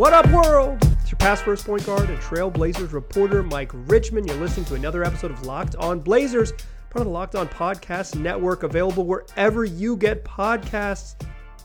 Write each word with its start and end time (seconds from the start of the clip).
What 0.00 0.14
up, 0.14 0.30
world? 0.30 0.78
It's 1.02 1.10
your 1.10 1.18
past 1.18 1.44
first 1.44 1.66
point 1.66 1.84
guard 1.84 2.08
and 2.08 2.18
Trailblazers 2.20 2.94
reporter, 2.94 3.42
Mike 3.42 3.70
Richman. 3.74 4.26
You're 4.26 4.38
listening 4.38 4.64
to 4.64 4.74
another 4.74 5.04
episode 5.04 5.30
of 5.30 5.44
Locked 5.44 5.76
On 5.76 6.00
Blazers, 6.00 6.52
part 6.88 7.02
of 7.02 7.04
the 7.04 7.10
Locked 7.10 7.34
On 7.34 7.46
Podcast 7.46 8.18
Network, 8.18 8.62
available 8.62 9.04
wherever 9.04 9.62
you 9.66 9.98
get 9.98 10.24
podcasts. 10.24 11.16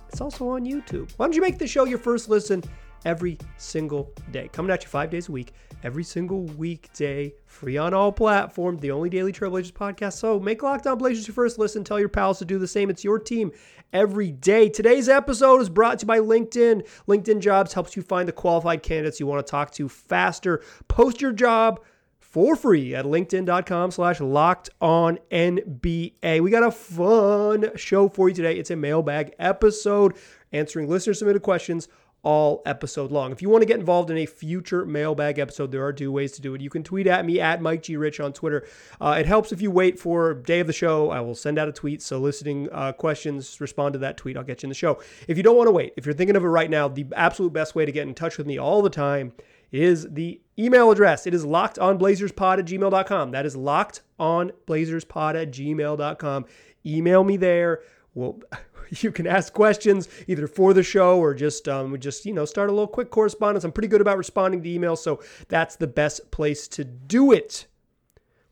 It's 0.09 0.19
also 0.19 0.49
on 0.49 0.65
YouTube. 0.65 1.13
Why 1.15 1.27
don't 1.27 1.33
you 1.33 1.41
make 1.41 1.57
the 1.57 1.65
show 1.65 1.85
your 1.85 1.97
first 1.97 2.27
listen 2.27 2.61
every 3.05 3.37
single 3.57 4.11
day? 4.31 4.49
Coming 4.51 4.71
at 4.71 4.83
you 4.83 4.89
five 4.89 5.09
days 5.09 5.29
a 5.29 5.31
week, 5.31 5.53
every 5.83 6.03
single 6.03 6.43
weekday, 6.43 7.33
free 7.45 7.77
on 7.77 7.93
all 7.93 8.11
platforms, 8.11 8.81
the 8.81 8.91
only 8.91 9.09
daily 9.09 9.31
Trailblazers 9.31 9.71
podcast. 9.71 10.13
So 10.13 10.39
make 10.39 10.63
Locked 10.63 10.87
On 10.87 10.97
Blazers 10.97 11.27
your 11.27 11.35
first 11.35 11.57
listen. 11.57 11.83
Tell 11.83 11.99
your 11.99 12.09
pals 12.09 12.39
to 12.39 12.45
do 12.45 12.59
the 12.59 12.67
same. 12.67 12.89
It's 12.89 13.03
your 13.03 13.19
team 13.19 13.51
every 13.93 14.31
day. 14.31 14.67
Today's 14.67 15.07
episode 15.07 15.61
is 15.61 15.69
brought 15.69 15.99
to 15.99 16.03
you 16.03 16.07
by 16.07 16.19
LinkedIn. 16.19 16.87
LinkedIn 17.07 17.39
Jobs 17.39 17.73
helps 17.73 17.95
you 17.95 18.01
find 18.01 18.27
the 18.27 18.33
qualified 18.33 18.83
candidates 18.83 19.19
you 19.19 19.27
want 19.27 19.45
to 19.45 19.49
talk 19.49 19.71
to 19.71 19.87
faster. 19.87 20.61
Post 20.87 21.21
your 21.21 21.31
job 21.31 21.79
for 22.19 22.57
free 22.57 22.93
at 22.93 23.05
linkedin.com 23.05 23.91
slash 23.91 24.19
locked 24.19 24.69
on 24.81 25.17
NBA. 25.31 26.41
We 26.41 26.51
got 26.51 26.63
a 26.63 26.71
fun 26.71 27.71
show 27.77 28.09
for 28.09 28.27
you 28.27 28.35
today. 28.35 28.57
It's 28.57 28.71
a 28.71 28.75
mailbag 28.75 29.33
episode 29.39 30.17
answering 30.51 30.89
listener 30.89 31.13
submitted 31.13 31.43
questions 31.43 31.87
all 32.25 32.63
episode 32.65 33.11
long. 33.11 33.31
If 33.31 33.41
you 33.43 33.49
want 33.49 33.61
to 33.61 33.67
get 33.67 33.79
involved 33.79 34.09
in 34.09 34.17
a 34.17 34.25
future 34.25 34.83
mailbag 34.83 35.37
episode, 35.37 35.71
there 35.71 35.85
are 35.85 35.93
two 35.93 36.11
ways 36.11 36.31
to 36.33 36.41
do 36.41 36.55
it. 36.55 36.59
You 36.59 36.71
can 36.71 36.83
tweet 36.83 37.05
at 37.05 37.23
me 37.23 37.39
at 37.39 37.61
Mike 37.61 37.83
G. 37.83 37.95
Rich 37.97 38.19
on 38.19 38.33
Twitter. 38.33 38.67
Uh, 38.99 39.15
it 39.19 39.27
helps 39.27 39.51
if 39.51 39.61
you 39.61 39.69
wait 39.69 39.99
for 39.99 40.33
day 40.33 40.59
of 40.59 40.67
the 40.67 40.73
show. 40.73 41.11
I 41.11 41.21
will 41.21 41.35
send 41.35 41.59
out 41.59 41.69
a 41.69 41.71
tweet 41.71 42.01
soliciting 42.01 42.67
uh, 42.71 42.93
questions. 42.93 43.61
Respond 43.61 43.93
to 43.93 43.99
that 43.99 44.17
tweet. 44.17 44.37
I'll 44.37 44.43
get 44.43 44.63
you 44.63 44.67
in 44.67 44.69
the 44.69 44.75
show. 44.75 44.99
If 45.27 45.37
you 45.37 45.43
don't 45.43 45.55
want 45.55 45.67
to 45.67 45.71
wait, 45.71 45.93
if 45.97 46.05
you're 46.05 46.15
thinking 46.15 46.35
of 46.35 46.43
it 46.43 46.47
right 46.47 46.69
now, 46.69 46.87
the 46.87 47.05
absolute 47.15 47.53
best 47.53 47.75
way 47.75 47.85
to 47.85 47.91
get 47.91 48.07
in 48.07 48.15
touch 48.15 48.39
with 48.39 48.47
me 48.47 48.57
all 48.57 48.81
the 48.81 48.89
time 48.89 49.31
is 49.71 50.09
the 50.11 50.41
email 50.57 50.89
address. 50.89 51.27
It 51.27 51.35
is 51.35 51.45
lockedonblazerspod 51.45 52.59
at 52.59 52.65
gmail.com. 52.65 53.31
That 53.31 53.45
is 53.45 53.55
lockedonblazerspod 53.55 55.41
at 55.41 55.51
gmail.com. 55.51 56.45
Email 56.85 57.23
me 57.23 57.37
there. 57.37 57.81
Well, 58.15 58.39
you 59.01 59.11
can 59.11 59.27
ask 59.27 59.53
questions 59.53 60.07
either 60.27 60.47
for 60.47 60.73
the 60.73 60.83
show 60.83 61.19
or 61.19 61.33
just 61.33 61.67
um, 61.67 61.97
just 61.99 62.25
you 62.25 62.33
know 62.33 62.45
start 62.45 62.69
a 62.69 62.73
little 62.73 62.87
quick 62.87 63.09
correspondence. 63.09 63.63
I'm 63.63 63.71
pretty 63.71 63.87
good 63.87 64.01
about 64.01 64.17
responding 64.17 64.61
to 64.63 64.69
emails, 64.69 64.99
so 64.99 65.21
that's 65.47 65.75
the 65.75 65.87
best 65.87 66.31
place 66.31 66.67
to 66.69 66.83
do 66.83 67.31
it. 67.31 67.67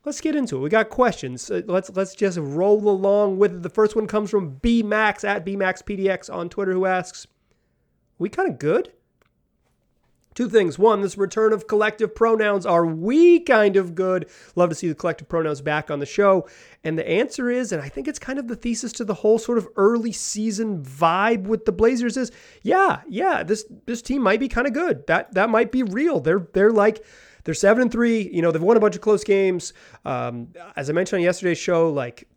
Let's 0.05 0.19
get 0.19 0.35
into 0.35 0.57
it. 0.57 0.59
We 0.59 0.69
got 0.69 0.89
questions. 0.89 1.49
Uh, 1.49 1.61
let's 1.65 1.89
let's 1.95 2.15
just 2.15 2.37
roll 2.37 2.89
along 2.89 3.37
with 3.37 3.55
it. 3.55 3.63
The 3.63 3.69
first 3.69 3.95
one 3.95 4.07
comes 4.07 4.29
from 4.29 4.55
B 4.55 4.83
Max 4.83 5.23
at 5.23 5.45
B 5.45 5.55
Max 5.55 5.81
PDX 5.81 6.33
on 6.33 6.49
Twitter, 6.49 6.73
who 6.73 6.85
asks, 6.85 7.27
"We 8.17 8.29
kind 8.29 8.49
of 8.49 8.59
good." 8.59 8.91
Two 10.33 10.49
things. 10.49 10.79
One, 10.79 11.01
this 11.01 11.17
return 11.17 11.53
of 11.53 11.67
collective 11.67 12.15
pronouns. 12.15 12.65
Are 12.65 12.85
we 12.85 13.39
kind 13.41 13.75
of 13.75 13.95
good? 13.95 14.29
Love 14.55 14.69
to 14.69 14.75
see 14.75 14.87
the 14.87 14.95
collective 14.95 15.29
pronouns 15.29 15.61
back 15.61 15.91
on 15.91 15.99
the 15.99 16.05
show. 16.05 16.47
And 16.83 16.97
the 16.97 17.07
answer 17.07 17.49
is, 17.49 17.71
and 17.71 17.81
I 17.81 17.89
think 17.89 18.07
it's 18.07 18.19
kind 18.19 18.39
of 18.39 18.47
the 18.47 18.55
thesis 18.55 18.91
to 18.93 19.05
the 19.05 19.13
whole 19.13 19.39
sort 19.39 19.57
of 19.57 19.67
early 19.75 20.11
season 20.11 20.83
vibe 20.83 21.43
with 21.43 21.65
the 21.65 21.71
Blazers 21.71 22.17
is, 22.17 22.31
yeah, 22.61 23.01
yeah, 23.07 23.43
this 23.43 23.65
this 23.85 24.01
team 24.01 24.21
might 24.21 24.39
be 24.39 24.47
kind 24.47 24.67
of 24.67 24.73
good. 24.73 25.05
That 25.07 25.33
that 25.33 25.49
might 25.49 25.71
be 25.71 25.83
real. 25.83 26.19
They're 26.19 26.47
they're 26.53 26.71
like 26.71 27.03
they're 27.43 27.53
seven 27.53 27.83
and 27.83 27.91
three. 27.91 28.29
You 28.33 28.41
know, 28.41 28.51
they've 28.51 28.61
won 28.61 28.77
a 28.77 28.79
bunch 28.79 28.95
of 28.95 29.01
close 29.01 29.23
games. 29.23 29.73
Um, 30.05 30.49
as 30.75 30.89
I 30.89 30.93
mentioned 30.93 31.19
on 31.19 31.23
yesterday's 31.23 31.57
show, 31.57 31.89
like 31.89 32.27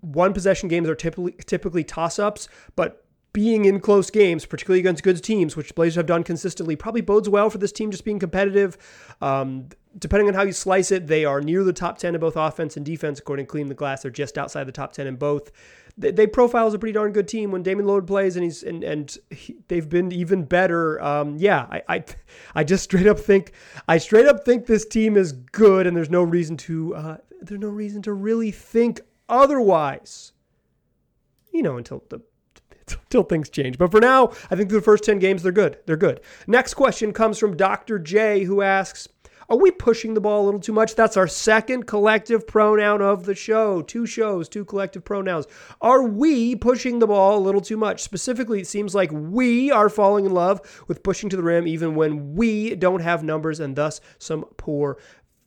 one 0.00 0.32
possession 0.32 0.68
games 0.68 0.88
are 0.88 0.94
typically 0.94 1.32
typically 1.46 1.84
toss 1.84 2.18
ups, 2.18 2.48
but 2.76 3.03
being 3.34 3.64
in 3.66 3.80
close 3.80 4.10
games, 4.10 4.46
particularly 4.46 4.78
against 4.78 5.02
good 5.02 5.22
teams, 5.22 5.56
which 5.56 5.74
Blazers 5.74 5.96
have 5.96 6.06
done 6.06 6.22
consistently, 6.22 6.76
probably 6.76 7.02
bodes 7.02 7.28
well 7.28 7.50
for 7.50 7.58
this 7.58 7.72
team 7.72 7.90
just 7.90 8.04
being 8.04 8.20
competitive. 8.20 8.78
Um, 9.20 9.68
depending 9.98 10.28
on 10.28 10.34
how 10.34 10.42
you 10.42 10.52
slice 10.52 10.92
it, 10.92 11.08
they 11.08 11.24
are 11.24 11.40
near 11.40 11.64
the 11.64 11.72
top 11.72 11.98
10 11.98 12.14
in 12.14 12.20
both 12.20 12.36
offense 12.36 12.76
and 12.76 12.86
defense, 12.86 13.18
according 13.18 13.46
to 13.46 13.50
Clean 13.50 13.66
the 13.66 13.74
Glass. 13.74 14.02
They're 14.02 14.10
just 14.10 14.38
outside 14.38 14.64
the 14.64 14.72
top 14.72 14.92
10 14.92 15.08
in 15.08 15.16
both. 15.16 15.50
They, 15.98 16.12
they 16.12 16.28
profile 16.28 16.68
as 16.68 16.74
a 16.74 16.78
pretty 16.78 16.92
darn 16.92 17.12
good 17.12 17.26
team 17.26 17.50
when 17.50 17.64
Damian 17.64 17.86
Lillard 17.86 18.06
plays, 18.06 18.36
and 18.36 18.44
he's 18.44 18.62
and 18.62 18.82
and 18.82 19.16
he, 19.30 19.56
they've 19.68 19.88
been 19.88 20.10
even 20.12 20.44
better. 20.44 21.00
Um, 21.02 21.36
yeah, 21.36 21.66
I, 21.70 21.82
I 21.88 22.04
I 22.54 22.64
just 22.64 22.84
straight 22.84 23.06
up 23.06 23.18
think 23.18 23.52
I 23.86 23.98
straight 23.98 24.26
up 24.26 24.44
think 24.44 24.66
this 24.66 24.86
team 24.86 25.16
is 25.16 25.32
good, 25.32 25.86
and 25.86 25.96
there's 25.96 26.10
no 26.10 26.22
reason 26.22 26.56
to 26.58 26.94
uh, 26.94 27.16
there's 27.42 27.60
no 27.60 27.68
reason 27.68 28.02
to 28.02 28.12
really 28.12 28.50
think 28.50 29.00
otherwise. 29.28 30.32
You 31.52 31.62
know, 31.62 31.76
until 31.76 32.02
the 32.08 32.20
until 33.04 33.22
things 33.22 33.48
change. 33.48 33.78
But 33.78 33.90
for 33.90 34.00
now, 34.00 34.32
I 34.50 34.56
think 34.56 34.70
the 34.70 34.80
first 34.80 35.04
10 35.04 35.18
games, 35.18 35.42
they're 35.42 35.52
good. 35.52 35.78
They're 35.86 35.96
good. 35.96 36.20
Next 36.46 36.74
question 36.74 37.12
comes 37.12 37.38
from 37.38 37.56
Dr. 37.56 37.98
J, 37.98 38.44
who 38.44 38.62
asks, 38.62 39.08
are 39.48 39.58
we 39.58 39.70
pushing 39.70 40.14
the 40.14 40.20
ball 40.20 40.42
a 40.42 40.46
little 40.46 40.60
too 40.60 40.72
much? 40.72 40.94
That's 40.94 41.16
our 41.16 41.28
second 41.28 41.86
collective 41.86 42.46
pronoun 42.46 43.02
of 43.02 43.26
the 43.26 43.34
show. 43.34 43.82
Two 43.82 44.06
shows, 44.06 44.48
two 44.48 44.64
collective 44.64 45.04
pronouns. 45.04 45.46
Are 45.82 46.02
we 46.02 46.56
pushing 46.56 46.98
the 46.98 47.06
ball 47.06 47.38
a 47.38 47.44
little 47.44 47.60
too 47.60 47.76
much? 47.76 48.02
Specifically, 48.02 48.60
it 48.60 48.66
seems 48.66 48.94
like 48.94 49.10
we 49.12 49.70
are 49.70 49.90
falling 49.90 50.24
in 50.24 50.32
love 50.32 50.84
with 50.88 51.02
pushing 51.02 51.28
to 51.28 51.36
the 51.36 51.42
rim 51.42 51.66
even 51.68 51.94
when 51.94 52.34
we 52.34 52.74
don't 52.74 53.02
have 53.02 53.22
numbers 53.22 53.60
and 53.60 53.76
thus 53.76 54.00
some 54.18 54.44
poor 54.56 54.96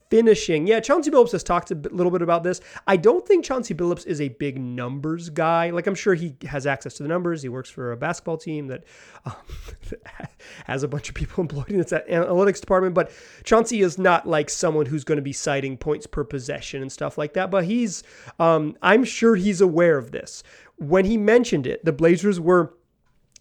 finishing. 0.09 0.67
Yeah, 0.67 0.79
Chauncey 0.79 1.11
Billups 1.11 1.31
has 1.31 1.43
talked 1.43 1.71
a 1.71 1.75
little 1.75 2.11
bit 2.11 2.21
about 2.21 2.43
this. 2.43 2.61
I 2.85 2.97
don't 2.97 3.27
think 3.27 3.43
Chauncey 3.43 3.73
Billups 3.73 4.05
is 4.05 4.21
a 4.21 4.29
big 4.29 4.59
numbers 4.59 5.29
guy. 5.29 5.69
Like, 5.69 5.87
I'm 5.87 5.95
sure 5.95 6.13
he 6.13 6.35
has 6.47 6.65
access 6.65 6.95
to 6.95 7.03
the 7.03 7.09
numbers. 7.09 7.41
He 7.41 7.49
works 7.49 7.69
for 7.69 7.91
a 7.91 7.97
basketball 7.97 8.37
team 8.37 8.67
that 8.67 8.83
um, 9.25 9.33
has 10.65 10.83
a 10.83 10.87
bunch 10.87 11.09
of 11.09 11.15
people 11.15 11.41
employed 11.41 11.69
in 11.69 11.79
its 11.79 11.91
analytics 11.91 12.59
department. 12.59 12.95
But 12.95 13.11
Chauncey 13.43 13.81
is 13.81 13.97
not 13.97 14.27
like 14.27 14.49
someone 14.49 14.85
who's 14.85 15.03
going 15.03 15.17
to 15.17 15.23
be 15.23 15.33
citing 15.33 15.77
points 15.77 16.07
per 16.07 16.23
possession 16.23 16.81
and 16.81 16.91
stuff 16.91 17.17
like 17.17 17.33
that. 17.33 17.51
But 17.51 17.65
he's, 17.65 18.03
um, 18.39 18.77
I'm 18.81 19.03
sure 19.03 19.35
he's 19.35 19.61
aware 19.61 19.97
of 19.97 20.11
this. 20.11 20.43
When 20.77 21.05
he 21.05 21.17
mentioned 21.17 21.65
it, 21.65 21.83
the 21.83 21.93
Blazers 21.93 22.39
were 22.39 22.73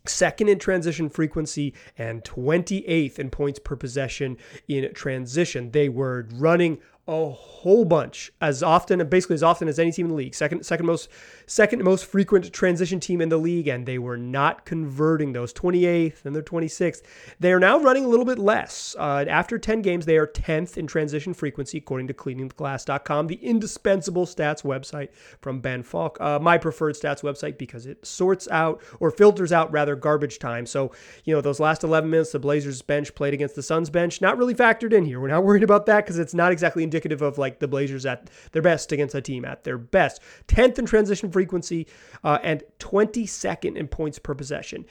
second 0.09 0.49
in 0.49 0.59
transition 0.59 1.09
frequency 1.09 1.75
and 1.99 2.25
28th 2.25 3.19
in 3.19 3.31
points 3.31 3.59
per 3.59 3.77
possession 3.77 4.37
in 4.69 4.93
transition. 4.95 5.71
They 5.71 5.89
were 5.89 6.29
running 6.35 6.79
a 7.09 7.31
whole 7.31 7.85
bunch 7.85 8.33
as 8.41 8.65
often 8.65 9.07
basically 9.09 9.35
as 9.35 9.43
often 9.43 9.69
as 9.69 9.79
any 9.79 9.93
team 9.93 10.07
in 10.07 10.11
the 10.11 10.17
league. 10.17 10.35
Second 10.35 10.67
second 10.67 10.87
most 10.87 11.09
second 11.47 11.83
most 11.85 12.05
frequent 12.05 12.53
transition 12.53 12.99
team 12.99 13.21
in 13.21 13.29
the 13.29 13.37
league 13.37 13.69
and 13.69 13.87
they 13.87 13.99
were 13.99 14.17
not 14.17 14.65
converting 14.65 15.33
those. 15.33 15.53
28th 15.53 16.25
and 16.25 16.35
they're 16.35 16.43
26th 16.43 17.03
they 17.39 17.53
are 17.53 17.61
now 17.61 17.79
running 17.79 18.05
a 18.05 18.09
little 18.09 18.25
bit 18.25 18.41
less. 18.41 18.97
Uh, 18.99 19.25
after 19.29 19.57
10 19.57 19.83
games 19.83 20.05
they 20.05 20.17
are 20.17 20.27
10th 20.27 20.77
in 20.77 20.89
transition 20.89 21.33
frequency 21.33 21.79
according 21.79 22.09
to 22.09 22.15
cleaningtheglass.com 22.15 23.29
the 23.29 23.37
indispensable 23.37 24.27
stats 24.27 24.65
website 24.65 25.11
from 25.41 25.61
Ben 25.61 25.85
Falk. 25.85 26.21
Uh, 26.21 26.41
my 26.41 26.59
preferred 26.59 26.97
stats 26.97 27.23
website 27.23 27.57
because 27.57 27.87
it 27.87 28.05
sorts 28.05 28.49
out 28.49 28.83
or 28.99 29.13
filters 29.13 29.53
out 29.53 29.71
rather 29.71 29.95
garbage 29.95 30.41
time. 30.41 30.67
So 30.67 30.91
you 31.25 31.33
know 31.33 31.41
those 31.41 31.61
last 31.61 31.85
11 31.85 32.11
minutes 32.11 32.33
the 32.33 32.41
Blazers 32.41 32.83
bench 32.83 33.15
played 33.15 33.33
against 33.33 33.55
the 33.55 33.63
Suns 33.63 33.91
bench 33.91 34.21
not 34.21 34.39
really 34.39 34.55
factored 34.55 34.93
in 34.93 35.05
here. 35.05 35.21
We're 35.21 35.29
not 35.29 35.45
worried 35.45 35.63
about 35.63 35.87
that 35.87 36.05
because 36.05 36.19
it's 36.19 36.35
not 36.35 36.51
exactly 36.51 36.83
indicative 36.83 36.96
indicative 36.97 37.23
of 37.23 37.39
like 37.39 37.59
the 37.59 37.69
Blazers 37.69 38.07
at 38.07 38.31
their 38.53 38.63
best 38.63 38.91
against 38.91 39.15
a 39.15 39.21
team 39.21 39.45
at 39.45 39.65
their 39.65 39.79
best. 39.79 40.21
10th 40.49 40.79
in 40.79 40.87
transition 40.87 41.31
frequency 41.31 41.87
uh, 42.25 42.39
and 42.43 42.63
22nd 42.79 43.77
in 43.77 43.87
points 43.87 44.19
per 44.19 44.35
possession. 44.35 44.85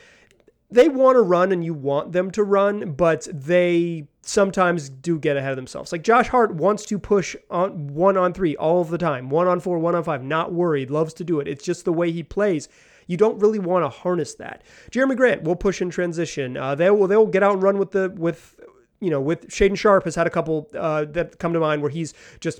They 0.69 0.87
want 0.89 1.15
to 1.15 1.21
run 1.21 1.51
and 1.51 1.63
you 1.63 1.73
want 1.73 2.11
them 2.11 2.31
to 2.31 2.43
run, 2.43 2.93
but 2.93 3.27
they 3.31 4.07
sometimes 4.21 4.89
do 4.89 5.19
get 5.19 5.37
ahead 5.37 5.51
of 5.51 5.55
themselves. 5.55 5.91
Like 5.91 6.03
Josh 6.03 6.27
Hart 6.27 6.55
wants 6.55 6.85
to 6.85 6.99
push 6.99 7.35
on 7.49 7.87
one 7.87 8.17
on 8.17 8.33
three 8.33 8.55
all 8.55 8.81
of 8.81 8.89
the 8.89 8.97
time, 8.97 9.29
one 9.29 9.47
on 9.47 9.59
four, 9.59 9.79
one 9.79 9.95
on 9.95 10.03
five, 10.03 10.23
not 10.23 10.53
worried, 10.53 10.89
loves 10.89 11.13
to 11.15 11.23
do 11.23 11.39
it. 11.39 11.47
It's 11.47 11.63
just 11.63 11.85
the 11.85 11.93
way 11.93 12.11
he 12.11 12.23
plays. 12.23 12.67
You 13.07 13.17
don't 13.17 13.39
really 13.39 13.59
want 13.59 13.85
to 13.85 13.89
harness 13.89 14.33
that. 14.35 14.63
Jerami 14.91 15.15
Grant 15.15 15.43
will 15.43 15.55
push 15.55 15.81
in 15.81 15.91
transition. 15.91 16.57
Uh, 16.57 16.73
they 16.73 16.89
will 16.89 17.07
they'll 17.07 17.27
get 17.27 17.43
out 17.43 17.53
and 17.53 17.63
run 17.63 17.77
with 17.77 17.91
the 17.91 18.11
with 18.17 18.59
you 18.99 19.09
know, 19.09 19.21
with 19.21 19.47
Shaedon 19.49 19.77
Sharpe 19.77 20.05
has 20.05 20.15
had 20.15 20.27
a 20.27 20.29
couple 20.29 20.69
uh, 20.77 21.05
that 21.05 21.39
come 21.39 21.53
to 21.53 21.59
mind 21.59 21.81
where 21.81 21.91
he's 21.91 22.13
just 22.39 22.59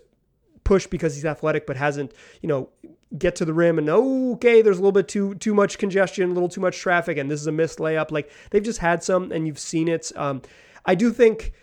pushed 0.64 0.90
because 0.90 1.16
he's 1.16 1.26
athletic, 1.26 1.66
but 1.66 1.78
hasn't, 1.78 2.12
you 2.42 2.50
know, 2.50 2.70
get 3.18 3.36
to 3.38 3.46
the 3.46 3.54
rim 3.54 3.78
and 3.78 3.90
okay, 3.90 4.62
there's 4.62 4.78
a 4.78 4.82
little 4.82 4.92
bit 4.92 5.08
too 5.08 5.36
too 5.36 5.54
much 5.54 5.78
congestion, 5.78 6.32
a 6.32 6.34
little 6.34 6.50
too 6.50 6.62
much 6.62 6.78
traffic, 6.78 7.18
and 7.18 7.32
this 7.32 7.40
is 7.40 7.48
a 7.48 7.52
missed 7.52 7.80
layup. 7.80 8.12
Like 8.12 8.30
they've 8.52 8.64
just 8.64 8.80
had 8.80 9.04
some, 9.04 9.32
and 9.32 9.48
you've 9.48 9.60
seen 9.60 9.88
it. 9.88 10.12
Um, 10.16 10.42
I 10.86 10.96
do 10.96 11.12
think 11.12 11.54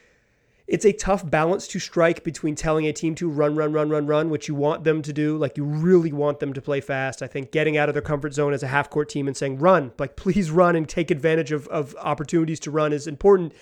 it's 0.66 0.86
a 0.86 0.92
tough 0.92 1.28
balance 1.28 1.66
to 1.69 1.78
strike 1.78 2.24
between 2.24 2.54
telling 2.54 2.86
a 2.86 2.92
team 2.92 3.14
to 3.16 3.28
run, 3.28 3.54
run, 3.54 3.72
run, 3.72 3.90
run, 3.90 4.06
run, 4.06 4.30
which 4.30 4.48
you 4.48 4.54
want 4.54 4.84
them 4.84 5.02
to 5.02 5.12
do. 5.12 5.36
Like 5.36 5.56
you 5.56 5.64
really 5.64 6.12
want 6.12 6.38
them 6.40 6.52
to 6.54 6.62
play 6.62 6.80
fast. 6.80 7.22
I 7.22 7.26
think 7.26 7.52
getting 7.52 7.76
out 7.76 7.88
of 7.88 7.94
their 7.94 8.02
comfort 8.02 8.32
zone 8.32 8.52
as 8.52 8.62
a 8.62 8.69
half 8.69 8.88
court 8.88 9.08
team 9.08 9.26
and 9.26 9.36
saying, 9.36 9.58
run, 9.58 9.92
like 9.98 10.16
please 10.22 10.50
run 10.50 10.76
and 10.76 10.88
take 10.88 11.10
advantage 11.10 11.52
of, 11.52 11.69
of 11.69 11.94
opportunities 12.00 12.60
to 12.60 12.70
run 12.70 12.92
is 12.92 13.06
important. 13.06 13.52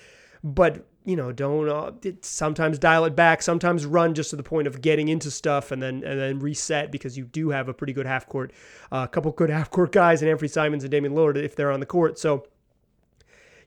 But 0.43 0.85
you 1.05 1.15
know, 1.15 1.31
don't 1.31 1.67
uh, 1.67 1.91
sometimes 2.21 2.77
dial 2.77 3.05
it 3.05 3.15
back, 3.15 3.41
sometimes 3.41 3.85
run 3.85 4.13
just 4.13 4.29
to 4.29 4.35
the 4.35 4.43
point 4.43 4.67
of 4.67 4.81
getting 4.81 5.07
into 5.07 5.31
stuff 5.31 5.71
and 5.71 5.81
then 5.81 6.03
and 6.03 6.19
then 6.19 6.39
reset 6.39 6.91
because 6.91 7.17
you 7.17 7.25
do 7.25 7.49
have 7.49 7.67
a 7.67 7.73
pretty 7.73 7.93
good 7.93 8.05
half 8.05 8.27
court, 8.27 8.51
a 8.91 8.95
uh, 8.95 9.07
couple 9.07 9.31
good 9.31 9.49
half 9.51 9.71
court 9.71 9.91
guys 9.91 10.21
and 10.21 10.31
Anfernee 10.31 10.49
Simons 10.49 10.83
and 10.83 10.91
Damian 10.91 11.13
Lillard 11.13 11.37
if 11.37 11.55
they're 11.55 11.71
on 11.71 11.79
the 11.79 11.85
court. 11.85 12.19
So 12.19 12.45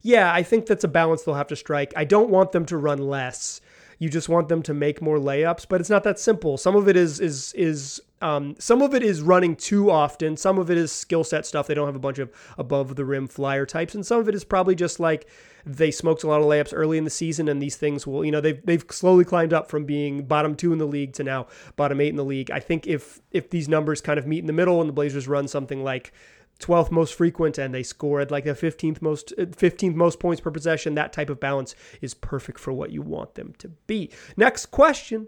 yeah, 0.02 0.32
I 0.32 0.42
think 0.42 0.66
that's 0.66 0.84
a 0.84 0.88
balance 0.88 1.22
they'll 1.22 1.34
have 1.34 1.48
to 1.48 1.56
strike. 1.56 1.92
I 1.96 2.04
don't 2.04 2.28
want 2.28 2.52
them 2.52 2.66
to 2.66 2.76
run 2.76 2.98
less. 2.98 3.60
You 3.98 4.08
just 4.08 4.28
want 4.28 4.48
them 4.48 4.62
to 4.62 4.74
make 4.74 5.00
more 5.00 5.18
layups, 5.18 5.66
but 5.68 5.80
it's 5.80 5.90
not 5.90 6.04
that 6.04 6.18
simple. 6.18 6.56
Some 6.56 6.76
of 6.76 6.88
it 6.88 6.96
is 6.96 7.20
is 7.20 7.52
is 7.54 8.00
um, 8.20 8.56
some 8.58 8.80
of 8.80 8.94
it 8.94 9.02
is 9.02 9.20
running 9.20 9.54
too 9.54 9.90
often. 9.90 10.36
Some 10.36 10.58
of 10.58 10.70
it 10.70 10.78
is 10.78 10.90
skill 10.90 11.24
set 11.24 11.44
stuff. 11.44 11.66
They 11.66 11.74
don't 11.74 11.86
have 11.86 11.96
a 11.96 12.00
bunch 12.00 12.18
of 12.18 12.32
above 12.56 12.96
the 12.96 13.04
rim 13.04 13.28
flyer 13.28 13.66
types, 13.66 13.94
and 13.94 14.04
some 14.04 14.20
of 14.20 14.28
it 14.28 14.34
is 14.34 14.44
probably 14.44 14.74
just 14.74 14.98
like 14.98 15.28
they 15.66 15.90
smoked 15.90 16.22
a 16.22 16.26
lot 16.26 16.40
of 16.40 16.46
layups 16.46 16.72
early 16.74 16.98
in 16.98 17.04
the 17.04 17.10
season, 17.10 17.48
and 17.48 17.60
these 17.60 17.76
things 17.76 18.06
will, 18.06 18.24
you 18.24 18.32
know, 18.32 18.40
they've 18.40 18.64
they've 18.64 18.84
slowly 18.90 19.24
climbed 19.24 19.52
up 19.52 19.70
from 19.70 19.84
being 19.84 20.24
bottom 20.24 20.54
two 20.54 20.72
in 20.72 20.78
the 20.78 20.86
league 20.86 21.12
to 21.14 21.24
now 21.24 21.46
bottom 21.76 22.00
eight 22.00 22.08
in 22.08 22.16
the 22.16 22.24
league. 22.24 22.50
I 22.50 22.60
think 22.60 22.86
if 22.86 23.20
if 23.30 23.50
these 23.50 23.68
numbers 23.68 24.00
kind 24.00 24.18
of 24.18 24.26
meet 24.26 24.40
in 24.40 24.46
the 24.46 24.52
middle, 24.52 24.80
and 24.80 24.88
the 24.88 24.94
Blazers 24.94 25.28
run 25.28 25.48
something 25.48 25.84
like 25.84 26.12
12th 26.60 26.90
most 26.90 27.14
frequent 27.14 27.58
and 27.58 27.74
they 27.74 27.82
scored 27.82 28.30
like 28.30 28.44
the 28.44 28.50
15th 28.50 29.02
most 29.02 29.34
15th 29.36 29.94
most 29.94 30.20
points 30.20 30.40
per 30.40 30.50
possession 30.50 30.94
that 30.94 31.12
type 31.12 31.28
of 31.28 31.40
balance 31.40 31.74
is 32.00 32.14
perfect 32.14 32.58
for 32.58 32.72
what 32.72 32.90
you 32.90 33.02
want 33.02 33.34
them 33.34 33.52
to 33.58 33.68
be 33.86 34.10
next 34.36 34.66
question 34.66 35.26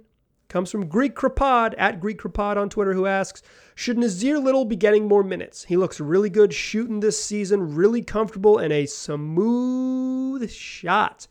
comes 0.49 0.70
from 0.70 0.87
Greek 0.87 1.14
Krapod 1.14 1.75
at 1.76 2.00
Greek 2.00 2.20
Krapod 2.20 2.56
on 2.56 2.69
Twitter, 2.69 2.94
who 2.94 3.06
asks, 3.06 3.43
Should 3.75 3.96
Nassir 3.96 4.43
Little 4.43 4.64
be 4.64 4.76
getting 4.76 5.08
more 5.08 5.23
minutes? 5.23 5.64
He 5.64 5.76
looks 5.76 6.00
really 6.00 6.31
good 6.31 6.52
shooting 6.52 7.00
this 7.00 7.23
season, 7.23 7.75
really 7.75 8.02
comfortable, 8.02 8.58
and 8.58 8.73
a 8.73 8.87
smooth 8.87 10.50
shot. 10.50 11.26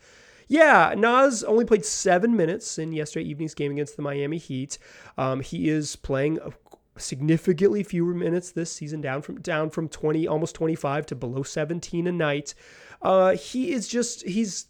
Yeah, 0.47 0.93
Nas 0.95 1.43
only 1.43 1.65
played 1.65 1.85
seven 1.85 2.35
minutes 2.35 2.77
in 2.77 2.91
yesterday 2.91 3.27
evening's 3.27 3.55
game 3.55 3.71
against 3.71 3.95
the 3.95 4.03
Miami 4.03 4.37
Heat. 4.37 4.77
Um, 5.17 5.39
he 5.39 5.69
is 5.69 5.95
playing 5.95 6.37
significantly 6.97 7.83
fewer 7.83 8.13
minutes 8.13 8.51
this 8.51 8.71
season, 8.71 9.01
down 9.01 9.21
from 9.21 9.41
down 9.41 9.69
from 9.69 9.89
20, 9.89 10.27
almost 10.27 10.55
25 10.55 11.05
to 11.07 11.15
below 11.15 11.43
17 11.43 12.07
a 12.07 12.11
night. 12.11 12.53
Uh, 13.01 13.35
he 13.35 13.71
is 13.71 13.87
just 13.87 14.25
he's 14.25 14.67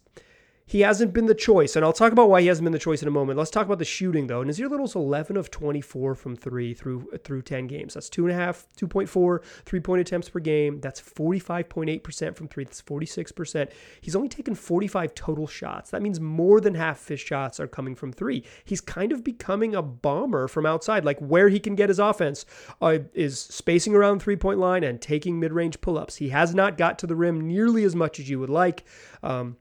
he 0.68 0.80
hasn't 0.80 1.12
been 1.12 1.26
the 1.26 1.34
choice. 1.34 1.76
And 1.76 1.84
I'll 1.84 1.92
talk 1.92 2.10
about 2.10 2.28
why 2.28 2.40
he 2.40 2.48
hasn't 2.48 2.64
been 2.64 2.72
the 2.72 2.78
choice 2.78 3.00
in 3.00 3.06
a 3.06 3.12
moment. 3.12 3.38
Let's 3.38 3.52
talk 3.52 3.66
about 3.66 3.78
the 3.78 3.84
shooting, 3.84 4.26
though. 4.26 4.42
Nassir 4.42 4.68
Little's 4.68 4.96
11 4.96 5.36
of 5.36 5.48
24 5.48 6.16
from 6.16 6.34
three 6.34 6.74
through 6.74 7.08
through 7.22 7.42
10 7.42 7.68
games. 7.68 7.94
That's 7.94 8.08
two 8.08 8.26
and 8.26 8.32
a 8.32 8.34
half, 8.34 8.66
2.4 8.76 9.44
three 9.64 9.78
point 9.78 10.00
attempts 10.00 10.28
per 10.28 10.40
game. 10.40 10.80
That's 10.80 11.00
45.8% 11.00 12.34
from 12.34 12.48
three. 12.48 12.64
That's 12.64 12.82
46%. 12.82 13.70
He's 14.00 14.16
only 14.16 14.28
taken 14.28 14.56
45 14.56 15.14
total 15.14 15.46
shots. 15.46 15.90
That 15.90 16.02
means 16.02 16.18
more 16.18 16.60
than 16.60 16.74
half 16.74 17.06
his 17.06 17.20
shots 17.20 17.60
are 17.60 17.68
coming 17.68 17.94
from 17.94 18.12
three. 18.12 18.44
He's 18.64 18.80
kind 18.80 19.12
of 19.12 19.22
becoming 19.22 19.76
a 19.76 19.82
bomber 19.82 20.48
from 20.48 20.66
outside. 20.66 21.04
Like 21.04 21.20
where 21.20 21.48
he 21.48 21.60
can 21.60 21.76
get 21.76 21.90
his 21.90 22.00
offense 22.00 22.44
uh, 22.82 22.98
is 23.14 23.38
spacing 23.38 23.94
around 23.94 24.20
three 24.20 24.36
point 24.36 24.58
line 24.58 24.82
and 24.82 25.00
taking 25.00 25.38
mid 25.38 25.52
range 25.52 25.80
pull 25.80 25.96
ups. 25.96 26.16
He 26.16 26.30
has 26.30 26.56
not 26.56 26.76
got 26.76 26.98
to 26.98 27.06
the 27.06 27.14
rim 27.14 27.46
nearly 27.46 27.84
as 27.84 27.94
much 27.94 28.18
as 28.18 28.28
you 28.28 28.40
would 28.40 28.50
like. 28.50 28.84
Um, 29.22 29.56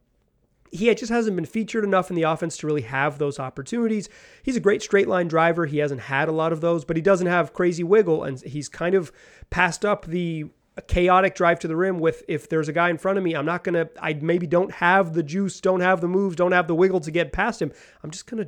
he 0.76 0.94
just 0.96 1.12
hasn't 1.12 1.36
been 1.36 1.46
featured 1.46 1.84
enough 1.84 2.10
in 2.10 2.16
the 2.16 2.24
offense 2.24 2.58
to 2.58 2.68
really 2.68 2.82
have 2.82 3.18
those 3.18 3.40
opportunities. 3.40 4.10
He's 4.44 4.56
a 4.56 4.62
great 4.62 4.82
straight 4.82 5.08
line 5.08 5.28
driver. 5.28 5.66
He 5.66 5.78
hasn't 5.80 6.02
had 6.02 6.28
a 6.28 6.34
lot 6.34 6.52
of 6.52 6.62
those, 6.62 6.86
but 6.86 6.96
he 6.96 7.02
doesn't 7.02 7.28
have 7.28 7.54
crazy 7.54 7.84
wiggle, 7.84 8.24
and 8.24 8.42
he's 8.42 8.70
kind 8.70 8.96
of 8.96 9.12
passed 9.50 9.86
up 9.86 10.06
the 10.06 10.46
chaotic 10.88 11.36
drive 11.36 11.60
to 11.60 11.68
the 11.68 11.76
rim 11.76 12.00
with 12.00 12.24
if 12.28 12.50
there's 12.50 12.68
a 12.68 12.74
guy 12.74 12.90
in 12.90 12.98
front 12.98 13.18
of 13.18 13.24
me, 13.24 13.34
I'm 13.34 13.46
not 13.46 13.64
to, 13.76 13.90
I 14.02 14.14
maybe 14.14 14.46
don't 14.46 14.72
have 14.74 15.14
the 15.14 15.24
juice, 15.24 15.62
don't 15.62 15.80
have 15.80 16.02
the 16.02 16.08
moves, 16.08 16.36
don't 16.36 16.52
have 16.52 16.68
the 16.68 16.76
wiggle 16.76 17.00
to 17.02 17.12
get 17.12 17.32
past 17.32 17.62
him. 17.62 17.72
I'm 18.04 18.12
just 18.12 18.28
to, 18.28 18.46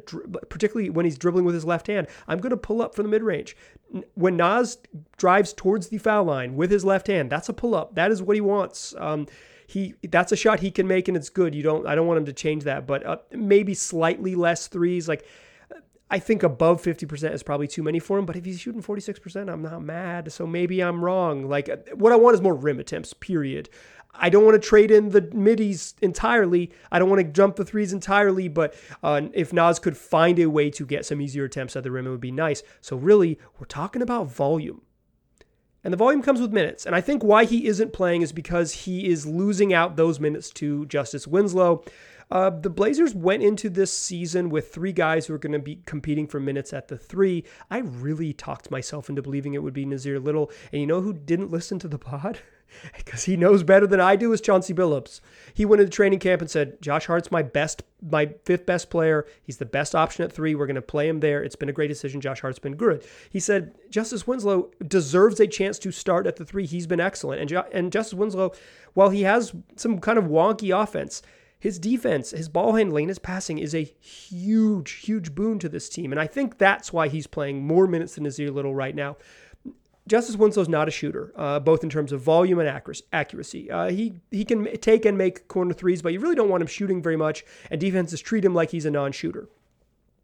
particularly 0.50 0.90
when 0.90 1.06
he's 1.06 1.18
dribbling 1.18 1.46
with 1.46 1.56
his 1.56 1.66
left 1.66 1.88
hand, 1.88 2.08
I'm 2.28 2.40
to 2.52 2.58
pull 2.58 2.82
up 2.82 2.96
from 2.96 3.04
the 3.04 3.10
mid 3.10 3.24
range. 3.24 3.56
When 4.16 4.36
Nas 4.36 4.78
drives 5.16 5.54
towards 5.54 5.88
the 5.88 5.98
foul 5.98 6.26
line 6.26 6.56
with 6.56 6.70
his 6.70 6.84
left 6.84 7.08
hand, 7.08 7.30
that's 7.30 7.48
a 7.48 7.54
pull 7.54 7.74
up. 7.74 7.96
That 7.96 8.12
is 8.12 8.22
what 8.22 8.36
he 8.36 8.42
wants. 8.42 8.94
Um, 8.98 9.28
he 9.68 9.96
that's 10.10 10.32
a 10.32 10.36
shot 10.36 10.62
he 10.62 10.72
can 10.72 10.88
make 10.88 11.08
and 11.08 11.16
it's 11.16 11.30
good. 11.30 11.54
You 11.54 11.62
don't 11.62 11.86
I 11.86 11.94
don't 11.94 12.08
want 12.08 12.18
him 12.20 12.26
to 12.26 12.34
change 12.34 12.64
that, 12.64 12.88
but 12.88 13.06
uh, 13.06 13.18
maybe 13.32 13.74
slightly 13.74 14.34
less 14.34 14.68
threes. 14.68 15.08
Like 15.08 15.28
I 16.10 16.20
think 16.20 16.42
above 16.42 16.82
50% 16.82 17.34
is 17.34 17.44
probably 17.44 17.68
too 17.68 17.84
many 17.84 18.00
for 18.00 18.18
him, 18.18 18.26
but 18.26 18.38
if 18.38 18.46
he's 18.46 18.62
shooting 18.62 18.82
46%, 18.82 19.52
I'm 19.52 19.62
not 19.62 19.84
mad. 19.84 20.32
So 20.32 20.48
maybe 20.48 20.82
I'm 20.82 21.04
wrong. 21.04 21.50
Like 21.50 21.68
uh, 21.68 21.78
what 21.96 22.14
I 22.14 22.16
want 22.16 22.36
is 22.36 22.42
more 22.42 22.56
rim 22.56 22.80
attempts, 22.80 23.14
period. 23.14 23.70
I 24.20 24.30
don't 24.30 24.46
want 24.46 24.60
to 24.60 24.68
trade 24.68 24.90
in 24.90 25.10
the 25.10 25.22
middies 25.34 25.96
entirely. 26.02 26.72
I 26.92 26.98
don't 26.98 27.10
want 27.10 27.22
to 27.22 27.28
jump 27.28 27.58
the 27.58 27.66
threes 27.66 27.92
entirely, 27.92 28.48
but 28.48 28.74
uh, 29.04 29.24
if 29.34 29.52
Nas 29.52 29.80
could 29.80 29.98
find 29.98 30.40
a 30.40 30.48
way 30.48 30.70
to 30.72 30.86
get 30.86 31.06
some 31.06 31.22
easier 31.22 31.44
attempts 31.44 31.76
at 31.76 31.84
the 31.84 31.92
rim, 31.92 32.08
it 32.08 32.12
would 32.12 32.22
be 32.22 32.32
nice. 32.32 32.64
So 32.80 32.96
really, 32.96 33.38
we're 33.60 33.68
talking 33.68 34.02
about 34.02 34.32
volume. 34.32 34.82
And 35.88 35.94
the 35.94 35.98
volume 35.98 36.22
comes 36.22 36.42
with 36.42 36.52
minutes. 36.52 36.86
And 36.86 36.94
I 36.94 37.00
think 37.00 37.24
why 37.24 37.46
he 37.46 37.66
isn't 37.66 37.94
playing 37.94 38.22
is 38.22 38.34
because 38.34 38.74
he 38.74 39.08
is 39.08 39.26
losing 39.26 39.74
out 39.74 39.96
those 39.96 40.20
minutes 40.20 40.50
to 40.56 40.86
Justice 40.88 41.26
Winslow. 41.26 41.82
Uh, 42.30 42.50
the 42.50 42.70
Blazers 42.70 43.16
went 43.16 43.44
into 43.44 43.70
this 43.70 43.92
season 43.92 44.50
with 44.50 44.74
three 44.74 44.92
guys 44.92 45.26
who 45.26 45.34
are 45.34 45.40
going 45.40 45.54
to 45.54 45.60
be 45.60 45.82
competing 45.86 46.28
for 46.28 46.40
minutes 46.40 46.74
at 46.74 46.88
the 46.88 46.98
three. 46.98 47.46
I 47.72 47.80
really 47.80 48.34
talked 48.34 48.70
myself 48.70 49.10
into 49.10 49.22
believing 49.22 49.54
it 49.54 49.64
would 49.64 49.74
be 49.74 49.86
Nassir 49.86 50.22
Little. 50.24 50.52
And 50.72 50.82
you 50.82 50.88
know 50.88 51.02
who 51.02 51.14
didn't 51.14 51.52
listen 51.52 51.80
to 51.80 51.88
the 51.88 52.00
pod? 52.00 52.40
because 52.98 53.24
he 53.24 53.38
knows 53.38 53.64
better 53.64 53.88
than 53.88 54.00
I 54.00 54.16
do 54.16 54.34
is 54.34 54.42
Chauncey 54.42 54.74
Billups. 54.74 55.22
He 55.54 55.66
went 55.66 55.82
into 55.82 55.92
training 55.92 56.20
camp 56.20 56.42
and 56.42 56.50
said, 56.50 56.82
Josh 56.82 57.06
Hart's 57.06 57.32
my 57.32 57.42
best, 57.42 57.84
my 58.02 58.34
fifth 58.46 58.66
best 58.66 58.90
player. 58.90 59.26
He's 59.44 59.58
the 59.58 59.66
best 59.66 59.96
option 59.96 60.24
at 60.24 60.32
three. 60.32 60.56
We're 60.56 60.68
going 60.68 60.76
to 60.76 60.82
play 60.82 61.08
him 61.08 61.20
there. 61.20 61.44
It's 61.44 61.56
been 61.56 61.70
a 61.70 61.74
great 61.74 61.88
decision. 61.88 62.22
Josh 62.22 62.42
Hart's 62.42 62.60
been 62.60 62.76
good. 62.76 63.06
He 63.30 63.40
said, 63.40 63.76
Justice 63.90 64.28
Winslow 64.28 64.72
deserves 64.88 65.40
a 65.40 65.48
chance 65.48 65.80
to 65.80 65.92
start 65.92 66.28
at 66.28 66.36
the 66.36 66.46
three. 66.46 66.66
He's 66.66 66.88
been 66.88 67.00
excellent. 67.00 67.42
And, 67.42 67.64
and 67.72 67.92
Justice 67.92 68.14
Winslow, 68.14 68.54
while 68.94 69.10
he 69.10 69.24
has 69.24 69.54
some 69.76 70.00
kind 70.00 70.18
of 70.18 70.26
wonky 70.26 70.78
offense, 70.78 71.22
his 71.60 71.80
defense, 71.80 72.32
his 72.32 72.50
ball 72.50 72.76
handling, 72.76 73.08
his 73.08 73.20
passing 73.20 73.58
is 73.58 73.74
a 73.74 73.84
huge, 73.84 74.92
huge 74.92 75.34
boon 75.34 75.60
to 75.60 75.70
this 75.70 75.90
team. 75.90 76.12
And 76.12 76.22
I 76.22 76.28
think 76.28 76.58
that's 76.58 76.94
why 76.94 77.08
he's 77.08 77.28
playing 77.28 77.66
more 77.66 77.88
minutes 77.88 78.16
than 78.16 78.26
Nassir 78.26 78.54
Little 78.54 78.76
right 78.76 78.96
now. 78.96 79.18
Justice 80.08 80.38
Winslow's 80.38 80.70
not 80.70 80.88
a 80.88 80.92
shooter, 80.92 81.34
uh, 81.36 81.60
both 81.60 81.84
in 81.84 81.90
terms 81.90 82.12
of 82.14 82.22
volume 82.22 82.60
and 82.60 82.70
accuracy. 83.12 83.70
Uh, 83.70 83.90
he 83.90 84.14
he 84.32 84.46
can 84.46 84.66
take 84.78 85.04
and 85.04 85.18
make 85.18 85.50
corner 85.50 85.74
threes, 85.74 86.02
but 86.02 86.14
you 86.14 86.22
really 86.22 86.36
don't 86.36 86.50
want 86.50 86.62
him 86.62 86.68
shooting 86.68 87.02
very 87.02 87.18
much, 87.18 87.44
and 87.70 87.82
defenses 87.82 88.22
treat 88.22 88.46
him 88.46 88.54
like 88.54 88.72
he's 88.72 88.86
a 88.86 88.92
non-shooter. 88.92 89.50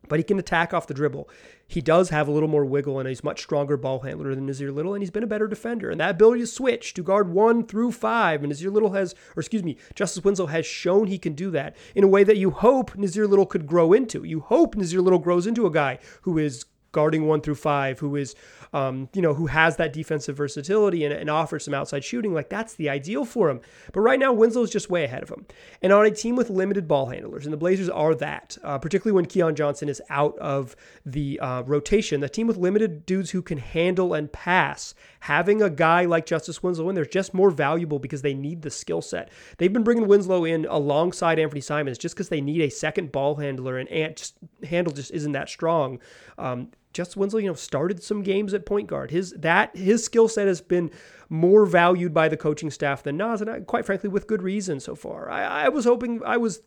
But 0.09 0.19
he 0.19 0.23
can 0.23 0.37
attack 0.37 0.73
off 0.73 0.87
the 0.87 0.93
dribble. 0.93 1.29
He 1.65 1.81
does 1.81 2.09
have 2.09 2.27
a 2.27 2.31
little 2.31 2.49
more 2.49 2.65
wiggle, 2.65 2.99
and 2.99 3.07
he's 3.07 3.23
much 3.23 3.41
stronger 3.41 3.77
ball 3.77 4.01
handler 4.01 4.35
than 4.35 4.47
Nassir 4.47 4.73
Little, 4.73 4.93
and 4.93 5.01
he's 5.01 5.11
been 5.11 5.23
a 5.23 5.27
better 5.27 5.47
defender. 5.47 5.89
And 5.89 5.99
that 5.99 6.11
ability 6.11 6.41
to 6.41 6.47
switch 6.47 6.93
to 6.95 7.03
guard 7.03 7.29
one 7.29 7.65
through 7.65 7.93
five, 7.93 8.43
and 8.43 8.51
Nassir 8.51 8.71
Little 8.71 8.91
has, 8.91 9.15
or 9.35 9.39
excuse 9.39 9.63
me, 9.63 9.77
Justice 9.95 10.23
Winslow 10.23 10.47
has 10.47 10.65
shown 10.65 11.07
he 11.07 11.17
can 11.17 11.33
do 11.33 11.49
that 11.51 11.75
in 11.95 12.03
a 12.03 12.07
way 12.07 12.23
that 12.23 12.37
you 12.37 12.51
hope 12.51 12.91
Nassir 12.91 13.27
Little 13.27 13.45
could 13.45 13.65
grow 13.65 13.93
into. 13.93 14.23
You 14.23 14.41
hope 14.41 14.75
Nassir 14.75 15.01
Little 15.01 15.19
grows 15.19 15.47
into 15.47 15.65
a 15.65 15.71
guy 15.71 15.99
who 16.23 16.37
is 16.37 16.65
guarding 16.93 17.27
one 17.27 17.41
through 17.41 17.55
five, 17.55 17.99
who 17.99 18.15
is 18.15 18.35
um, 18.73 19.07
you 19.13 19.21
know, 19.21 19.35
who 19.35 19.45
has 19.45 19.77
that 19.77 19.93
defensive 19.93 20.35
versatility 20.35 21.05
and, 21.05 21.13
and 21.13 21.29
offers 21.29 21.65
some 21.65 21.73
outside 21.73 22.03
shooting, 22.03 22.33
like 22.33 22.49
that's 22.49 22.73
the 22.73 22.89
ideal 22.89 23.23
for 23.23 23.49
him. 23.49 23.61
But 23.93 24.01
right 24.01 24.19
now, 24.19 24.33
Winslow's 24.33 24.71
just 24.71 24.89
way 24.89 25.03
ahead 25.03 25.21
of 25.21 25.29
him. 25.29 25.45
And 25.81 25.93
on 25.93 26.05
a 26.05 26.11
team 26.11 26.35
with 26.35 26.49
limited 26.49 26.87
ball 26.87 27.05
handlers, 27.05 27.45
and 27.45 27.53
the 27.53 27.57
Blazers 27.57 27.89
are 27.89 28.15
that, 28.15 28.57
uh, 28.63 28.79
particularly 28.79 29.15
when 29.15 29.25
Keon 29.25 29.55
Johnson 29.55 29.89
is 29.89 30.01
out 30.09 30.37
of 30.39 30.75
the 31.05 31.39
uh, 31.39 31.61
rotation, 31.63 32.19
the 32.19 32.29
team 32.29 32.47
with 32.47 32.57
limited 32.57 33.05
dudes 33.05 33.29
who 33.29 33.43
can 33.43 33.59
handle 33.59 34.15
and 34.15 34.31
pass, 34.31 34.95
having 35.19 35.61
a 35.61 35.69
guy 35.69 36.05
like 36.05 36.25
Justice 36.25 36.63
Winslow 36.63 36.89
in 36.89 36.95
there 36.95 37.03
is 37.03 37.13
just 37.13 37.33
more 37.33 37.51
valuable 37.51 37.99
because 37.99 38.23
they 38.23 38.33
need 38.33 38.63
the 38.63 38.71
skill 38.71 39.03
set. 39.03 39.31
They've 39.57 39.71
been 39.71 39.83
bringing 39.83 40.07
Winslow 40.07 40.45
in 40.45 40.65
alongside 40.65 41.37
Anfernee 41.37 41.63
Simons 41.63 41.99
just 41.99 42.15
because 42.15 42.29
they 42.29 42.41
need 42.41 42.61
a 42.61 42.69
second 42.69 43.11
ball 43.11 43.35
handler, 43.35 43.77
and 43.77 43.87
Ant 43.89 44.17
just 44.17 44.35
handle 44.63 44.93
just 44.93 45.11
isn't 45.11 45.33
that 45.33 45.47
strong. 45.47 45.99
Um, 46.39 46.69
Justice 46.93 47.17
Winslow, 47.17 47.39
you 47.39 47.47
know, 47.47 47.55
started 47.55 48.01
some 48.03 48.21
games 48.21 48.53
at 48.53 48.65
point 48.65 48.87
guard. 48.87 49.11
His 49.11 49.31
that 49.37 49.75
his 49.75 50.05
skill 50.05 50.27
set 50.27 50.47
has 50.47 50.61
been 50.61 50.91
more 51.29 51.65
valued 51.65 52.13
by 52.13 52.29
the 52.29 52.37
coaching 52.37 52.69
staff 52.69 53.03
than 53.03 53.17
Nas, 53.17 53.41
and 53.41 53.49
I, 53.49 53.59
quite 53.61 53.85
frankly, 53.85 54.09
with 54.09 54.27
good 54.27 54.43
reason 54.43 54.79
so 54.79 54.95
far. 54.95 55.29
I, 55.29 55.65
I 55.65 55.69
was 55.69 55.85
hoping, 55.85 56.21
I 56.23 56.37
was 56.37 56.61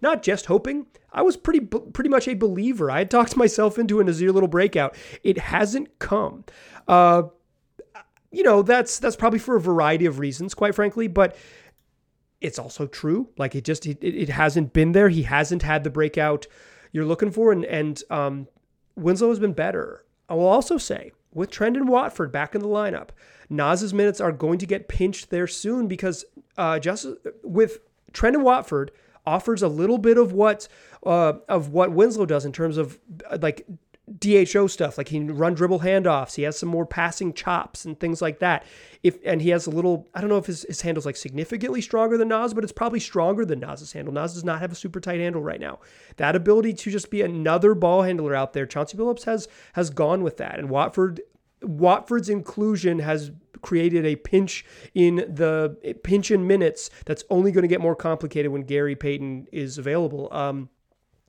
not 0.00 0.22
just 0.22 0.46
hoping, 0.46 0.86
I 1.12 1.22
was 1.22 1.36
pretty 1.36 1.60
pretty 1.60 2.08
much 2.08 2.28
a 2.28 2.34
believer. 2.34 2.90
I 2.90 2.98
had 2.98 3.10
talked 3.10 3.36
myself 3.36 3.78
into 3.78 4.00
a 4.00 4.04
Nassir 4.04 4.32
Little 4.32 4.48
breakout. 4.48 4.96
It 5.22 5.38
hasn't 5.38 5.98
come. 5.98 6.44
Uh, 6.86 7.24
you 8.30 8.44
know, 8.44 8.62
that's 8.62 8.98
that's 8.98 9.16
probably 9.16 9.40
for 9.40 9.56
a 9.56 9.60
variety 9.60 10.06
of 10.06 10.20
reasons, 10.20 10.54
quite 10.54 10.74
frankly, 10.74 11.08
but 11.08 11.36
it's 12.40 12.58
also 12.58 12.86
true. 12.86 13.28
Like 13.36 13.54
it 13.54 13.64
just 13.64 13.86
it, 13.86 13.98
it 14.02 14.28
hasn't 14.28 14.72
been 14.72 14.92
there. 14.92 15.08
He 15.08 15.24
hasn't 15.24 15.62
had 15.62 15.84
the 15.84 15.90
breakout 15.90 16.46
you're 16.92 17.04
looking 17.04 17.30
for, 17.30 17.50
and 17.50 17.64
and 17.64 18.02
um, 18.10 18.46
Winslow 18.96 19.28
has 19.28 19.38
been 19.38 19.52
better. 19.52 20.04
I 20.28 20.34
will 20.34 20.46
also 20.46 20.78
say, 20.78 21.12
with 21.32 21.50
Trendon 21.50 21.86
Watford 21.86 22.32
back 22.32 22.54
in 22.54 22.60
the 22.60 22.68
lineup, 22.68 23.08
Nas's 23.48 23.92
minutes 23.92 24.20
are 24.20 24.32
going 24.32 24.58
to 24.58 24.66
get 24.66 24.88
pinched 24.88 25.30
there 25.30 25.46
soon 25.46 25.88
because 25.88 26.24
uh, 26.56 26.78
just 26.78 27.06
with 27.42 27.80
Trendon 28.12 28.42
Watford 28.42 28.92
offers 29.26 29.62
a 29.62 29.68
little 29.68 29.98
bit 29.98 30.16
of 30.16 30.32
what 30.32 30.68
uh, 31.04 31.34
of 31.48 31.70
what 31.70 31.92
Winslow 31.92 32.26
does 32.26 32.44
in 32.44 32.52
terms 32.52 32.76
of 32.76 32.98
uh, 33.30 33.38
like 33.40 33.66
DHO 34.18 34.66
stuff, 34.66 34.98
like 34.98 35.08
he 35.08 35.18
can 35.18 35.36
run 35.36 35.54
dribble 35.54 35.80
handoffs. 35.80 36.34
He 36.34 36.42
has 36.42 36.58
some 36.58 36.68
more 36.68 36.86
passing 36.86 37.32
chops 37.32 37.84
and 37.84 37.98
things 37.98 38.20
like 38.20 38.40
that. 38.40 38.64
If 39.02 39.18
and 39.24 39.40
he 39.40 39.50
has 39.50 39.66
a 39.66 39.70
little, 39.70 40.08
I 40.14 40.20
don't 40.20 40.30
know 40.30 40.36
if 40.36 40.46
his, 40.46 40.64
his 40.64 40.80
handle's 40.80 41.06
like 41.06 41.16
significantly 41.16 41.80
stronger 41.80 42.18
than 42.18 42.28
Naz, 42.28 42.52
but 42.52 42.64
it's 42.64 42.72
probably 42.72 43.00
stronger 43.00 43.44
than 43.44 43.60
Naz's 43.60 43.92
handle. 43.92 44.12
Naz 44.12 44.34
does 44.34 44.44
not 44.44 44.60
have 44.60 44.72
a 44.72 44.74
super 44.74 45.00
tight 45.00 45.20
handle 45.20 45.42
right 45.42 45.60
now. 45.60 45.78
That 46.16 46.34
ability 46.34 46.74
to 46.74 46.90
just 46.90 47.10
be 47.10 47.22
another 47.22 47.74
ball 47.74 48.02
handler 48.02 48.34
out 48.34 48.52
there, 48.52 48.66
Chauncey 48.66 48.96
Billups 48.96 49.24
has 49.24 49.46
has 49.74 49.90
gone 49.90 50.22
with 50.22 50.38
that. 50.38 50.58
And 50.58 50.70
Watford 50.70 51.20
Watford's 51.62 52.28
inclusion 52.28 52.98
has 53.00 53.30
created 53.62 54.06
a 54.06 54.16
pinch 54.16 54.64
in 54.94 55.16
the 55.16 55.76
pinch 56.02 56.30
in 56.30 56.46
minutes 56.46 56.90
that's 57.04 57.22
only 57.30 57.52
going 57.52 57.62
to 57.62 57.68
get 57.68 57.80
more 57.80 57.94
complicated 57.94 58.50
when 58.50 58.62
Gary 58.62 58.96
Payton 58.96 59.48
is 59.52 59.78
available. 59.78 60.28
Um, 60.32 60.68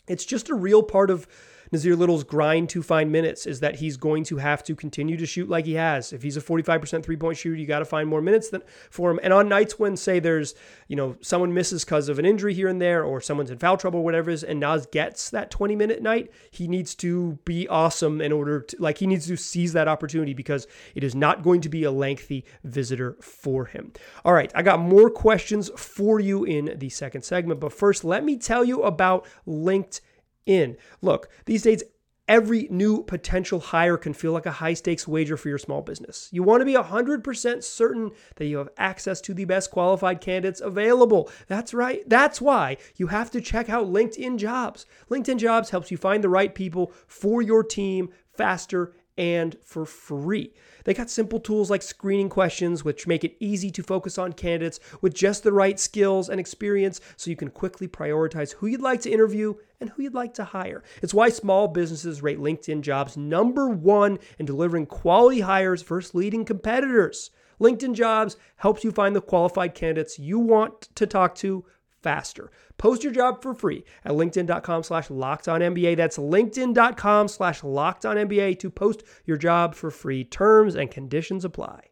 it's 0.07 0.25
just 0.25 0.49
a 0.49 0.55
real 0.55 0.81
part 0.81 1.09
of 1.09 1.27
Nassir 1.71 1.97
Little's 1.97 2.25
grind 2.25 2.69
to 2.69 2.83
find 2.83 3.11
minutes 3.11 3.45
is 3.45 3.61
that 3.61 3.75
he's 3.75 3.95
going 3.95 4.25
to 4.25 4.37
have 4.37 4.61
to 4.63 4.75
continue 4.75 5.15
to 5.15 5.25
shoot 5.25 5.47
like 5.47 5.65
he 5.65 5.75
has. 5.75 6.11
If 6.11 6.21
he's 6.21 6.35
a 6.35 6.41
45% 6.41 7.03
three 7.03 7.15
point 7.15 7.37
shooter, 7.37 7.55
you 7.55 7.65
got 7.65 7.79
to 7.79 7.85
find 7.85 8.09
more 8.09 8.21
minutes 8.21 8.49
than, 8.49 8.61
for 8.89 9.09
him. 9.09 9.19
And 9.23 9.31
on 9.31 9.47
nights 9.47 9.79
when, 9.79 9.95
say, 9.95 10.19
there's, 10.19 10.53
you 10.89 10.97
know, 10.97 11.15
someone 11.21 11.53
misses 11.53 11.85
because 11.85 12.09
of 12.09 12.19
an 12.19 12.25
injury 12.25 12.53
here 12.53 12.67
and 12.67 12.81
there, 12.81 13.03
or 13.03 13.21
someone's 13.21 13.51
in 13.51 13.57
foul 13.57 13.77
trouble, 13.77 14.03
whatever 14.03 14.29
it 14.29 14.33
is, 14.33 14.43
and 14.43 14.59
Naz 14.59 14.85
gets 14.85 15.29
that 15.29 15.49
20 15.49 15.75
minute 15.77 16.01
night, 16.01 16.31
he 16.51 16.67
needs 16.67 16.93
to 16.95 17.39
be 17.45 17.67
awesome 17.69 18.19
in 18.19 18.33
order 18.33 18.61
to, 18.61 18.75
like, 18.79 18.97
he 18.97 19.07
needs 19.07 19.27
to 19.27 19.37
seize 19.37 19.71
that 19.71 19.87
opportunity 19.87 20.33
because 20.33 20.67
it 20.93 21.05
is 21.05 21.15
not 21.15 21.41
going 21.41 21.61
to 21.61 21.69
be 21.69 21.85
a 21.85 21.91
lengthy 21.91 22.43
visitor 22.65 23.15
for 23.21 23.65
him. 23.65 23.93
All 24.25 24.33
right, 24.33 24.51
I 24.53 24.61
got 24.61 24.81
more 24.81 25.09
questions 25.09 25.69
for 25.77 26.19
you 26.19 26.43
in 26.43 26.77
the 26.77 26.89
second 26.89 27.21
segment, 27.21 27.61
but 27.61 27.71
first, 27.71 28.03
let 28.03 28.25
me 28.25 28.37
tell 28.37 28.65
you 28.65 28.83
about 28.83 29.25
LinkedIn 29.47 30.01
in. 30.45 30.77
Look, 31.01 31.29
these 31.45 31.63
days, 31.63 31.83
every 32.27 32.67
new 32.71 33.03
potential 33.03 33.59
hire 33.59 33.97
can 33.97 34.13
feel 34.13 34.31
like 34.31 34.45
a 34.45 34.51
high 34.51 34.73
stakes 34.73 35.07
wager 35.07 35.35
for 35.35 35.49
your 35.49 35.57
small 35.57 35.81
business. 35.81 36.29
You 36.31 36.43
want 36.43 36.61
to 36.61 36.65
be 36.65 36.75
100% 36.75 37.63
certain 37.63 38.11
that 38.37 38.45
you 38.45 38.57
have 38.57 38.69
access 38.77 39.19
to 39.21 39.33
the 39.33 39.43
best 39.45 39.71
qualified 39.71 40.21
candidates 40.21 40.61
available. 40.61 41.29
That's 41.47 41.73
right. 41.73 42.07
That's 42.07 42.39
why 42.39 42.77
you 42.95 43.07
have 43.07 43.31
to 43.31 43.41
check 43.41 43.69
out 43.69 43.87
LinkedIn 43.91 44.37
Jobs. 44.37 44.85
LinkedIn 45.09 45.39
Jobs 45.39 45.71
helps 45.71 45.91
you 45.91 45.97
find 45.97 46.23
the 46.23 46.29
right 46.29 46.55
people 46.55 46.93
for 47.05 47.41
your 47.41 47.63
team 47.63 48.09
faster 48.33 48.93
and 49.21 49.55
for 49.61 49.85
free. 49.85 50.51
They 50.83 50.95
got 50.95 51.11
simple 51.11 51.39
tools 51.39 51.69
like 51.69 51.83
screening 51.83 52.27
questions, 52.27 52.83
which 52.83 53.05
make 53.05 53.23
it 53.23 53.37
easy 53.39 53.69
to 53.69 53.83
focus 53.83 54.17
on 54.17 54.33
candidates 54.33 54.79
with 54.99 55.13
just 55.13 55.43
the 55.43 55.53
right 55.53 55.79
skills 55.79 56.27
and 56.27 56.39
experience 56.39 56.99
so 57.17 57.29
you 57.29 57.35
can 57.35 57.51
quickly 57.51 57.87
prioritize 57.87 58.53
who 58.53 58.65
you'd 58.65 58.81
like 58.81 58.99
to 59.01 59.11
interview 59.11 59.53
and 59.79 59.91
who 59.91 60.01
you'd 60.01 60.15
like 60.15 60.33
to 60.33 60.43
hire. 60.43 60.83
It's 61.03 61.13
why 61.13 61.29
small 61.29 61.67
businesses 61.67 62.23
rate 62.23 62.39
LinkedIn 62.39 62.81
jobs 62.81 63.15
number 63.15 63.69
one 63.69 64.17
in 64.39 64.47
delivering 64.47 64.87
quality 64.87 65.41
hires 65.41 65.83
versus 65.83 66.15
leading 66.15 66.43
competitors. 66.43 67.29
LinkedIn 67.59 67.93
Jobs 67.93 68.37
helps 68.55 68.83
you 68.83 68.91
find 68.91 69.15
the 69.15 69.21
qualified 69.21 69.75
candidates 69.75 70.17
you 70.17 70.39
want 70.39 70.89
to 70.95 71.05
talk 71.05 71.35
to 71.35 71.63
faster. 72.01 72.51
Post 72.77 73.03
your 73.03 73.13
job 73.13 73.41
for 73.41 73.53
free 73.53 73.83
at 74.03 74.13
linkedin.com 74.13 74.83
slash 74.83 75.09
locked 75.09 75.47
on 75.47 75.61
NBA. 75.61 75.97
That's 75.97 76.17
linkedin.com 76.17 77.27
slash 77.27 77.63
locked 77.63 78.05
on 78.05 78.17
NBA 78.17 78.59
to 78.59 78.69
post 78.69 79.03
your 79.25 79.37
job 79.37 79.75
for 79.75 79.91
free. 79.91 80.23
Terms 80.23 80.75
and 80.75 80.89
conditions 80.89 81.45
apply. 81.45 81.87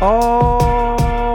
All 0.00 1.34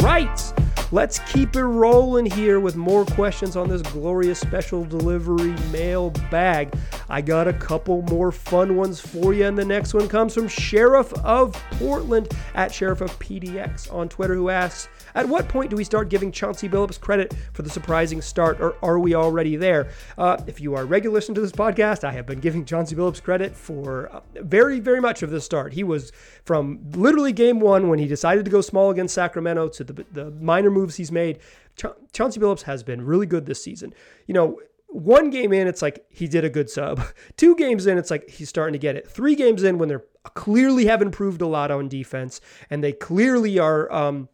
right. 0.00 0.63
Let's 0.92 1.18
keep 1.20 1.56
it 1.56 1.64
rolling 1.64 2.26
here 2.26 2.60
with 2.60 2.76
more 2.76 3.04
questions 3.04 3.56
on 3.56 3.68
this 3.68 3.82
glorious 3.82 4.38
special 4.38 4.84
delivery 4.84 5.54
mail 5.72 6.10
bag. 6.30 6.72
I 7.08 7.20
got 7.20 7.48
a 7.48 7.52
couple 7.52 8.02
more 8.02 8.30
fun 8.30 8.76
ones 8.76 9.00
for 9.00 9.34
you, 9.34 9.46
and 9.46 9.58
the 9.58 9.64
next 9.64 9.94
one 9.94 10.08
comes 10.08 10.34
from 10.34 10.46
Sheriff 10.46 11.12
of 11.24 11.52
Portland 11.72 12.32
at 12.54 12.72
Sheriff 12.72 13.00
of 13.00 13.18
PDX 13.18 13.92
on 13.92 14.08
Twitter, 14.08 14.34
who 14.34 14.50
asks, 14.50 14.88
at 15.14 15.28
what 15.28 15.48
point 15.48 15.70
do 15.70 15.76
we 15.76 15.84
start 15.84 16.08
giving 16.08 16.30
Chauncey 16.32 16.68
Billups 16.68 17.00
credit 17.00 17.34
for 17.52 17.62
the 17.62 17.70
surprising 17.70 18.20
start, 18.20 18.60
or 18.60 18.76
are 18.82 18.98
we 18.98 19.14
already 19.14 19.56
there? 19.56 19.88
Uh, 20.18 20.40
if 20.46 20.60
you 20.60 20.74
are 20.74 20.84
regular 20.84 21.14
listener 21.14 21.34
to 21.36 21.40
this 21.40 21.52
podcast, 21.52 22.04
I 22.04 22.12
have 22.12 22.26
been 22.26 22.40
giving 22.40 22.64
Chauncey 22.64 22.94
Billups 22.94 23.22
credit 23.22 23.56
for 23.56 24.10
uh, 24.12 24.20
very, 24.42 24.80
very 24.80 25.00
much 25.00 25.22
of 25.22 25.30
the 25.30 25.40
start. 25.40 25.72
He 25.72 25.84
was 25.84 26.12
from 26.44 26.80
literally 26.92 27.32
game 27.32 27.60
one 27.60 27.88
when 27.88 27.98
he 27.98 28.06
decided 28.06 28.44
to 28.44 28.50
go 28.50 28.60
small 28.60 28.90
against 28.90 29.14
Sacramento 29.14 29.68
to 29.68 29.84
the, 29.84 30.04
the 30.12 30.30
minor 30.32 30.63
moves 30.70 30.96
he's 30.96 31.12
made. 31.12 31.38
Ch- 31.76 31.86
Chauncey 32.12 32.40
Billups 32.40 32.62
has 32.62 32.82
been 32.82 33.02
really 33.04 33.26
good 33.26 33.46
this 33.46 33.62
season. 33.62 33.94
You 34.26 34.34
know, 34.34 34.60
one 34.88 35.30
game 35.30 35.52
in, 35.52 35.66
it's 35.66 35.82
like 35.82 36.04
he 36.08 36.28
did 36.28 36.44
a 36.44 36.50
good 36.50 36.70
sub. 36.70 37.02
Two 37.36 37.56
games 37.56 37.86
in, 37.86 37.98
it's 37.98 38.10
like 38.10 38.30
he's 38.30 38.48
starting 38.48 38.72
to 38.72 38.78
get 38.78 38.96
it. 38.96 39.08
Three 39.08 39.34
games 39.34 39.62
in, 39.62 39.78
when 39.78 39.88
they're 39.88 40.04
clearly 40.34 40.86
have 40.86 41.02
improved 41.02 41.42
a 41.42 41.46
lot 41.46 41.70
on 41.70 41.88
defense 41.88 42.40
and 42.70 42.82
they 42.82 42.92
clearly 42.92 43.58
are 43.58 43.92
um, 43.92 44.28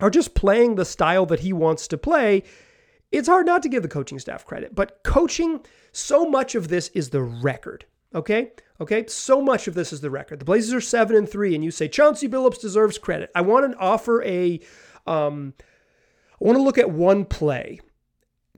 are 0.00 0.10
just 0.10 0.34
playing 0.34 0.76
the 0.76 0.84
style 0.84 1.26
that 1.26 1.40
he 1.40 1.52
wants 1.52 1.88
to 1.88 1.98
play, 1.98 2.44
it's 3.10 3.28
hard 3.28 3.46
not 3.46 3.62
to 3.62 3.68
give 3.68 3.82
the 3.82 3.88
coaching 3.88 4.18
staff 4.18 4.44
credit. 4.44 4.74
But 4.74 5.02
coaching, 5.02 5.60
so 5.92 6.28
much 6.28 6.54
of 6.54 6.68
this 6.68 6.88
is 6.88 7.10
the 7.10 7.22
record. 7.22 7.84
Okay? 8.14 8.52
Okay? 8.80 9.06
So 9.08 9.42
much 9.42 9.66
of 9.66 9.74
this 9.74 9.92
is 9.92 10.00
the 10.00 10.10
record. 10.10 10.38
The 10.38 10.44
Blazers 10.44 10.74
are 10.74 10.80
seven 10.80 11.16
and 11.16 11.28
three, 11.28 11.54
and 11.54 11.64
you 11.64 11.70
say 11.70 11.88
Chauncey 11.88 12.28
Billups 12.28 12.60
deserves 12.60 12.98
credit. 12.98 13.30
I 13.34 13.40
want 13.40 13.70
to 13.70 13.78
offer 13.78 14.22
a 14.22 14.60
um, 15.08 15.54
I 16.40 16.44
want 16.44 16.56
to 16.56 16.62
look 16.62 16.78
at 16.78 16.90
one 16.90 17.24
play 17.24 17.80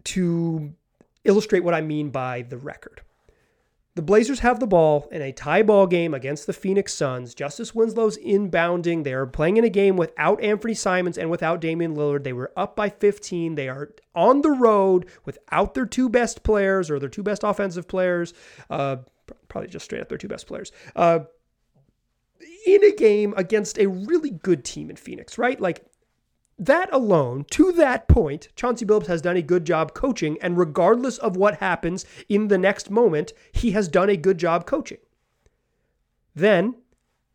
to 0.04 0.72
illustrate 1.24 1.64
what 1.64 1.74
I 1.74 1.80
mean 1.80 2.10
by 2.10 2.42
the 2.42 2.58
record. 2.58 3.02
The 3.96 4.02
Blazers 4.02 4.38
have 4.40 4.60
the 4.60 4.68
ball 4.68 5.08
in 5.10 5.20
a 5.20 5.32
tie 5.32 5.62
ball 5.62 5.86
game 5.86 6.14
against 6.14 6.46
the 6.46 6.52
Phoenix 6.52 6.94
Suns. 6.94 7.34
Justice 7.34 7.74
Winslow's 7.74 8.16
inbounding. 8.18 9.02
They 9.02 9.12
are 9.12 9.26
playing 9.26 9.56
in 9.56 9.64
a 9.64 9.68
game 9.68 9.96
without 9.96 10.40
Anfernee 10.40 10.76
Simons 10.76 11.18
and 11.18 11.28
without 11.28 11.60
Damian 11.60 11.96
Lillard. 11.96 12.22
They 12.22 12.32
were 12.32 12.52
up 12.56 12.76
by 12.76 12.88
15. 12.88 13.56
They 13.56 13.68
are 13.68 13.90
on 14.14 14.42
the 14.42 14.52
road 14.52 15.06
without 15.24 15.74
their 15.74 15.86
two 15.86 16.08
best 16.08 16.44
players 16.44 16.88
or 16.88 16.98
their 17.00 17.08
two 17.08 17.24
best 17.24 17.42
offensive 17.42 17.88
players. 17.88 18.32
Uh, 18.70 18.98
probably 19.48 19.68
just 19.68 19.86
straight 19.86 20.00
up 20.00 20.08
their 20.08 20.18
two 20.18 20.28
best 20.28 20.46
players. 20.46 20.70
Uh, 20.94 21.20
in 22.66 22.84
a 22.84 22.92
game 22.92 23.34
against 23.36 23.78
a 23.78 23.86
really 23.86 24.30
good 24.30 24.64
team 24.64 24.88
in 24.88 24.96
Phoenix, 24.96 25.36
right? 25.36 25.60
Like 25.60 25.84
that 26.60 26.92
alone, 26.92 27.46
to 27.52 27.72
that 27.72 28.06
point, 28.06 28.48
Chauncey 28.54 28.84
Billups 28.84 29.06
has 29.06 29.22
done 29.22 29.36
a 29.36 29.42
good 29.42 29.64
job 29.64 29.94
coaching, 29.94 30.36
and 30.42 30.58
regardless 30.58 31.16
of 31.16 31.34
what 31.34 31.56
happens 31.56 32.04
in 32.28 32.48
the 32.48 32.58
next 32.58 32.90
moment, 32.90 33.32
he 33.50 33.70
has 33.70 33.88
done 33.88 34.10
a 34.10 34.16
good 34.16 34.36
job 34.36 34.66
coaching. 34.66 34.98
Then 36.34 36.76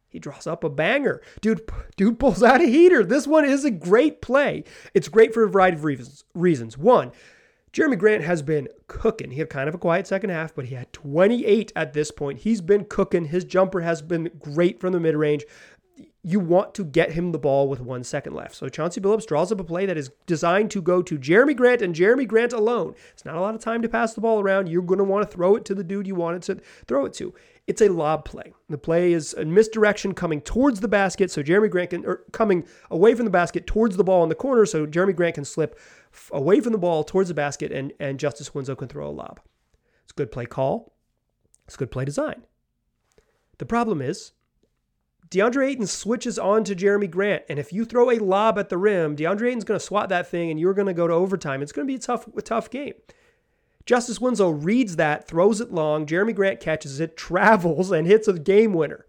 he 0.07 0.19
draws 0.19 0.45
up 0.45 0.63
a 0.63 0.69
banger. 0.69 1.21
Dude, 1.41 1.67
dude 1.97 2.19
pulls 2.19 2.43
out 2.43 2.61
a 2.61 2.67
heater. 2.67 3.03
This 3.03 3.25
one 3.25 3.45
is 3.45 3.65
a 3.65 3.71
great 3.71 4.21
play. 4.21 4.63
It's 4.93 5.09
great 5.09 5.33
for 5.33 5.43
a 5.43 5.49
variety 5.49 5.77
of 5.77 5.83
reasons. 5.83 6.23
Reasons. 6.33 6.77
One, 6.77 7.11
Jerami 7.73 7.97
Grant 7.97 8.23
has 8.23 8.41
been 8.41 8.69
cooking. 8.87 9.31
He 9.31 9.39
had 9.39 9.49
kind 9.49 9.67
of 9.67 9.75
a 9.75 9.77
quiet 9.77 10.07
second 10.07 10.29
half, 10.29 10.55
but 10.55 10.65
he 10.65 10.75
had 10.75 10.93
28 10.93 11.73
at 11.75 11.91
this 11.91 12.09
point. 12.09 12.39
He's 12.39 12.61
been 12.61 12.85
cooking. 12.85 13.25
His 13.25 13.43
jumper 13.43 13.81
has 13.81 14.01
been 14.01 14.31
great 14.39 14.79
from 14.79 14.93
the 14.93 14.99
mid 15.01 15.15
range 15.15 15.43
you 16.25 16.39
want 16.39 16.73
to 16.73 16.83
get 16.83 17.11
him 17.11 17.31
the 17.31 17.37
ball 17.37 17.69
with 17.69 17.79
one 17.79 18.03
second 18.03 18.33
left. 18.33 18.55
So 18.55 18.67
Chauncey 18.67 18.99
Billups 18.99 19.27
draws 19.27 19.51
up 19.51 19.59
a 19.59 19.63
play 19.63 19.85
that 19.85 19.95
is 19.95 20.09
designed 20.25 20.71
to 20.71 20.81
go 20.81 21.03
to 21.03 21.19
Jerami 21.19 21.55
Grant 21.55 21.83
and 21.83 21.93
Jerami 21.93 22.27
Grant 22.27 22.51
alone. 22.51 22.95
It's 23.13 23.23
not 23.23 23.35
a 23.35 23.39
lot 23.39 23.53
of 23.53 23.61
time 23.61 23.83
to 23.83 23.87
pass 23.87 24.15
the 24.15 24.21
ball 24.21 24.39
around. 24.39 24.67
You're 24.67 24.81
going 24.81 24.97
to 24.97 25.03
want 25.03 25.29
to 25.29 25.31
throw 25.31 25.55
it 25.55 25.65
to 25.65 25.75
the 25.75 25.83
dude 25.83 26.07
you 26.07 26.15
wanted 26.15 26.41
to 26.43 26.55
throw 26.87 27.05
it 27.05 27.13
to. 27.13 27.31
It's 27.67 27.79
a 27.79 27.89
lob 27.89 28.25
play. 28.25 28.53
The 28.69 28.77
play 28.79 29.13
is 29.13 29.35
a 29.35 29.45
misdirection 29.45 30.15
coming 30.15 30.41
towards 30.41 30.79
the 30.79 30.87
basket, 30.87 31.29
so 31.29 31.43
Jerami 31.43 31.69
Grant 31.69 31.91
can, 31.91 32.03
or 32.07 32.23
coming 32.31 32.65
away 32.89 33.13
from 33.13 33.25
the 33.25 33.31
basket 33.31 33.67
towards 33.67 33.95
the 33.95 34.03
ball 34.03 34.23
in 34.23 34.29
the 34.29 34.35
corner, 34.35 34.65
so 34.65 34.87
Jerami 34.87 35.15
Grant 35.15 35.35
can 35.35 35.45
slip 35.45 35.79
away 36.31 36.59
from 36.59 36.71
the 36.71 36.79
ball 36.79 37.03
towards 37.03 37.29
the 37.29 37.35
basket, 37.35 37.71
and, 37.71 37.93
and 37.99 38.19
Justice 38.19 38.51
Winslow 38.51 38.75
can 38.75 38.87
throw 38.87 39.07
a 39.07 39.11
lob. 39.11 39.41
It's 40.03 40.11
a 40.11 40.15
good 40.15 40.31
play 40.31 40.47
call. 40.47 40.93
It's 41.67 41.77
good 41.77 41.91
play 41.91 42.05
design. 42.05 42.43
The 43.59 43.65
problem 43.65 44.01
is 44.01 44.31
DeAndre 45.29 45.67
Ayton 45.67 45.87
switches 45.87 46.37
on 46.37 46.63
to 46.65 46.75
Jerami 46.75 47.09
Grant. 47.09 47.43
And 47.49 47.57
if 47.57 47.73
you 47.73 47.85
throw 47.85 48.11
a 48.11 48.19
lob 48.19 48.59
at 48.59 48.69
the 48.69 48.77
rim, 48.77 49.15
DeAndre 49.15 49.47
Ayton's 49.47 49.63
going 49.63 49.79
to 49.79 49.85
swat 49.85 50.09
that 50.09 50.27
thing 50.29 50.51
and 50.51 50.59
you're 50.59 50.73
going 50.73 50.87
to 50.87 50.93
go 50.93 51.07
to 51.07 51.13
overtime. 51.13 51.61
It's 51.61 51.71
going 51.71 51.87
to 51.87 51.91
be 51.91 51.95
a 51.95 51.99
tough, 51.99 52.27
a 52.35 52.41
tough 52.41 52.69
game. 52.69 52.93
Justice 53.85 54.19
Winslow 54.19 54.49
reads 54.49 54.95
that, 54.95 55.27
throws 55.27 55.61
it 55.61 55.71
long. 55.71 56.05
Jerami 56.05 56.33
Grant 56.33 56.59
catches 56.59 56.99
it, 56.99 57.17
travels, 57.17 57.91
and 57.91 58.07
hits 58.07 58.27
a 58.27 58.33
game 58.33 58.73
winner. 58.73 59.05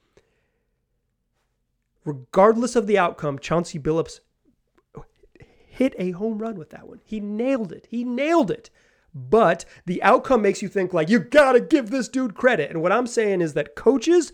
Regardless 2.05 2.77
of 2.77 2.87
the 2.87 2.99
outcome, 2.99 3.39
Chauncey 3.39 3.79
Billups 3.79 4.21
hit 5.67 5.95
a 5.99 6.13
home 6.13 6.39
run 6.39 6.57
with 6.57 6.71
that 6.71 6.89
one. 6.89 7.01
He 7.05 7.21
nailed 7.21 7.73
it. 7.73 7.87
He 7.91 8.05
nailed 8.05 8.51
it. 8.51 8.71
But 9.15 9.65
the 9.87 10.03
outcome 10.03 10.43
makes 10.43 10.63
you 10.63 10.69
think 10.69 10.93
like 10.93 11.09
you 11.09 11.19
got 11.19 11.53
to 11.53 11.61
give 11.61 11.91
this 11.91 12.09
dude 12.09 12.35
credit. 12.35 12.71
And 12.71 12.83
what 12.83 12.93
I'm 12.93 13.07
saying 13.07 13.41
is 13.41 13.55
that 13.55 13.75
coaches 13.75 14.33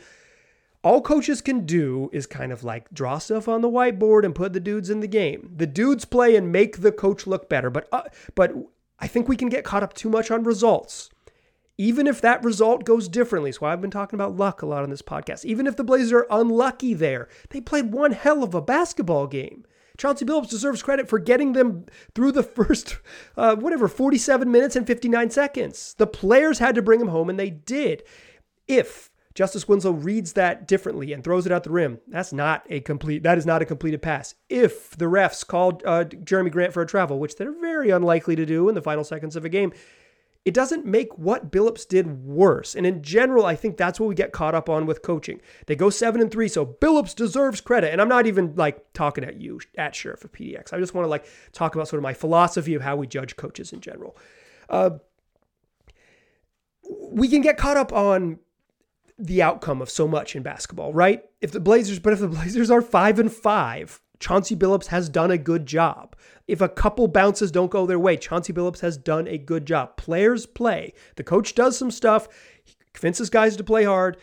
all 0.84 1.00
coaches 1.00 1.40
can 1.40 1.64
do 1.64 2.10
is 2.12 2.26
kind 2.26 2.50
of 2.52 2.64
like 2.64 2.90
draw 2.92 3.18
stuff 3.18 3.48
on 3.48 3.60
the 3.60 3.70
whiteboard 3.70 4.24
and 4.24 4.34
put 4.34 4.52
the 4.52 4.60
dudes 4.60 4.90
in 4.90 5.00
the 5.00 5.06
game. 5.06 5.52
The 5.56 5.66
dudes 5.66 6.04
play 6.04 6.34
and 6.34 6.50
make 6.50 6.78
the 6.80 6.92
coach 6.92 7.26
look 7.26 7.48
better. 7.48 7.70
But 7.70 7.88
uh, 7.92 8.02
but 8.34 8.52
I 8.98 9.06
think 9.06 9.28
we 9.28 9.36
can 9.36 9.48
get 9.48 9.64
caught 9.64 9.82
up 9.82 9.94
too 9.94 10.08
much 10.08 10.30
on 10.30 10.42
results. 10.44 11.10
even 11.78 12.06
if 12.06 12.20
that 12.20 12.44
result 12.44 12.84
goes 12.84 13.08
differently, 13.08 13.50
so 13.52 13.66
I've 13.66 13.80
been 13.80 13.90
talking 13.90 14.16
about 14.16 14.36
luck 14.36 14.62
a 14.62 14.66
lot 14.66 14.82
on 14.82 14.90
this 14.90 15.02
podcast, 15.02 15.44
even 15.44 15.66
if 15.66 15.76
the 15.76 15.84
Blazers 15.84 16.12
are 16.12 16.26
unlucky 16.30 16.94
there, 16.94 17.28
they 17.50 17.60
played 17.60 17.92
one 17.92 18.12
hell 18.12 18.42
of 18.42 18.54
a 18.54 18.60
basketball 18.60 19.26
game. 19.26 19.64
Chauncey 19.98 20.24
Billups 20.24 20.50
deserves 20.50 20.82
credit 20.82 21.08
for 21.08 21.18
getting 21.18 21.52
them 21.52 21.86
through 22.14 22.32
the 22.32 22.42
first, 22.58 22.98
uh, 23.36 23.56
whatever, 23.56 23.88
47 23.88 24.50
minutes 24.50 24.76
and 24.76 24.86
59 24.86 25.30
seconds. 25.30 25.94
The 25.98 26.06
players 26.06 26.58
had 26.58 26.74
to 26.74 26.82
bring 26.82 27.00
him 27.00 27.08
home, 27.08 27.30
and 27.30 27.38
they 27.38 27.50
did. 27.50 28.02
If 28.66 29.10
Justice 29.34 29.66
Winslow 29.66 29.92
reads 29.92 30.34
that 30.34 30.68
differently 30.68 31.12
and 31.12 31.24
throws 31.24 31.46
it 31.46 31.52
out 31.52 31.64
the 31.64 31.70
rim. 31.70 31.98
That's 32.08 32.32
not 32.32 32.66
a 32.68 32.80
complete. 32.80 33.22
That 33.22 33.38
is 33.38 33.46
not 33.46 33.62
a 33.62 33.66
completed 33.66 34.02
pass. 34.02 34.34
If 34.48 34.96
the 34.96 35.06
refs 35.06 35.46
called 35.46 35.82
uh, 35.86 36.04
Jerami 36.04 36.50
Grant 36.50 36.72
for 36.72 36.82
a 36.82 36.86
travel, 36.86 37.18
which 37.18 37.36
they're 37.36 37.58
very 37.58 37.90
unlikely 37.90 38.36
to 38.36 38.46
do 38.46 38.68
in 38.68 38.74
the 38.74 38.82
final 38.82 39.04
seconds 39.04 39.36
of 39.36 39.44
a 39.44 39.48
game, 39.48 39.72
it 40.44 40.54
doesn't 40.54 40.84
make 40.84 41.16
what 41.16 41.52
Billups 41.52 41.86
did 41.86 42.24
worse. 42.24 42.74
And 42.74 42.84
in 42.84 43.02
general, 43.02 43.46
I 43.46 43.54
think 43.54 43.76
that's 43.76 44.00
what 44.00 44.08
we 44.08 44.14
get 44.14 44.32
caught 44.32 44.56
up 44.56 44.68
on 44.68 44.86
with 44.86 45.02
coaching. 45.02 45.40
They 45.66 45.76
go 45.76 45.88
seven 45.88 46.20
and 46.20 46.30
three, 46.30 46.48
so 46.48 46.66
Billups 46.66 47.14
deserves 47.14 47.60
credit. 47.60 47.92
And 47.92 48.00
I'm 48.00 48.08
not 48.08 48.26
even 48.26 48.54
like 48.56 48.92
talking 48.92 49.22
at 49.22 49.40
you 49.40 49.60
at 49.78 49.94
Sheriff 49.94 50.24
of 50.24 50.32
PDX. 50.32 50.72
I 50.72 50.80
just 50.80 50.94
want 50.94 51.04
to 51.04 51.10
like 51.10 51.26
talk 51.52 51.74
about 51.74 51.86
sort 51.86 51.98
of 51.98 52.02
my 52.02 52.14
philosophy 52.14 52.74
of 52.74 52.82
how 52.82 52.96
we 52.96 53.06
judge 53.06 53.36
coaches 53.36 53.72
in 53.72 53.80
general. 53.80 54.16
Uh, 54.68 54.90
we 56.90 57.28
can 57.28 57.40
get 57.40 57.56
caught 57.56 57.76
up 57.76 57.92
on 57.92 58.38
the 59.18 59.42
outcome 59.42 59.82
of 59.82 59.90
so 59.90 60.08
much 60.08 60.34
in 60.34 60.42
basketball, 60.42 60.92
right? 60.92 61.24
If 61.40 61.52
the 61.52 61.60
Blazers, 61.60 61.98
but 61.98 62.12
if 62.12 62.20
the 62.20 62.28
Blazers 62.28 62.70
are 62.70 62.82
five 62.82 63.18
and 63.18 63.32
five, 63.32 64.00
Chauncey 64.22 64.54
Billups 64.54 64.86
has 64.86 65.08
done 65.08 65.30
a 65.30 65.38
good 65.38 65.66
job. 65.66 66.16
If 66.46 66.60
a 66.60 66.68
couple 66.68 67.08
bounces 67.08 67.50
don't 67.50 67.70
go 67.70 67.86
their 67.86 67.98
way, 67.98 68.16
Chauncey 68.16 68.52
Billups 68.52 68.80
has 68.80 68.96
done 68.96 69.26
a 69.26 69.36
good 69.36 69.66
job. 69.66 69.96
Players 69.96 70.46
play. 70.46 70.94
The 71.16 71.24
coach 71.24 71.54
does 71.54 71.76
some 71.76 71.90
stuff, 71.90 72.28
he 72.64 72.74
convinces 72.92 73.30
guys 73.30 73.56
to 73.56 73.64
play 73.64 73.84
hard. 73.84 74.16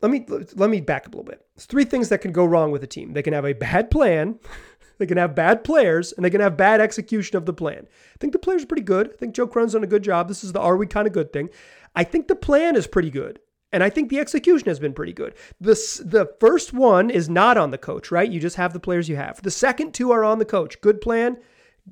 Let 0.00 0.12
me 0.12 0.24
let 0.54 0.70
me 0.70 0.80
back 0.80 1.06
up 1.06 1.14
a 1.14 1.16
little 1.16 1.30
bit. 1.30 1.44
There's 1.56 1.66
three 1.66 1.84
things 1.84 2.08
that 2.10 2.20
can 2.20 2.30
go 2.30 2.44
wrong 2.44 2.70
with 2.70 2.84
a 2.84 2.86
team. 2.86 3.14
They 3.14 3.22
can 3.22 3.32
have 3.32 3.46
a 3.46 3.52
bad 3.52 3.90
plan, 3.90 4.38
they 4.98 5.06
can 5.06 5.16
have 5.16 5.34
bad 5.34 5.64
players, 5.64 6.12
and 6.12 6.24
they 6.24 6.30
can 6.30 6.40
have 6.40 6.56
bad 6.56 6.80
execution 6.80 7.36
of 7.36 7.46
the 7.46 7.52
plan. 7.52 7.86
I 7.86 8.16
think 8.20 8.32
the 8.32 8.38
players 8.38 8.62
are 8.62 8.66
pretty 8.66 8.82
good. 8.82 9.10
I 9.12 9.16
think 9.16 9.34
Joe 9.34 9.46
Cronin's 9.46 9.72
done 9.72 9.82
a 9.82 9.88
good 9.88 10.04
job. 10.04 10.28
This 10.28 10.44
is 10.44 10.52
the 10.52 10.60
are 10.60 10.76
we 10.76 10.86
kind 10.86 11.06
of 11.06 11.12
good 11.12 11.32
thing. 11.32 11.48
I 11.96 12.04
think 12.04 12.28
the 12.28 12.36
plan 12.36 12.76
is 12.76 12.86
pretty 12.86 13.10
good. 13.10 13.40
And 13.72 13.84
I 13.84 13.90
think 13.90 14.08
the 14.08 14.18
execution 14.18 14.68
has 14.68 14.78
been 14.78 14.94
pretty 14.94 15.12
good. 15.12 15.34
The, 15.60 15.74
the 16.04 16.32
first 16.40 16.72
one 16.72 17.10
is 17.10 17.28
not 17.28 17.58
on 17.58 17.70
the 17.70 17.78
coach, 17.78 18.10
right? 18.10 18.30
You 18.30 18.40
just 18.40 18.56
have 18.56 18.72
the 18.72 18.80
players 18.80 19.08
you 19.08 19.16
have. 19.16 19.42
The 19.42 19.50
second 19.50 19.92
two 19.92 20.10
are 20.10 20.24
on 20.24 20.38
the 20.38 20.44
coach. 20.44 20.80
Good 20.80 21.00
plan, 21.00 21.36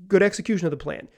good 0.08 0.22
execution 0.22 0.66
of 0.66 0.70
the 0.70 0.76
plan. 0.76 1.08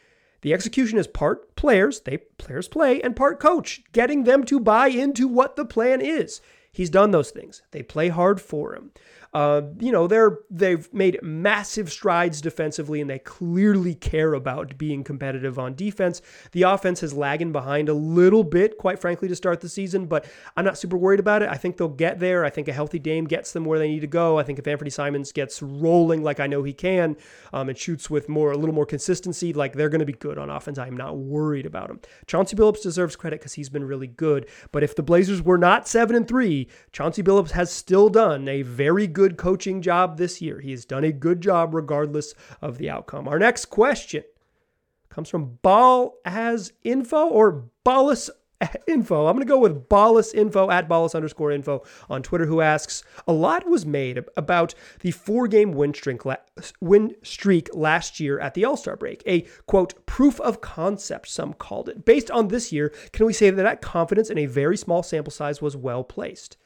The 0.41 0.53
execution 0.53 0.99
is 0.99 1.07
part 1.07 1.57
players, 1.57 2.01
they 2.01 2.19
players 2.19 2.69
play, 2.69 3.01
and 3.03 3.17
part 3.17 3.41
coach, 3.41 3.83
getting 3.93 4.25
them 4.25 4.45
to 4.45 4.61
buy 4.61 4.89
into 4.89 5.27
what 5.27 5.57
the 5.57 5.65
plan 5.65 6.01
is. 6.01 6.41
He's 6.73 6.91
done 6.91 7.11
those 7.11 7.31
things. 7.31 7.63
They 7.73 7.83
play 7.83 8.09
hard 8.09 8.41
for 8.41 8.75
him. 8.75 8.93
Uh, 9.35 9.63
you 9.79 9.93
know, 9.93 10.07
they're 10.07 10.39
they've 10.51 10.93
made 10.93 11.19
massive 11.23 11.93
strides 11.93 12.41
defensively, 12.41 13.01
and 13.01 13.11
they 13.11 13.19
clearly 13.19 13.95
care 13.95 14.35
about 14.35 14.79
being 14.79 15.05
competitive 15.05 15.59
on 15.59 15.75
defense. 15.75 16.23
The 16.53 16.63
offense 16.63 17.03
is 17.03 17.13
lagging 17.13 17.53
behind 17.53 17.89
a 17.89 17.95
little 17.95 18.43
bit, 18.43 18.79
quite 18.79 18.99
frankly, 18.99 19.29
to 19.29 19.37
start 19.37 19.61
the 19.61 19.69
season, 19.69 20.07
but 20.07 20.27
I'm 20.57 20.65
not 20.65 20.79
super 20.79 20.97
worried 20.97 21.21
about 21.21 21.43
it. 21.43 21.51
I 21.51 21.57
think 21.57 21.77
they'll 21.77 21.89
get 21.89 22.19
there. 22.21 22.45
I 22.45 22.51
think 22.51 22.69
a 22.69 22.73
healthy 22.73 22.99
Dame 22.99 23.27
gets 23.27 23.53
them 23.53 23.65
where 23.65 23.79
they 23.79 23.89
need 23.89 24.01
to 24.01 24.07
go. 24.07 24.39
I 24.39 24.45
think 24.45 24.59
if 24.59 24.65
Anfernee 24.65 24.93
Simons 24.93 25.31
gets 25.33 25.63
rolling 25.63 26.23
like 26.23 26.41
I 26.41 26.47
know 26.47 26.63
he 26.63 26.73
can, 26.73 27.17
um, 27.53 27.69
and 27.69 27.77
shoots 27.77 28.09
with 28.09 28.29
more 28.29 28.53
a 28.53 28.57
little 28.57 28.75
more 28.75 28.87
consistency, 28.87 29.53
like 29.53 29.75
they're 29.75 29.91
going 29.91 30.01
to 30.01 30.07
be 30.07 30.13
good 30.15 30.39
on 30.39 30.49
offense. 30.49 30.79
I 30.79 30.87
am 30.87 30.97
not 30.97 31.19
worried 31.19 31.67
about 31.67 31.91
him. 31.91 32.01
Chauncey 32.27 32.57
Billups 32.57 32.83
deserves 32.83 33.15
credit 33.15 33.41
because 33.41 33.55
he's 33.55 33.69
been 33.69 33.85
really 33.85 34.07
good. 34.07 34.49
But 34.73 34.83
if 34.83 34.97
the 34.97 35.03
Blazers 35.03 35.43
were 35.43 35.59
not 35.59 35.87
seven 35.87 36.17
and 36.17 36.27
three, 36.27 36.69
Chauncey 36.93 37.23
Billups 37.23 37.51
has 37.51 37.71
still 37.71 38.09
done 38.09 38.49
a 38.49 38.63
very 38.63 39.07
good 39.07 39.18
good 39.19 39.37
coaching 39.37 39.83
job 39.83 40.17
this 40.17 40.41
year. 40.41 40.61
He 40.61 40.71
has 40.71 40.85
done 40.85 41.03
a 41.03 41.11
good 41.11 41.41
job 41.41 41.75
regardless 41.75 42.35
of 42.63 42.79
the 42.79 42.89
outcome. 42.89 43.27
Our 43.27 43.41
next 43.41 43.65
question 43.65 44.23
comes 45.09 45.29
from 45.29 45.59
Ball 45.61 46.15
as 46.25 46.73
info 46.85 47.27
or 47.27 47.65
Ballus 47.85 48.31
info. 48.87 49.27
I'm 49.27 49.35
going 49.35 49.45
to 49.45 49.53
go 49.53 49.59
with 49.59 49.89
Ballus 49.89 50.33
info 50.33 50.71
at 50.71 50.89
Ballus 50.89 51.17
underscore 51.17 51.51
info 51.51 51.83
on 52.09 52.23
Twitter, 52.23 52.47
who 52.47 52.61
asks 52.61 53.03
A 53.27 53.33
lot 53.33 53.69
was 53.69 53.85
made 53.85 54.25
about 54.37 54.73
the 55.01 55.11
four 55.11 55.49
game 55.49 55.73
win 55.73 55.93
streak, 55.93 56.23
win 56.81 57.17
streak 57.25 57.69
last 57.75 58.21
year 58.21 58.39
at 58.39 58.55
the 58.55 58.65
All 58.65 58.77
Star 58.77 58.95
break. 58.95 59.25
A 59.27 59.41
quote, 59.67 60.07
proof 60.07 60.41
of 60.43 60.61
concept, 60.61 61.29
some 61.29 61.55
called 61.55 61.89
it. 61.89 62.05
Based 62.05 62.31
on 62.31 62.49
this 62.49 62.71
year, 62.71 62.91
can 63.11 63.27
we 63.27 63.33
say 63.33 63.51
that 63.51 63.65
that 63.65 63.83
confidence 63.83 64.31
in 64.31 64.39
a 64.39 64.47
very 64.47 64.77
small 64.77 65.03
sample 65.03 65.33
size 65.33 65.61
was 65.61 65.77
well 65.77 66.05
placed? 66.05 66.57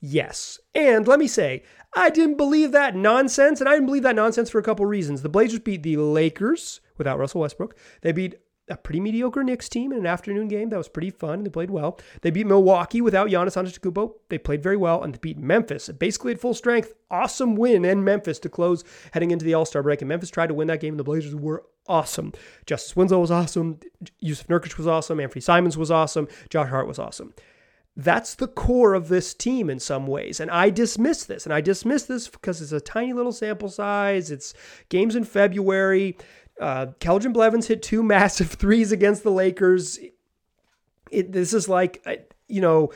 Yes. 0.00 0.58
And 0.74 1.06
let 1.06 1.18
me 1.18 1.26
say, 1.26 1.62
I 1.94 2.10
didn't 2.10 2.36
believe 2.36 2.72
that 2.72 2.96
nonsense, 2.96 3.60
and 3.60 3.68
I 3.68 3.72
didn't 3.72 3.86
believe 3.86 4.02
that 4.04 4.16
nonsense 4.16 4.48
for 4.50 4.58
a 4.58 4.62
couple 4.62 4.86
reasons. 4.86 5.22
The 5.22 5.28
Blazers 5.28 5.60
beat 5.60 5.82
the 5.82 5.96
Lakers 5.96 6.80
without 6.96 7.18
Russell 7.18 7.42
Westbrook. 7.42 7.76
They 8.02 8.12
beat 8.12 8.36
a 8.68 8.76
pretty 8.76 9.00
mediocre 9.00 9.42
Knicks 9.42 9.68
team 9.68 9.90
in 9.90 9.98
an 9.98 10.06
afternoon 10.06 10.46
game 10.46 10.70
that 10.70 10.76
was 10.76 10.88
pretty 10.88 11.10
fun. 11.10 11.42
They 11.42 11.50
played 11.50 11.70
well. 11.70 11.98
They 12.22 12.30
beat 12.30 12.46
Milwaukee 12.46 13.00
without 13.00 13.28
Giannis 13.28 13.56
Antetokounmpo. 13.56 14.12
They 14.28 14.38
played 14.38 14.62
very 14.62 14.76
well, 14.76 15.02
and 15.02 15.12
they 15.12 15.18
beat 15.18 15.38
Memphis 15.38 15.88
basically 15.88 16.32
at 16.32 16.40
full 16.40 16.54
strength. 16.54 16.94
Awesome 17.10 17.56
win 17.56 17.84
in 17.84 18.04
Memphis 18.04 18.38
to 18.38 18.48
close 18.48 18.84
heading 19.12 19.32
into 19.32 19.44
the 19.44 19.54
All 19.54 19.64
Star 19.64 19.82
break. 19.82 20.00
And 20.00 20.08
Memphis 20.08 20.30
tried 20.30 20.46
to 20.46 20.54
win 20.54 20.68
that 20.68 20.80
game, 20.80 20.94
and 20.94 21.00
the 21.00 21.04
Blazers 21.04 21.34
were 21.34 21.64
awesome. 21.88 22.32
Justice 22.64 22.94
Winslow 22.94 23.18
was 23.18 23.32
awesome. 23.32 23.80
Jusuf 24.22 24.46
Nurkic 24.46 24.78
was 24.78 24.86
awesome. 24.86 25.18
Anfernee 25.18 25.42
Simons 25.42 25.76
was 25.76 25.90
awesome. 25.90 26.28
Josh 26.48 26.68
Hart 26.68 26.86
was 26.86 27.00
awesome. 27.00 27.34
That's 27.96 28.34
the 28.34 28.48
core 28.48 28.94
of 28.94 29.08
this 29.08 29.34
team 29.34 29.68
in 29.68 29.80
some 29.80 30.06
ways. 30.06 30.40
And 30.40 30.50
I 30.50 30.70
dismiss 30.70 31.24
this. 31.24 31.44
And 31.44 31.52
I 31.52 31.60
dismiss 31.60 32.04
this 32.04 32.28
because 32.28 32.62
it's 32.62 32.72
a 32.72 32.80
tiny 32.80 33.12
little 33.12 33.32
sample 33.32 33.68
size. 33.68 34.30
It's 34.30 34.54
games 34.88 35.16
in 35.16 35.24
February. 35.24 36.16
Uh, 36.60 36.86
Keljin 37.00 37.32
Blevins 37.32 37.66
hit 37.66 37.82
two 37.82 38.02
massive 38.04 38.50
threes 38.50 38.92
against 38.92 39.22
the 39.22 39.32
Lakers. 39.32 39.98
It, 41.10 41.32
this 41.32 41.52
is 41.52 41.68
like, 41.68 42.04
you 42.48 42.60
know, 42.60 42.92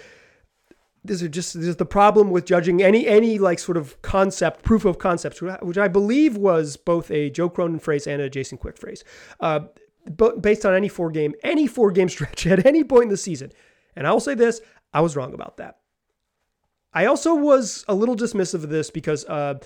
this 1.05 1.21
is 1.21 1.29
just 1.29 1.55
this 1.55 1.67
is 1.67 1.77
the 1.77 1.85
problem 1.85 2.31
with 2.31 2.47
judging 2.47 2.83
any 2.83 3.07
any 3.07 3.39
like 3.39 3.59
sort 3.59 3.77
of 3.77 4.01
concept, 4.01 4.63
proof 4.63 4.85
of 4.85 4.99
concept, 4.99 5.43
which 5.63 5.77
I 5.77 5.87
believe 5.87 6.37
was 6.37 6.77
both 6.77 7.11
a 7.11 7.29
Joe 7.29 7.51
Cronin 7.51 7.79
phrase 7.79 8.07
and 8.07 8.23
a 8.23 8.31
Jason 8.31 8.57
Quick 8.57 8.79
phrase. 8.79 9.05
Uh, 9.39 9.61
but 10.11 10.41
based 10.41 10.65
on 10.65 10.75
any 10.75 10.89
four 10.89 11.11
game, 11.11 11.35
any 11.43 11.67
four 11.67 11.91
game 11.91 12.09
stretch 12.09 12.47
at 12.47 12.65
any 12.65 12.85
point 12.85 13.05
in 13.05 13.09
the 13.11 13.17
season. 13.17 13.53
And 13.97 14.07
I'll 14.07 14.21
say 14.21 14.35
this, 14.35 14.61
I 14.95 15.01
was 15.01 15.17
wrong 15.17 15.35
about 15.35 15.59
that. 15.59 15.79
I 16.95 17.07
also 17.07 17.35
was 17.35 17.85
a 17.89 17.95
little 17.95 18.17
dismissive 18.17 18.63
of 18.63 18.69
this 18.69 18.91
because 18.91 19.25
uh, 19.25 19.59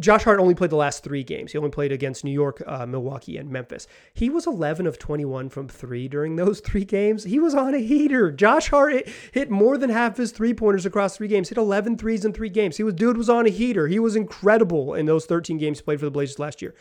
Josh 0.00 0.24
Hart 0.24 0.40
only 0.40 0.54
played 0.54 0.70
the 0.70 0.76
last 0.76 1.04
three 1.04 1.22
games. 1.22 1.52
He 1.52 1.58
only 1.58 1.70
played 1.70 1.92
against 1.92 2.24
New 2.24 2.32
York, 2.32 2.62
uh, 2.66 2.86
Milwaukee, 2.86 3.36
and 3.36 3.50
Memphis. 3.50 3.86
He 4.14 4.30
was 4.30 4.46
11 4.46 4.86
of 4.86 4.98
21 4.98 5.50
from 5.50 5.68
three 5.68 6.08
during 6.08 6.36
those 6.36 6.60
three 6.60 6.86
games. 6.86 7.24
He 7.24 7.38
was 7.38 7.54
on 7.54 7.74
a 7.74 7.78
heater. 7.78 8.30
Josh 8.30 8.68
Hart 8.68 8.92
hit, 8.92 9.08
hit 9.32 9.50
more 9.50 9.76
than 9.76 9.90
half 9.90 10.16
his 10.16 10.32
three 10.32 10.54
pointers 10.54 10.86
across 10.86 11.16
three 11.16 11.28
games. 11.28 11.50
Hit 11.50 11.58
11 11.58 11.98
threes 11.98 12.24
in 12.24 12.32
three 12.32 12.48
games. 12.48 12.78
He 12.78 12.82
was 12.82 12.94
dude 12.94 13.18
was 13.18 13.28
on 13.28 13.46
a 13.46 13.50
heater. 13.50 13.86
He 13.88 13.98
was 13.98 14.16
incredible 14.16 14.94
in 14.94 15.04
those 15.04 15.26
13 15.26 15.58
games 15.58 15.80
he 15.80 15.84
played 15.84 15.98
for 15.98 16.06
the 16.06 16.10
Blazers 16.10 16.38
last 16.38 16.62
year. 16.62 16.74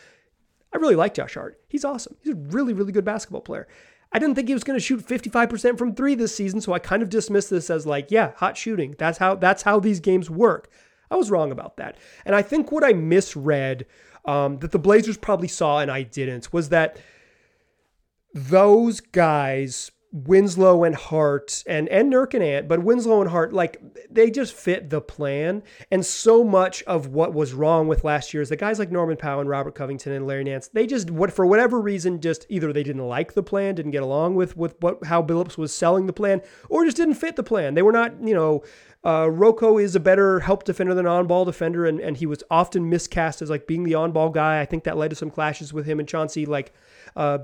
I 0.74 0.78
really 0.78 0.96
like 0.96 1.14
Josh 1.14 1.34
Hart. 1.34 1.60
He's 1.68 1.84
awesome. 1.84 2.16
He's 2.22 2.34
a 2.34 2.38
really, 2.38 2.74
really 2.74 2.92
good 2.92 3.06
basketball 3.06 3.42
player. 3.42 3.68
I 4.12 4.20
didn't 4.20 4.36
think 4.36 4.48
he 4.48 4.54
was 4.54 4.64
going 4.64 4.80
to 4.80 4.84
shoot 4.84 5.06
55% 5.06 5.78
from 5.78 5.94
3 5.94 6.16
this 6.16 6.36
season, 6.36 6.62
so 6.62 6.74
I 6.74 6.80
kind 6.80 7.04
of 7.04 7.10
dismissed 7.10 7.50
this 7.50 7.70
as 7.70 7.86
like, 7.86 8.10
yeah, 8.10 8.32
hot 8.38 8.58
shooting. 8.58 8.96
That's 8.98 9.18
how 9.18 9.36
that's 9.36 9.64
how 9.64 9.80
these 9.80 10.00
games 10.00 10.30
work. 10.30 10.70
I 11.12 11.16
was 11.16 11.32
wrong 11.32 11.52
about 11.52 11.78
that. 11.78 11.98
And 12.26 12.36
I 12.36 12.42
think 12.42 12.72
what 12.72 12.84
I 12.84 12.94
misread 12.94 13.86
um, 14.26 14.60
that 14.60 14.72
the 14.72 14.80
Blazers 14.80 15.18
probably 15.18 15.48
saw 15.48 15.80
and 15.80 15.90
I 15.90 16.04
didn't 16.04 16.52
was 16.52 16.70
that 16.70 17.00
those 18.34 19.00
guys 19.00 19.92
Winslow 20.26 20.84
and 20.84 20.96
Hart 20.96 21.64
and 21.68 21.88
and 21.90 22.12
Nurk 22.12 22.34
and 22.34 22.44
Ant, 22.44 22.68
but 22.68 22.84
Winslow 22.84 23.22
and 23.22 23.30
Hart, 23.30 23.54
like 23.54 23.82
they 24.10 24.32
just 24.32 24.54
fit 24.54 24.90
the 24.90 25.02
plan. 25.02 25.62
And 25.92 26.06
so 26.06 26.44
much 26.44 26.82
of 26.84 27.08
what 27.08 27.34
was 27.34 27.54
wrong 27.54 27.88
with 27.88 28.04
last 28.04 28.34
year 28.34 28.42
is 28.42 28.50
that 28.50 28.58
guys 28.58 28.80
like 28.80 28.92
Norman 28.92 29.18
Powell 29.18 29.42
and 29.42 29.50
Robert 29.50 29.76
Covington 29.76 30.14
and 30.14 30.26
Larry 30.26 30.44
Nance, 30.44 30.70
they 30.70 30.88
just 30.88 31.12
what 31.12 31.32
for 31.32 31.46
whatever 31.46 31.80
reason 31.80 32.20
just 32.20 32.46
either 32.50 32.74
they 32.74 32.84
didn't 32.84 33.08
like 33.08 33.34
the 33.34 33.44
plan, 33.44 33.76
didn't 33.76 33.92
get 33.92 34.04
along 34.04 34.36
with 34.36 34.58
with 34.58 34.76
what 34.80 35.06
how 35.06 35.22
Billups 35.22 35.58
was 35.58 35.74
selling 35.74 36.08
the 36.08 36.14
plan, 36.14 36.42
or 36.70 36.86
just 36.86 36.98
didn't 36.98 37.16
fit 37.16 37.36
the 37.36 37.44
plan. 37.44 37.76
They 37.76 37.84
were 37.84 37.92
not, 37.92 38.14
you 38.22 38.34
know, 38.34 38.64
uh, 39.04 39.30
Rocco 39.30 39.78
is 39.78 39.96
a 39.96 40.00
better 40.00 40.40
help 40.40 40.64
defender 40.64 40.96
than 40.96 41.06
on-ball 41.06 41.46
defender, 41.46 41.86
and 41.86 42.00
and 42.00 42.18
he 42.18 42.26
was 42.26 42.44
often 42.50 42.90
miscast 42.90 43.42
as 43.42 43.50
like 43.50 43.68
being 43.68 43.84
the 43.84 43.96
on-ball 43.96 44.30
guy. 44.30 44.62
I 44.62 44.66
think 44.66 44.84
that 44.86 44.98
led 44.98 45.10
to 45.12 45.16
some 45.16 45.30
clashes 45.30 45.74
with 45.74 45.86
him 45.86 46.00
and 46.00 46.08
Chauncey, 46.08 46.46
like. 46.46 46.74
Uh, 47.16 47.40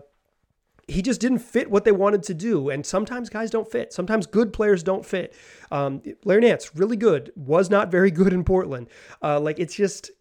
he 0.87 1.01
just 1.01 1.21
didn't 1.21 1.39
fit 1.39 1.69
what 1.69 1.85
they 1.85 1.91
wanted 1.91 2.23
to 2.23 2.33
do. 2.33 2.69
And 2.69 2.85
sometimes 2.85 3.29
guys 3.29 3.49
don't 3.49 3.69
fit. 3.69 3.93
Sometimes 3.93 4.25
good 4.25 4.51
players 4.51 4.83
don't 4.83 5.05
fit. 5.05 5.33
Um, 5.71 6.01
Larry 6.25 6.41
Nance, 6.41 6.75
really 6.75 6.97
good, 6.97 7.31
was 7.35 7.69
not 7.69 7.89
very 7.89 8.11
good 8.11 8.33
in 8.33 8.43
Portland. 8.43 8.87
Uh, 9.21 9.39
like 9.39 9.59
it's 9.59 9.75
just, 9.75 10.11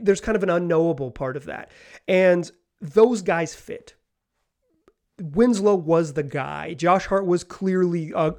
there's 0.00 0.20
kind 0.20 0.36
of 0.36 0.42
an 0.42 0.50
unknowable 0.50 1.10
part 1.10 1.36
of 1.36 1.46
that. 1.46 1.70
And 2.06 2.50
those 2.80 3.22
guys 3.22 3.54
fit. 3.54 3.94
Winslow 5.20 5.74
was 5.74 6.14
the 6.14 6.22
guy. 6.22 6.74
Josh 6.74 7.06
Hart 7.06 7.26
was 7.26 7.44
clearly, 7.44 8.12
uh, 8.14 8.32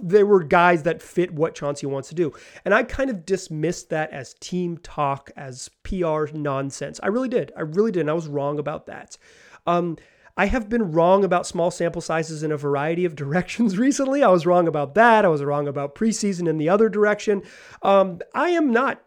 there 0.00 0.26
were 0.26 0.42
guys 0.42 0.82
that 0.84 1.02
fit 1.02 1.32
what 1.32 1.54
Chauncey 1.54 1.86
wants 1.86 2.08
to 2.10 2.14
do. 2.14 2.32
And 2.64 2.72
I 2.72 2.82
kind 2.82 3.10
of 3.10 3.26
dismissed 3.26 3.90
that 3.90 4.10
as 4.10 4.34
team 4.34 4.78
talk, 4.78 5.30
as 5.36 5.68
PR 5.82 6.26
nonsense. 6.32 7.00
I 7.02 7.08
really 7.08 7.28
did. 7.28 7.52
I 7.56 7.62
really 7.62 7.90
did. 7.90 8.00
And 8.00 8.10
I 8.10 8.14
was 8.14 8.28
wrong 8.28 8.58
about 8.58 8.86
that. 8.86 9.18
Um, 9.66 9.96
I 10.40 10.46
have 10.46 10.70
been 10.70 10.92
wrong 10.92 11.22
about 11.22 11.46
small 11.46 11.70
sample 11.70 12.00
sizes 12.00 12.42
in 12.42 12.50
a 12.50 12.56
variety 12.56 13.04
of 13.04 13.14
directions 13.24 13.76
recently. 13.76 14.22
I 14.22 14.28
was 14.28 14.46
wrong 14.46 14.66
about 14.66 14.94
that. 14.94 15.26
I 15.26 15.28
was 15.28 15.44
wrong 15.44 15.68
about 15.68 15.94
preseason 15.94 16.48
in 16.48 16.56
the 16.56 16.70
other 16.70 16.88
direction. 16.88 17.42
Um, 17.82 18.20
I 18.34 18.48
am 18.50 18.72
not 18.72 19.02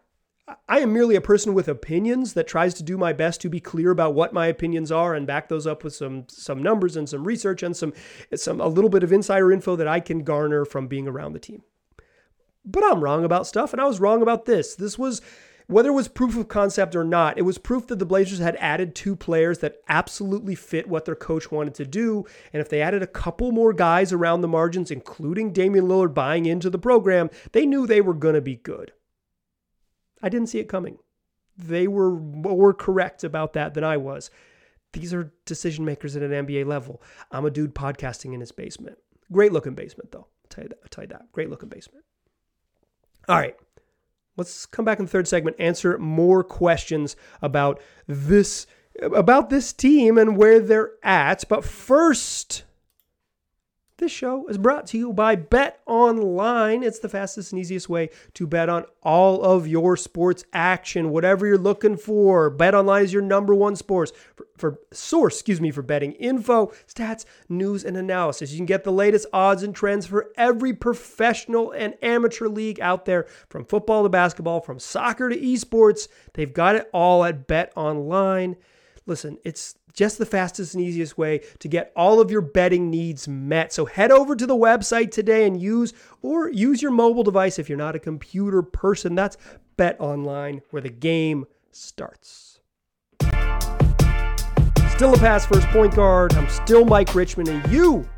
I 0.68 0.80
am 0.80 0.92
merely 0.92 1.16
a 1.16 1.22
person 1.22 1.54
with 1.54 1.68
opinions 1.68 2.34
that 2.34 2.46
tries 2.46 2.74
to 2.74 2.82
do 2.84 2.98
my 2.98 3.12
best 3.14 3.40
to 3.40 3.48
be 3.48 3.60
clear 3.60 3.90
about 3.90 4.14
what 4.14 4.34
my 4.34 4.46
opinions 4.46 4.92
are 4.92 5.14
and 5.14 5.26
back 5.26 5.48
those 5.48 5.66
up 5.66 5.82
with 5.82 5.94
some 5.94 6.26
some 6.28 6.62
numbers 6.62 6.96
and 6.96 7.08
some 7.08 7.24
research 7.24 7.64
and 7.64 7.76
some 7.76 7.94
some 8.36 8.60
a 8.60 8.68
little 8.68 8.90
bit 8.90 9.02
of 9.02 9.12
insider 9.12 9.50
info 9.50 9.74
that 9.74 9.88
I 9.88 9.98
can 9.98 10.22
garner 10.22 10.64
from 10.64 10.86
being 10.86 11.08
around 11.08 11.32
the 11.32 11.40
team. 11.40 11.62
But 12.64 12.84
I'm 12.84 13.02
wrong 13.02 13.24
about 13.24 13.48
stuff 13.48 13.72
and 13.72 13.82
I 13.82 13.86
was 13.86 13.98
wrong 13.98 14.22
about 14.22 14.44
this. 14.44 14.76
This 14.76 14.96
was 14.96 15.20
whether 15.66 15.88
it 15.88 15.94
was 15.94 16.08
proof 16.08 16.36
of 16.36 16.48
concept 16.48 16.94
or 16.94 17.04
not, 17.04 17.38
it 17.38 17.42
was 17.42 17.56
proof 17.56 17.86
that 17.86 17.98
the 17.98 18.04
Blazers 18.04 18.38
had 18.38 18.56
added 18.56 18.94
two 18.94 19.16
players 19.16 19.60
that 19.60 19.80
absolutely 19.88 20.54
fit 20.54 20.88
what 20.88 21.06
their 21.06 21.14
coach 21.14 21.50
wanted 21.50 21.74
to 21.74 21.86
do. 21.86 22.26
And 22.52 22.60
if 22.60 22.68
they 22.68 22.82
added 22.82 23.02
a 23.02 23.06
couple 23.06 23.50
more 23.50 23.72
guys 23.72 24.12
around 24.12 24.42
the 24.42 24.48
margins, 24.48 24.90
including 24.90 25.52
Damian 25.52 25.86
Lillard 25.86 26.12
buying 26.12 26.44
into 26.44 26.68
the 26.68 26.78
program, 26.78 27.30
they 27.52 27.64
knew 27.64 27.86
they 27.86 28.02
were 28.02 28.14
going 28.14 28.34
to 28.34 28.42
be 28.42 28.56
good. 28.56 28.92
I 30.22 30.28
didn't 30.28 30.48
see 30.48 30.58
it 30.58 30.68
coming. 30.68 30.98
They 31.56 31.86
were 31.86 32.10
more 32.10 32.74
correct 32.74 33.24
about 33.24 33.54
that 33.54 33.74
than 33.74 33.84
I 33.84 33.96
was. 33.96 34.30
These 34.92 35.14
are 35.14 35.32
decision 35.44 35.84
makers 35.84 36.14
at 36.14 36.22
an 36.22 36.46
NBA 36.46 36.66
level. 36.66 37.02
I'm 37.30 37.46
a 37.46 37.50
dude 37.50 37.74
podcasting 37.74 38.34
in 38.34 38.40
his 38.40 38.52
basement. 38.52 38.98
Great 39.32 39.52
looking 39.52 39.74
basement, 39.74 40.12
though. 40.12 40.26
I'll 40.44 40.48
tell 40.50 40.64
you 40.64 40.68
that. 40.68 40.78
I'll 40.82 40.88
tell 40.88 41.04
you 41.04 41.08
that. 41.08 41.32
Great 41.32 41.50
looking 41.50 41.68
basement. 41.68 42.04
All 43.28 43.36
right. 43.36 43.56
Let's 44.36 44.66
come 44.66 44.84
back 44.84 44.98
in 44.98 45.04
the 45.04 45.10
third 45.10 45.28
segment, 45.28 45.56
answer 45.58 45.98
more 45.98 46.42
questions 46.42 47.16
about 47.40 47.80
this 48.06 48.66
about 49.02 49.50
this 49.50 49.72
team 49.72 50.18
and 50.18 50.36
where 50.36 50.60
they're 50.60 50.92
at. 51.02 51.44
But 51.48 51.64
first, 51.64 52.64
this 53.98 54.10
show 54.10 54.46
is 54.48 54.58
brought 54.58 54.86
to 54.88 54.98
you 54.98 55.12
by 55.12 55.36
Bet 55.36 55.80
Online. 55.86 56.82
It's 56.82 56.98
the 56.98 57.08
fastest 57.08 57.52
and 57.52 57.60
easiest 57.60 57.88
way 57.88 58.10
to 58.34 58.46
bet 58.46 58.68
on 58.68 58.86
all 59.02 59.42
of 59.42 59.68
your 59.68 59.96
sports 59.96 60.44
action, 60.52 61.10
whatever 61.10 61.46
you're 61.46 61.56
looking 61.56 61.96
for. 61.96 62.50
Bet 62.50 62.74
Online 62.74 63.04
is 63.04 63.12
your 63.12 63.22
number 63.22 63.54
one 63.54 63.76
source 63.76 64.12
for, 64.34 64.46
for, 64.56 64.80
source, 64.92 65.36
excuse 65.36 65.60
me, 65.60 65.70
for 65.70 65.82
betting 65.82 66.12
info, 66.12 66.72
stats, 66.88 67.24
news, 67.48 67.84
and 67.84 67.96
analysis. 67.96 68.50
You 68.50 68.58
can 68.58 68.66
get 68.66 68.82
the 68.82 68.90
latest 68.90 69.26
odds 69.32 69.62
and 69.62 69.74
trends 69.74 70.06
for 70.06 70.32
every 70.36 70.72
professional 70.72 71.70
and 71.70 71.94
amateur 72.02 72.48
league 72.48 72.80
out 72.80 73.04
there, 73.04 73.26
from 73.48 73.64
football 73.64 74.02
to 74.02 74.08
basketball, 74.08 74.60
from 74.60 74.80
soccer 74.80 75.28
to 75.28 75.36
esports. 75.40 76.08
They've 76.32 76.52
got 76.52 76.74
it 76.74 76.90
all 76.92 77.24
at 77.24 77.46
Bet 77.46 77.72
Online. 77.76 78.56
Listen, 79.06 79.38
it's 79.44 79.76
just 79.94 80.18
the 80.18 80.26
fastest 80.26 80.74
and 80.74 80.82
easiest 80.82 81.16
way 81.16 81.40
to 81.60 81.68
get 81.68 81.92
all 81.96 82.20
of 82.20 82.30
your 82.30 82.42
betting 82.42 82.90
needs 82.90 83.26
met. 83.26 83.72
So 83.72 83.86
head 83.86 84.10
over 84.10 84.36
to 84.36 84.46
the 84.46 84.56
website 84.56 85.10
today 85.10 85.46
and 85.46 85.60
use 85.60 85.94
or 86.20 86.50
use 86.50 86.82
your 86.82 86.90
mobile 86.90 87.22
device 87.22 87.58
if 87.58 87.68
you're 87.68 87.78
not 87.78 87.96
a 87.96 88.00
computer 88.00 88.60
person. 88.60 89.14
That's 89.14 89.38
Bet 89.76 89.96
Online 90.00 90.60
where 90.70 90.82
the 90.82 90.90
game 90.90 91.46
starts. 91.70 92.60
Still 94.90 95.14
a 95.14 95.18
pass 95.18 95.46
first 95.46 95.66
point 95.68 95.94
guard. 95.96 96.34
I'm 96.34 96.48
still 96.48 96.84
Mike 96.84 97.14
Richman 97.14 97.48
and 97.48 97.72
you 97.72 98.08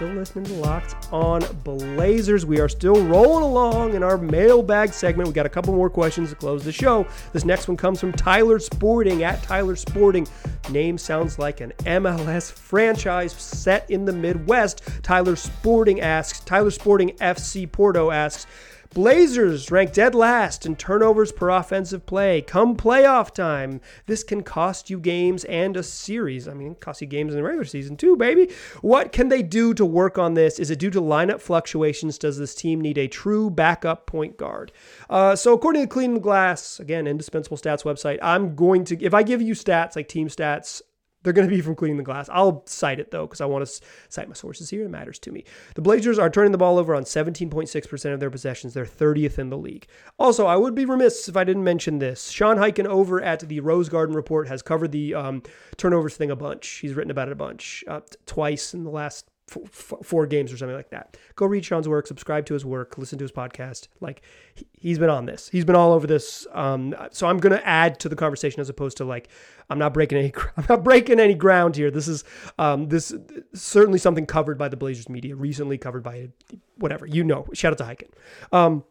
still 0.00 0.14
listening 0.14 0.46
to 0.46 0.54
Locked 0.54 1.12
on 1.12 1.42
Blazers. 1.62 2.46
We 2.46 2.58
are 2.58 2.70
still 2.70 3.04
rolling 3.04 3.44
along 3.44 3.92
in 3.92 4.02
our 4.02 4.16
mailbag 4.16 4.94
segment. 4.94 5.28
We 5.28 5.34
got 5.34 5.44
a 5.44 5.50
couple 5.50 5.74
more 5.74 5.90
questions 5.90 6.30
to 6.30 6.36
close 6.36 6.64
the 6.64 6.72
show. 6.72 7.06
This 7.34 7.44
next 7.44 7.68
one 7.68 7.76
comes 7.76 8.00
from 8.00 8.12
Tyler 8.12 8.58
Sporting 8.58 9.24
at 9.24 9.42
Tyler 9.42 9.76
Sporting. 9.76 10.26
Name 10.70 10.96
sounds 10.96 11.38
like 11.38 11.60
an 11.60 11.74
MLS 11.80 12.50
franchise 12.50 13.34
set 13.34 13.90
in 13.90 14.06
the 14.06 14.12
Midwest. 14.14 14.82
Tyler 15.02 15.36
Sporting 15.36 16.00
asks, 16.00 16.40
Tyler 16.40 16.70
Sporting 16.70 17.10
FC 17.18 17.70
Porto 17.70 18.10
asks, 18.10 18.46
Blazers 18.92 19.70
ranked 19.70 19.94
dead 19.94 20.16
last 20.16 20.66
in 20.66 20.74
turnovers 20.74 21.30
per 21.30 21.48
offensive 21.48 22.06
play. 22.06 22.42
Come 22.42 22.76
playoff 22.76 23.32
time, 23.32 23.80
this 24.06 24.24
can 24.24 24.42
cost 24.42 24.90
you 24.90 24.98
games 24.98 25.44
and 25.44 25.76
a 25.76 25.82
series. 25.84 26.48
I 26.48 26.54
mean, 26.54 26.74
cost 26.74 27.00
you 27.00 27.06
games 27.06 27.32
in 27.32 27.36
the 27.36 27.44
regular 27.44 27.64
season 27.64 27.96
too, 27.96 28.16
baby. 28.16 28.50
What 28.80 29.12
can 29.12 29.28
they 29.28 29.42
do 29.42 29.74
to 29.74 29.86
work 29.86 30.18
on 30.18 30.34
this? 30.34 30.58
Is 30.58 30.72
it 30.72 30.80
due 30.80 30.90
to 30.90 31.00
lineup 31.00 31.40
fluctuations? 31.40 32.18
Does 32.18 32.36
this 32.36 32.52
team 32.52 32.80
need 32.80 32.98
a 32.98 33.06
true 33.06 33.48
backup 33.48 34.06
point 34.06 34.36
guard? 34.36 34.72
Uh, 35.08 35.36
so, 35.36 35.52
according 35.52 35.82
to 35.82 35.88
Clean 35.88 36.18
Glass, 36.18 36.80
again, 36.80 37.06
indispensable 37.06 37.58
stats 37.58 37.84
website, 37.84 38.18
I'm 38.20 38.56
going 38.56 38.82
to, 38.86 39.00
if 39.00 39.14
I 39.14 39.22
give 39.22 39.40
you 39.40 39.54
stats 39.54 39.94
like 39.94 40.08
team 40.08 40.26
stats, 40.26 40.82
they're 41.22 41.32
going 41.32 41.48
to 41.48 41.54
be 41.54 41.60
from 41.60 41.74
cleaning 41.74 41.96
the 41.96 42.02
glass. 42.02 42.28
I'll 42.32 42.62
cite 42.66 43.00
it 43.00 43.10
though 43.10 43.26
because 43.26 43.40
I 43.40 43.46
want 43.46 43.66
to 43.66 43.82
cite 44.08 44.28
my 44.28 44.34
sources 44.34 44.70
here. 44.70 44.84
It 44.84 44.90
matters 44.90 45.18
to 45.20 45.32
me. 45.32 45.44
The 45.74 45.82
Blazers 45.82 46.18
are 46.18 46.30
turning 46.30 46.52
the 46.52 46.58
ball 46.58 46.78
over 46.78 46.94
on 46.94 47.04
17.6% 47.04 48.14
of 48.14 48.20
their 48.20 48.30
possessions. 48.30 48.74
They're 48.74 48.86
30th 48.86 49.38
in 49.38 49.50
the 49.50 49.58
league. 49.58 49.86
Also, 50.18 50.46
I 50.46 50.56
would 50.56 50.74
be 50.74 50.84
remiss 50.84 51.28
if 51.28 51.36
I 51.36 51.44
didn't 51.44 51.64
mention 51.64 51.98
this. 51.98 52.30
Sean 52.30 52.56
Highkin 52.56 52.86
over 52.86 53.20
at 53.20 53.40
the 53.40 53.60
Rose 53.60 53.88
Garden 53.88 54.14
Report 54.14 54.48
has 54.48 54.62
covered 54.62 54.92
the 54.92 55.14
um, 55.14 55.42
turnovers 55.76 56.16
thing 56.16 56.30
a 56.30 56.36
bunch. 56.36 56.66
He's 56.66 56.94
written 56.94 57.10
about 57.10 57.28
it 57.28 57.32
a 57.32 57.36
bunch, 57.36 57.84
uh, 57.86 58.00
twice 58.26 58.74
in 58.74 58.84
the 58.84 58.90
last 58.90 59.29
four 59.50 60.26
games 60.26 60.52
or 60.52 60.56
something 60.56 60.76
like 60.76 60.90
that. 60.90 61.16
Go 61.34 61.46
read 61.46 61.64
Sean's 61.64 61.88
work, 61.88 62.06
subscribe 62.06 62.46
to 62.46 62.54
his 62.54 62.64
work, 62.64 62.96
listen 62.98 63.18
to 63.18 63.24
his 63.24 63.32
podcast. 63.32 63.88
Like 64.00 64.22
he's 64.74 64.98
been 64.98 65.10
on 65.10 65.26
this, 65.26 65.48
he's 65.48 65.64
been 65.64 65.74
all 65.74 65.92
over 65.92 66.06
this. 66.06 66.46
Um, 66.52 66.94
so 67.10 67.26
I'm 67.26 67.40
to 67.40 67.66
add 67.66 67.98
to 68.00 68.08
the 68.08 68.16
conversation 68.16 68.60
as 68.60 68.68
opposed 68.68 68.96
to 68.98 69.04
like 69.04 69.28
I'm 69.68 69.78
not 69.78 69.92
breaking 69.92 70.18
any 70.18 70.32
I'm 70.56 70.66
not 70.68 70.84
breaking 70.84 71.18
any 71.18 71.34
ground 71.34 71.76
here. 71.76 71.90
This 71.90 72.06
is 72.06 72.24
um, 72.58 72.88
this 72.88 73.12
certainly 73.52 73.98
something 73.98 74.26
covered 74.26 74.56
by 74.58 74.68
the 74.68 74.76
Blazers 74.76 75.08
media, 75.08 75.34
recently 75.34 75.78
covered 75.78 76.02
by 76.02 76.28
whatever 76.76 77.06
you 77.06 77.24
know. 77.24 77.46
Shout 77.52 77.72
out 77.72 77.78
to 77.78 77.84
Highkin. 77.84 78.10
Um, 78.52 78.84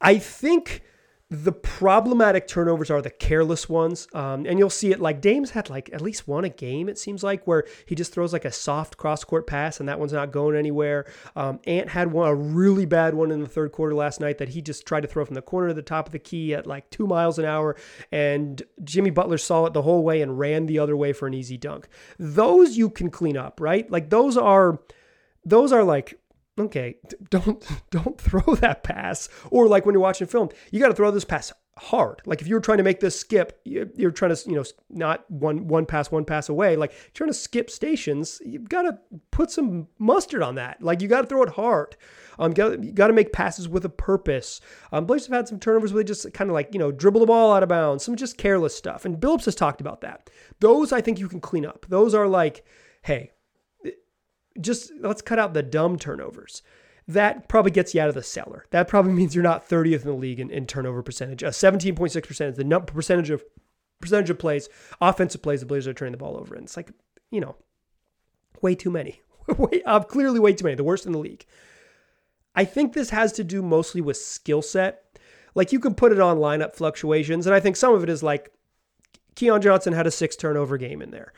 I 0.00 0.18
think 0.18 0.82
the 1.28 1.50
problematic 1.50 2.46
turnovers 2.46 2.88
are 2.88 3.02
the 3.02 3.10
careless 3.10 3.68
ones. 3.68 4.06
Um, 4.14 4.46
and 4.46 4.60
you'll 4.60 4.70
see 4.70 4.92
it 4.92 5.00
like 5.00 5.20
Dame's 5.20 5.50
had 5.50 5.68
like 5.68 5.90
at 5.92 6.00
least 6.00 6.28
one 6.28 6.44
a 6.44 6.48
game, 6.48 6.88
it 6.88 6.98
seems 6.98 7.24
like, 7.24 7.46
where 7.48 7.64
he 7.84 7.96
just 7.96 8.12
throws 8.12 8.32
like 8.32 8.44
a 8.44 8.52
soft 8.52 8.96
cross 8.96 9.24
court 9.24 9.44
pass 9.44 9.80
and 9.80 9.88
that 9.88 9.98
one's 9.98 10.12
not 10.12 10.30
going 10.30 10.54
anywhere. 10.54 11.04
Um, 11.34 11.58
Ant 11.66 11.88
had 11.88 12.12
one, 12.12 12.28
a 12.28 12.34
really 12.34 12.86
bad 12.86 13.14
one 13.14 13.32
in 13.32 13.40
the 13.40 13.48
third 13.48 13.72
quarter 13.72 13.94
last 13.94 14.20
night 14.20 14.38
that 14.38 14.50
he 14.50 14.62
just 14.62 14.86
tried 14.86 15.00
to 15.00 15.08
throw 15.08 15.24
from 15.24 15.34
the 15.34 15.42
corner 15.42 15.68
to 15.68 15.74
the 15.74 15.82
top 15.82 16.06
of 16.06 16.12
the 16.12 16.20
key 16.20 16.54
at 16.54 16.64
like 16.64 16.90
two 16.90 17.08
miles 17.08 17.40
an 17.40 17.44
hour. 17.44 17.74
And 18.12 18.62
Jimmy 18.84 19.10
Butler 19.10 19.38
saw 19.38 19.66
it 19.66 19.72
the 19.72 19.82
whole 19.82 20.04
way 20.04 20.22
and 20.22 20.38
ran 20.38 20.66
the 20.66 20.78
other 20.78 20.96
way 20.96 21.12
for 21.12 21.26
an 21.26 21.34
easy 21.34 21.58
dunk. 21.58 21.88
Those 22.20 22.76
you 22.76 22.88
can 22.88 23.10
clean 23.10 23.36
up, 23.36 23.60
right? 23.60 23.90
Like 23.90 24.10
those 24.10 24.36
are, 24.36 24.78
those 25.44 25.72
are 25.72 25.82
like 25.82 26.20
okay, 26.58 26.96
don't 27.30 27.64
don't 27.90 28.20
throw 28.20 28.54
that 28.56 28.82
pass. 28.82 29.28
Or 29.50 29.66
like 29.68 29.86
when 29.86 29.94
you're 29.94 30.02
watching 30.02 30.26
film, 30.26 30.50
you 30.70 30.80
got 30.80 30.88
to 30.88 30.94
throw 30.94 31.10
this 31.10 31.24
pass 31.24 31.52
hard. 31.78 32.22
Like 32.24 32.40
if 32.40 32.46
you're 32.46 32.60
trying 32.60 32.78
to 32.78 32.84
make 32.84 33.00
this 33.00 33.18
skip, 33.18 33.60
you're 33.64 34.10
trying 34.10 34.34
to, 34.34 34.48
you 34.48 34.56
know, 34.56 34.64
not 34.88 35.30
one 35.30 35.68
one 35.68 35.84
pass 35.84 36.10
one 36.10 36.24
pass 36.24 36.48
away. 36.48 36.76
Like 36.76 36.92
trying 37.12 37.28
to 37.28 37.34
skip 37.34 37.70
stations, 37.70 38.40
you've 38.44 38.68
got 38.68 38.82
to 38.82 38.98
put 39.30 39.50
some 39.50 39.88
mustard 39.98 40.42
on 40.42 40.54
that. 40.54 40.82
Like 40.82 41.02
you 41.02 41.08
got 41.08 41.22
to 41.22 41.26
throw 41.26 41.42
it 41.42 41.50
hard. 41.50 41.96
Um, 42.38 42.52
you 42.56 42.92
got 42.92 43.06
to 43.08 43.12
make 43.12 43.32
passes 43.32 43.68
with 43.68 43.84
a 43.84 43.90
purpose. 43.90 44.60
Um, 44.92 45.06
Blazers 45.06 45.28
have 45.28 45.36
had 45.36 45.48
some 45.48 45.58
turnovers 45.58 45.92
where 45.92 46.02
they 46.02 46.06
just 46.06 46.32
kind 46.34 46.50
of 46.50 46.54
like 46.54 46.72
you 46.72 46.78
know 46.78 46.92
dribble 46.92 47.20
the 47.20 47.26
ball 47.26 47.52
out 47.52 47.62
of 47.62 47.68
bounds, 47.68 48.04
some 48.04 48.16
just 48.16 48.38
careless 48.38 48.74
stuff. 48.74 49.04
And 49.04 49.20
Billups 49.20 49.44
has 49.44 49.54
talked 49.54 49.80
about 49.80 50.00
that. 50.00 50.30
Those 50.60 50.92
I 50.92 51.00
think 51.00 51.18
you 51.18 51.28
can 51.28 51.40
clean 51.40 51.66
up. 51.66 51.86
Those 51.88 52.14
are 52.14 52.26
like, 52.26 52.64
hey, 53.02 53.32
just 54.60 54.92
let's 55.00 55.22
cut 55.22 55.38
out 55.38 55.54
the 55.54 55.62
dumb 55.62 55.98
turnovers. 55.98 56.62
That 57.08 57.48
probably 57.48 57.70
gets 57.70 57.94
you 57.94 58.00
out 58.00 58.08
of 58.08 58.14
the 58.14 58.22
cellar. 58.22 58.66
That 58.70 58.88
probably 58.88 59.12
means 59.14 59.34
you're 59.34 59.44
not 59.44 59.68
30th 59.68 60.02
in 60.02 60.08
the 60.08 60.12
league 60.12 60.40
in, 60.40 60.50
in 60.50 60.66
turnover 60.66 61.02
percentage. 61.02 61.42
Uh, 61.44 61.50
17.6% 61.50 62.48
is 62.48 62.56
the 62.56 62.64
num- 62.64 62.86
percentage 62.86 63.30
of 63.30 63.44
percentage 64.00 64.30
of 64.30 64.38
plays, 64.38 64.68
offensive 65.00 65.42
plays 65.42 65.60
the 65.60 65.66
Blazers 65.66 65.88
are 65.88 65.94
turning 65.94 66.12
the 66.12 66.18
ball 66.18 66.36
over. 66.36 66.54
And 66.54 66.64
it's 66.64 66.76
like, 66.76 66.90
you 67.30 67.40
know, 67.40 67.56
way 68.60 68.74
too 68.74 68.90
many. 68.90 69.20
way, 69.56 69.82
uh, 69.84 70.00
clearly 70.00 70.38
way 70.38 70.52
too 70.52 70.64
many. 70.64 70.76
The 70.76 70.84
worst 70.84 71.06
in 71.06 71.12
the 71.12 71.18
league. 71.18 71.46
I 72.54 72.64
think 72.64 72.92
this 72.92 73.10
has 73.10 73.32
to 73.34 73.44
do 73.44 73.62
mostly 73.62 74.00
with 74.00 74.16
skill 74.16 74.62
set. 74.62 75.18
Like 75.54 75.72
you 75.72 75.80
can 75.80 75.94
put 75.94 76.12
it 76.12 76.20
on 76.20 76.38
lineup 76.38 76.74
fluctuations, 76.74 77.46
and 77.46 77.54
I 77.54 77.60
think 77.60 77.76
some 77.76 77.94
of 77.94 78.02
it 78.02 78.10
is 78.10 78.22
like 78.22 78.52
Keon 79.36 79.62
Johnson 79.62 79.92
had 79.92 80.06
a 80.06 80.10
six 80.10 80.36
turnover 80.36 80.76
game 80.76 81.00
in 81.00 81.10
there 81.10 81.32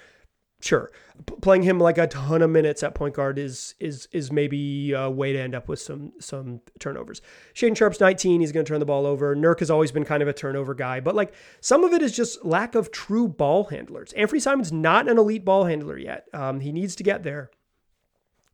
sure, 0.60 0.90
P- 1.26 1.34
playing 1.40 1.62
him 1.62 1.78
like 1.78 1.98
a 1.98 2.06
ton 2.06 2.42
of 2.42 2.50
minutes 2.50 2.82
at 2.82 2.94
point 2.94 3.14
guard 3.14 3.38
is 3.38 3.74
is 3.80 4.08
is 4.12 4.30
maybe 4.30 4.92
a 4.92 5.10
way 5.10 5.32
to 5.32 5.38
end 5.40 5.54
up 5.54 5.68
with 5.68 5.80
some 5.80 6.12
some 6.20 6.60
turnovers. 6.78 7.20
Shaedon 7.54 7.76
Sharpe's 7.76 8.00
19, 8.00 8.40
he's 8.40 8.52
going 8.52 8.64
to 8.64 8.68
turn 8.68 8.80
the 8.80 8.86
ball 8.86 9.06
over. 9.06 9.34
Nurk 9.34 9.60
has 9.60 9.70
always 9.70 9.92
been 9.92 10.04
kind 10.04 10.22
of 10.22 10.28
a 10.28 10.32
turnover 10.32 10.74
guy, 10.74 11.00
but 11.00 11.14
like 11.14 11.34
some 11.60 11.84
of 11.84 11.92
it 11.92 12.02
is 12.02 12.12
just 12.12 12.44
lack 12.44 12.74
of 12.74 12.90
true 12.90 13.28
ball 13.28 13.64
handlers. 13.64 14.12
Anfernee 14.14 14.42
Simon's 14.42 14.72
not 14.72 15.08
an 15.08 15.18
elite 15.18 15.44
ball 15.44 15.64
handler 15.64 15.98
yet. 15.98 16.26
Um, 16.32 16.60
he 16.60 16.72
needs 16.72 16.94
to 16.96 17.02
get 17.02 17.22
there. 17.22 17.50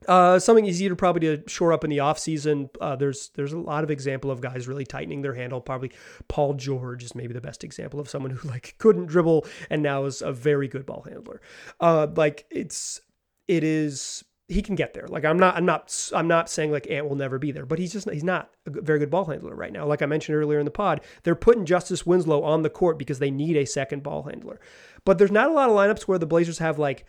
Uh, 0.07 0.38
something 0.38 0.67
easier 0.67 0.88
to 0.88 0.97
probably 0.97 1.37
to 1.37 1.49
shore 1.49 1.73
up 1.73 1.85
in 1.85 1.90
the 1.90 1.99
offseason. 1.99 2.69
Uh, 2.81 2.97
there's 2.97 3.31
there's 3.35 3.53
a 3.53 3.59
lot 3.59 3.85
of 3.85 3.90
example 3.90 4.31
of 4.31 4.40
guys 4.40 4.69
really 4.69 4.85
tightening 4.85 5.23
their 5.23 5.35
handle. 5.35 5.61
Probably 5.61 5.93
Paul 6.29 6.55
George 6.55 7.03
is 7.05 7.14
maybe 7.14 7.33
the 7.33 7.40
best 7.40 7.64
example 7.64 8.01
of 8.01 8.09
someone 8.09 8.31
who 8.33 8.49
like 8.55 8.75
couldn't 8.79 9.07
dribble 9.07 9.47
and 9.71 9.83
now 9.83 10.05
is 10.05 10.23
a 10.23 10.33
very 10.33 10.69
good 10.69 10.87
ball 10.87 11.05
handler. 11.09 11.40
Uh, 11.81 12.07
like 12.14 12.47
it's 12.51 13.01
it 13.49 13.64
is 13.64 14.25
he 14.49 14.61
can 14.61 14.75
get 14.75 14.93
there. 14.93 15.07
Like 15.09 15.25
I'm 15.25 15.38
not 15.38 15.57
I'm 15.57 15.64
not 15.64 16.11
I'm 16.14 16.29
not 16.29 16.51
saying 16.51 16.71
like 16.71 16.90
Ant 16.90 17.09
will 17.09 17.17
never 17.17 17.38
be 17.38 17.51
there, 17.51 17.64
but 17.64 17.79
he's 17.79 17.93
just 17.93 18.11
he's 18.11 18.25
not 18.25 18.51
a 18.67 18.71
very 18.71 18.99
good 18.99 19.11
ball 19.11 19.25
handler 19.25 19.55
right 19.55 19.73
now. 19.73 19.87
Like 19.87 20.03
I 20.03 20.07
mentioned 20.07 20.37
earlier 20.37 20.59
in 20.59 20.67
the 20.67 20.71
pod, 20.71 21.01
they're 21.23 21.35
putting 21.35 21.64
Justice 21.64 22.05
Winslow 22.05 22.43
on 22.43 22.62
the 22.62 22.71
court 22.71 22.99
because 22.99 23.19
they 23.19 23.31
need 23.31 23.57
a 23.57 23.64
second 23.64 24.03
ball 24.03 24.25
handler. 24.25 24.61
But 25.05 25.19
there's 25.19 25.31
not 25.31 25.49
a 25.49 25.53
lot 25.53 25.71
of 25.71 25.77
lineups 25.77 26.03
where 26.03 26.19
the 26.19 26.27
Blazers 26.27 26.59
have 26.59 26.79
like 26.79 27.07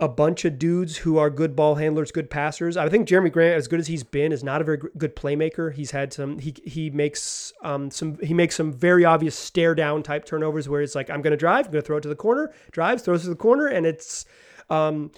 a 0.00 0.08
bunch 0.08 0.44
of 0.44 0.58
dudes 0.58 0.98
who 0.98 1.16
are 1.16 1.30
good 1.30 1.54
ball 1.54 1.76
handlers, 1.76 2.10
good 2.10 2.28
passers. 2.28 2.76
I 2.76 2.88
think 2.88 3.06
Jerami 3.06 3.30
Grant, 3.30 3.56
as 3.56 3.68
good 3.68 3.78
as 3.78 3.86
he's 3.86 4.02
been, 4.02 4.32
is 4.32 4.42
not 4.42 4.60
a 4.60 4.64
very 4.64 4.78
good 4.98 5.14
playmaker. 5.14 5.72
He's 5.72 5.92
had 5.92 6.12
some 6.12 6.38
he 6.38 6.54
he 6.64 6.90
makes 6.90 7.52
um 7.62 7.90
some 7.90 8.18
he 8.18 8.34
makes 8.34 8.56
some 8.56 8.72
very 8.72 9.04
obvious 9.04 9.36
stare 9.36 9.74
down 9.74 10.02
type 10.02 10.24
turnovers 10.24 10.68
where 10.68 10.82
it's 10.82 10.94
like 10.94 11.08
I'm 11.08 11.22
going 11.22 11.32
to 11.32 11.36
drive, 11.36 11.66
I'm 11.66 11.72
going 11.72 11.82
to 11.82 11.86
throw 11.86 11.98
it 11.98 12.02
to 12.02 12.08
the 12.08 12.16
corner, 12.16 12.52
drives, 12.72 13.02
throws 13.02 13.22
to 13.22 13.28
the 13.28 13.36
corner, 13.36 13.66
and 13.66 13.86
it's 13.86 14.24
um 14.70 15.12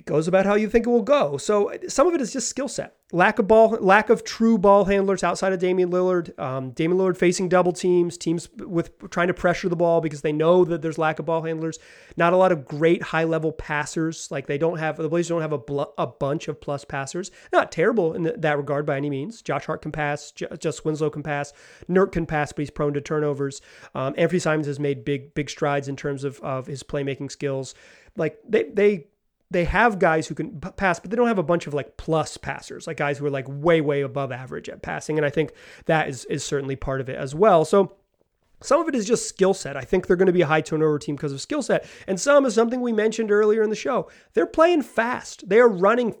it 0.00 0.06
goes 0.06 0.26
about 0.26 0.46
how 0.46 0.54
you 0.54 0.66
think 0.66 0.86
it 0.86 0.90
will 0.90 1.02
go. 1.02 1.36
So 1.36 1.70
some 1.86 2.06
of 2.06 2.14
it 2.14 2.22
is 2.22 2.32
just 2.32 2.48
skill 2.48 2.68
set, 2.68 2.96
lack 3.12 3.38
of 3.38 3.46
ball, 3.46 3.76
lack 3.82 4.08
of 4.08 4.24
true 4.24 4.56
ball 4.56 4.86
handlers 4.86 5.22
outside 5.22 5.52
of 5.52 5.58
Damian 5.58 5.90
Lillard. 5.90 6.36
Um, 6.38 6.70
Damian 6.70 6.98
Lillard 6.98 7.18
facing 7.18 7.50
double 7.50 7.74
teams, 7.74 8.16
teams 8.16 8.48
with 8.56 8.92
trying 9.10 9.28
to 9.28 9.34
pressure 9.34 9.68
the 9.68 9.76
ball 9.76 10.00
because 10.00 10.22
they 10.22 10.32
know 10.32 10.64
that 10.64 10.80
there's 10.80 10.96
lack 10.96 11.18
of 11.18 11.26
ball 11.26 11.42
handlers. 11.42 11.78
Not 12.16 12.32
a 12.32 12.38
lot 12.38 12.50
of 12.50 12.64
great 12.64 13.02
high 13.02 13.24
level 13.24 13.52
passers. 13.52 14.30
Like 14.30 14.46
they 14.46 14.56
don't 14.56 14.78
have 14.78 14.96
the 14.96 15.10
Blazers 15.10 15.28
don't 15.28 15.42
have 15.42 15.52
a, 15.52 15.58
bl- 15.58 15.82
a 15.98 16.06
bunch 16.06 16.48
of 16.48 16.62
plus 16.62 16.82
passers. 16.86 17.30
Not 17.52 17.70
terrible 17.70 18.14
in 18.14 18.22
that 18.22 18.56
regard 18.56 18.86
by 18.86 18.96
any 18.96 19.10
means. 19.10 19.42
Josh 19.42 19.66
Hart 19.66 19.82
can 19.82 19.92
pass, 19.92 20.32
J- 20.32 20.48
Just 20.58 20.82
Winslow 20.86 21.10
can 21.10 21.22
pass, 21.22 21.52
Nurk 21.90 22.12
can 22.12 22.24
pass, 22.24 22.52
but 22.52 22.62
he's 22.62 22.70
prone 22.70 22.94
to 22.94 23.02
turnovers. 23.02 23.60
Um, 23.94 24.14
Anfernee 24.14 24.40
Simons 24.40 24.66
has 24.66 24.80
made 24.80 25.04
big 25.04 25.34
big 25.34 25.50
strides 25.50 25.88
in 25.88 25.96
terms 25.96 26.24
of 26.24 26.40
of 26.40 26.66
his 26.68 26.82
playmaking 26.82 27.30
skills. 27.30 27.74
Like 28.16 28.38
they 28.48 28.64
they 28.64 29.06
they 29.50 29.64
have 29.64 29.98
guys 29.98 30.28
who 30.28 30.34
can 30.34 30.60
pass, 30.60 31.00
but 31.00 31.10
they 31.10 31.16
don't 31.16 31.28
have 31.28 31.38
a 31.38 31.42
bunch 31.42 31.66
of 31.66 31.74
like 31.74 31.96
plus 31.96 32.36
passers, 32.36 32.86
like 32.86 32.96
guys 32.96 33.18
who 33.18 33.26
are 33.26 33.30
like 33.30 33.46
way, 33.48 33.80
way 33.80 34.02
above 34.02 34.30
average 34.30 34.68
at 34.68 34.82
passing. 34.82 35.18
And 35.18 35.26
I 35.26 35.30
think 35.30 35.52
that 35.86 36.08
is, 36.08 36.24
is 36.26 36.44
certainly 36.44 36.76
part 36.76 37.00
of 37.00 37.08
it 37.08 37.16
as 37.16 37.34
well. 37.34 37.64
So 37.64 37.96
some 38.62 38.80
of 38.80 38.88
it 38.88 38.94
is 38.94 39.06
just 39.06 39.28
skill 39.28 39.54
set. 39.54 39.76
I 39.76 39.82
think 39.82 40.06
they're 40.06 40.16
going 40.16 40.26
to 40.26 40.32
be 40.32 40.42
a 40.42 40.46
high 40.46 40.60
turnover 40.60 40.98
team 40.98 41.16
because 41.16 41.32
of 41.32 41.40
skill 41.40 41.62
set. 41.62 41.86
And 42.06 42.20
some 42.20 42.44
is 42.44 42.54
something 42.54 42.80
we 42.80 42.92
mentioned 42.92 43.30
earlier 43.30 43.62
in 43.62 43.70
the 43.70 43.76
show. 43.76 44.10
They're 44.34 44.46
playing 44.46 44.82
fast. 44.82 45.48
They 45.48 45.58
are 45.60 45.68
running, 45.68 46.14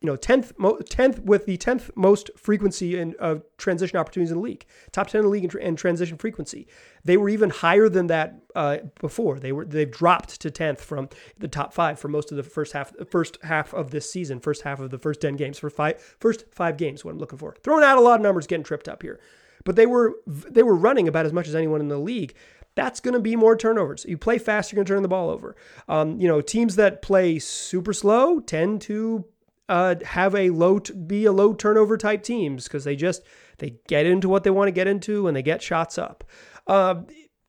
you 0.00 0.06
know, 0.06 0.16
10th, 0.16 0.52
10th 0.54 1.20
with 1.20 1.46
the 1.46 1.56
10th 1.56 1.90
most 1.94 2.30
frequency 2.36 2.98
in 2.98 3.14
uh, 3.20 3.36
transition 3.58 3.96
opportunities 3.98 4.32
in 4.32 4.38
the 4.38 4.42
league. 4.42 4.66
Top 4.90 5.06
10 5.06 5.20
in 5.20 5.24
the 5.26 5.30
league 5.30 5.44
in, 5.44 5.60
in 5.60 5.76
transition 5.76 6.18
frequency. 6.18 6.66
They 7.04 7.16
were 7.16 7.28
even 7.28 7.50
higher 7.50 7.88
than 7.88 8.08
that 8.08 8.40
uh, 8.56 8.78
before. 9.00 9.38
They 9.38 9.52
were 9.52 9.64
they've 9.64 9.90
dropped 9.90 10.40
to 10.40 10.50
10th 10.50 10.80
from 10.80 11.08
the 11.38 11.48
top 11.48 11.72
5 11.72 11.98
for 11.98 12.08
most 12.08 12.30
of 12.32 12.36
the 12.36 12.42
first 12.42 12.72
half 12.72 12.92
first 13.08 13.38
half 13.42 13.72
of 13.72 13.90
this 13.90 14.10
season, 14.10 14.40
first 14.40 14.62
half 14.62 14.80
of 14.80 14.90
the 14.90 14.98
first 14.98 15.20
10 15.20 15.36
games 15.36 15.58
for 15.58 15.70
five 15.70 16.00
first 16.18 16.44
5 16.52 16.76
games 16.76 17.04
what 17.04 17.12
I'm 17.12 17.18
looking 17.18 17.38
for. 17.38 17.54
Throwing 17.62 17.84
out 17.84 17.98
a 17.98 18.00
lot 18.00 18.16
of 18.16 18.22
numbers 18.22 18.46
getting 18.46 18.64
tripped 18.64 18.88
up 18.88 19.02
here 19.02 19.20
but 19.64 19.76
they 19.76 19.86
were 19.86 20.14
they 20.26 20.62
were 20.62 20.74
running 20.76 21.08
about 21.08 21.26
as 21.26 21.32
much 21.32 21.48
as 21.48 21.54
anyone 21.54 21.80
in 21.80 21.88
the 21.88 21.98
league. 21.98 22.34
That's 22.76 23.00
going 23.00 23.14
to 23.14 23.20
be 23.20 23.36
more 23.36 23.56
turnovers. 23.56 24.04
You 24.08 24.18
play 24.18 24.38
fast, 24.38 24.72
you're 24.72 24.76
going 24.76 24.86
to 24.86 24.92
turn 24.92 25.02
the 25.02 25.08
ball 25.08 25.30
over. 25.30 25.54
Um, 25.88 26.20
you 26.20 26.26
know, 26.26 26.40
teams 26.40 26.74
that 26.76 27.02
play 27.02 27.38
super 27.38 27.92
slow 27.92 28.40
tend 28.40 28.80
to 28.82 29.26
uh, 29.68 29.94
have 30.04 30.34
a 30.34 30.50
low 30.50 30.80
t- 30.80 30.92
be 30.92 31.24
a 31.24 31.32
low 31.32 31.54
turnover 31.54 31.96
type 31.96 32.22
teams 32.22 32.64
because 32.64 32.84
they 32.84 32.96
just 32.96 33.22
they 33.58 33.76
get 33.88 34.06
into 34.06 34.28
what 34.28 34.44
they 34.44 34.50
want 34.50 34.68
to 34.68 34.72
get 34.72 34.86
into 34.86 35.26
and 35.26 35.36
they 35.36 35.42
get 35.42 35.62
shots 35.62 35.98
up. 35.98 36.24
Uh, 36.66 37.02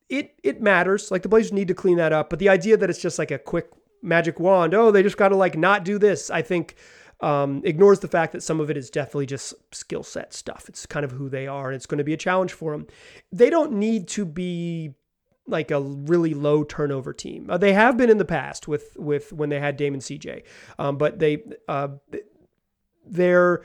it 0.08 0.34
it 0.42 0.62
matters. 0.62 1.10
Like 1.10 1.22
the 1.22 1.28
Blazers 1.28 1.52
need 1.52 1.68
to 1.68 1.74
clean 1.74 1.96
that 1.96 2.12
up. 2.12 2.30
But 2.30 2.38
the 2.38 2.48
idea 2.48 2.76
that 2.76 2.88
it's 2.88 3.00
just 3.00 3.18
like 3.18 3.30
a 3.30 3.38
quick 3.38 3.68
magic 4.02 4.38
wand, 4.38 4.74
oh, 4.74 4.90
they 4.90 5.02
just 5.02 5.16
got 5.16 5.28
to 5.28 5.36
like 5.36 5.56
not 5.56 5.84
do 5.84 5.98
this. 5.98 6.30
I 6.30 6.42
think 6.42 6.76
um, 7.20 7.62
ignores 7.64 8.00
the 8.00 8.08
fact 8.08 8.32
that 8.32 8.42
some 8.42 8.60
of 8.60 8.70
it 8.70 8.76
is 8.76 8.90
definitely 8.90 9.26
just 9.26 9.54
skill 9.72 10.02
set 10.02 10.34
stuff. 10.34 10.66
It's 10.68 10.86
kind 10.86 11.04
of 11.04 11.12
who 11.12 11.28
they 11.28 11.46
are, 11.46 11.68
and 11.68 11.76
it's 11.76 11.86
going 11.86 11.98
to 11.98 12.04
be 12.04 12.12
a 12.12 12.18
challenge 12.18 12.52
for 12.52 12.72
them. 12.72 12.86
They 13.32 13.50
don't 13.50 13.72
need 13.72 14.08
to 14.08 14.24
be 14.24 14.94
like 15.46 15.70
a 15.70 15.80
really 15.80 16.34
low 16.34 16.64
turnover 16.64 17.12
team. 17.12 17.48
Uh, 17.48 17.56
they 17.56 17.72
have 17.72 17.96
been 17.96 18.10
in 18.10 18.18
the 18.18 18.24
past 18.24 18.68
with 18.68 18.96
with 18.96 19.32
when 19.32 19.48
they 19.48 19.60
had 19.60 19.76
Damon 19.76 20.00
CJ, 20.00 20.42
um, 20.78 20.98
but 20.98 21.18
they 21.18 21.42
uh, 21.68 21.88
they're 23.06 23.62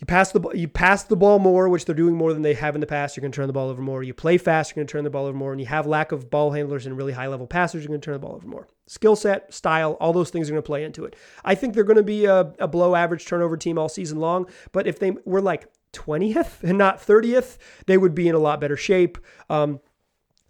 you 0.00 0.06
pass 0.06 0.32
the 0.32 0.40
you 0.54 0.66
pass 0.66 1.04
the 1.04 1.16
ball 1.16 1.38
more, 1.38 1.68
which 1.68 1.84
they're 1.84 1.94
doing 1.94 2.16
more 2.16 2.32
than 2.32 2.40
they 2.40 2.54
have 2.54 2.74
in 2.74 2.80
the 2.80 2.86
past. 2.86 3.16
You're 3.16 3.22
going 3.22 3.32
to 3.32 3.36
turn 3.36 3.46
the 3.48 3.52
ball 3.52 3.68
over 3.68 3.82
more. 3.82 4.02
You 4.02 4.14
play 4.14 4.38
fast, 4.38 4.70
you're 4.70 4.76
going 4.76 4.86
to 4.86 4.92
turn 4.92 5.04
the 5.04 5.10
ball 5.10 5.26
over 5.26 5.36
more, 5.36 5.52
and 5.52 5.60
you 5.60 5.66
have 5.66 5.86
lack 5.86 6.10
of 6.10 6.30
ball 6.30 6.52
handlers 6.52 6.86
and 6.86 6.96
really 6.96 7.12
high 7.12 7.26
level 7.26 7.46
passers. 7.46 7.82
You're 7.82 7.88
going 7.88 8.00
to 8.00 8.04
turn 8.04 8.14
the 8.14 8.20
ball 8.20 8.34
over 8.34 8.46
more. 8.46 8.66
Skill 8.86 9.14
set, 9.14 9.52
style, 9.52 9.98
all 10.00 10.14
those 10.14 10.30
things 10.30 10.48
are 10.48 10.52
going 10.52 10.62
to 10.62 10.66
play 10.66 10.84
into 10.84 11.04
it. 11.04 11.16
I 11.44 11.54
think 11.54 11.74
they're 11.74 11.84
going 11.84 11.98
to 11.98 12.02
be 12.02 12.24
a, 12.24 12.52
a 12.58 12.66
below 12.66 12.94
average 12.94 13.26
turnover 13.26 13.58
team 13.58 13.78
all 13.78 13.90
season 13.90 14.18
long. 14.18 14.46
But 14.72 14.86
if 14.86 14.98
they 14.98 15.12
were 15.26 15.42
like 15.42 15.68
20th 15.92 16.62
and 16.62 16.78
not 16.78 16.98
30th, 16.98 17.58
they 17.86 17.98
would 17.98 18.14
be 18.14 18.26
in 18.26 18.34
a 18.34 18.38
lot 18.38 18.60
better 18.60 18.76
shape. 18.76 19.18
Um, 19.50 19.80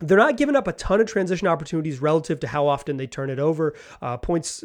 they're 0.00 0.18
not 0.18 0.36
giving 0.36 0.56
up 0.56 0.66
a 0.66 0.72
ton 0.72 1.00
of 1.00 1.06
transition 1.06 1.46
opportunities 1.46 2.00
relative 2.00 2.40
to 2.40 2.48
how 2.48 2.66
often 2.66 2.96
they 2.96 3.06
turn 3.06 3.30
it 3.30 3.38
over. 3.38 3.74
Uh, 4.00 4.16
points 4.16 4.64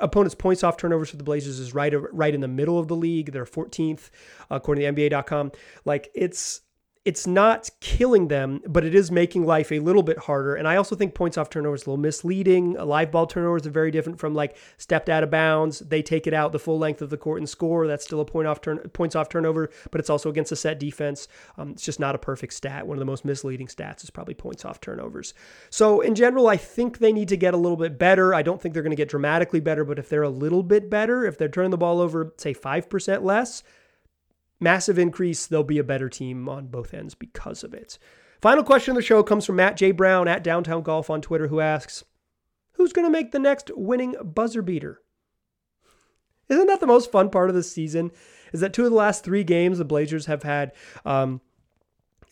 opponents 0.00 0.34
points 0.34 0.64
off 0.64 0.76
turnovers 0.76 1.10
for 1.10 1.16
the 1.16 1.24
Blazers 1.24 1.58
is 1.58 1.72
right 1.72 1.94
right 2.12 2.34
in 2.34 2.40
the 2.40 2.48
middle 2.48 2.78
of 2.78 2.88
the 2.88 2.96
league. 2.96 3.32
They're 3.32 3.44
14th 3.44 4.10
according 4.50 4.94
to 4.94 5.08
NBA.com. 5.08 5.52
Like 5.84 6.10
it's 6.14 6.62
it's 7.04 7.26
not 7.26 7.68
killing 7.80 8.28
them, 8.28 8.60
but 8.64 8.84
it 8.84 8.94
is 8.94 9.10
making 9.10 9.44
life 9.44 9.72
a 9.72 9.80
little 9.80 10.04
bit 10.04 10.18
harder. 10.18 10.54
And 10.54 10.68
I 10.68 10.76
also 10.76 10.94
think 10.94 11.14
points 11.14 11.36
off 11.36 11.50
turnovers 11.50 11.82
a 11.82 11.90
little 11.90 11.96
misleading. 11.96 12.76
A 12.76 12.84
live 12.84 13.10
ball 13.10 13.26
turnovers 13.26 13.66
are 13.66 13.70
very 13.70 13.90
different 13.90 14.20
from 14.20 14.34
like 14.34 14.56
stepped 14.76 15.08
out 15.08 15.24
of 15.24 15.30
bounds. 15.30 15.80
They 15.80 16.00
take 16.00 16.28
it 16.28 16.34
out 16.34 16.52
the 16.52 16.60
full 16.60 16.78
length 16.78 17.02
of 17.02 17.10
the 17.10 17.16
court 17.16 17.40
and 17.40 17.48
score. 17.48 17.88
That's 17.88 18.04
still 18.04 18.20
a 18.20 18.24
point 18.24 18.46
off 18.46 18.60
turn 18.60 18.78
points 18.90 19.16
off 19.16 19.28
turnover, 19.28 19.70
but 19.90 20.00
it's 20.00 20.10
also 20.10 20.30
against 20.30 20.52
a 20.52 20.56
set 20.56 20.78
defense. 20.78 21.26
Um, 21.58 21.70
it's 21.70 21.82
just 21.82 21.98
not 21.98 22.14
a 22.14 22.18
perfect 22.18 22.52
stat. 22.52 22.86
One 22.86 22.96
of 22.96 23.00
the 23.00 23.04
most 23.04 23.24
misleading 23.24 23.66
stats 23.66 24.04
is 24.04 24.10
probably 24.10 24.34
points 24.34 24.64
off 24.64 24.80
turnovers. 24.80 25.34
So 25.70 26.02
in 26.02 26.14
general, 26.14 26.46
I 26.46 26.56
think 26.56 26.98
they 26.98 27.12
need 27.12 27.28
to 27.28 27.36
get 27.36 27.52
a 27.52 27.56
little 27.56 27.76
bit 27.76 27.98
better. 27.98 28.32
I 28.32 28.42
don't 28.42 28.62
think 28.62 28.74
they're 28.74 28.82
going 28.82 28.90
to 28.90 28.96
get 28.96 29.08
dramatically 29.08 29.60
better, 29.60 29.84
but 29.84 29.98
if 29.98 30.08
they're 30.08 30.22
a 30.22 30.28
little 30.28 30.62
bit 30.62 30.88
better, 30.88 31.24
if 31.24 31.36
they're 31.36 31.48
turning 31.48 31.72
the 31.72 31.78
ball 31.78 32.00
over, 32.00 32.32
say 32.36 32.52
five 32.52 32.88
percent 32.88 33.24
less 33.24 33.64
massive 34.62 34.98
increase. 34.98 35.46
They'll 35.46 35.62
be 35.62 35.78
a 35.78 35.84
better 35.84 36.08
team 36.08 36.48
on 36.48 36.68
both 36.68 36.94
ends 36.94 37.14
because 37.14 37.64
of 37.64 37.74
it. 37.74 37.98
Final 38.40 38.64
question 38.64 38.92
of 38.92 38.96
the 38.96 39.02
show 39.02 39.22
comes 39.22 39.44
from 39.44 39.56
Matt 39.56 39.76
J. 39.76 39.92
Brown 39.92 40.26
at 40.26 40.42
Downtown 40.42 40.82
Golf 40.82 41.10
on 41.10 41.20
Twitter, 41.20 41.48
who 41.48 41.60
asks, 41.60 42.04
Who's 42.72 42.92
going 42.92 43.06
to 43.06 43.12
make 43.12 43.32
the 43.32 43.38
next 43.38 43.70
winning 43.76 44.16
buzzer 44.22 44.62
beater? 44.62 45.00
Isn't 46.48 46.66
that 46.66 46.80
the 46.80 46.86
most 46.86 47.12
fun 47.12 47.30
part 47.30 47.48
of 47.48 47.54
the 47.54 47.62
season? 47.62 48.10
Is 48.52 48.60
that 48.60 48.72
two 48.72 48.84
of 48.84 48.90
the 48.90 48.96
last 48.96 49.24
three 49.24 49.44
games 49.44 49.78
the 49.78 49.84
Blazers 49.84 50.26
have 50.26 50.42
had 50.42 50.72
um, 51.04 51.40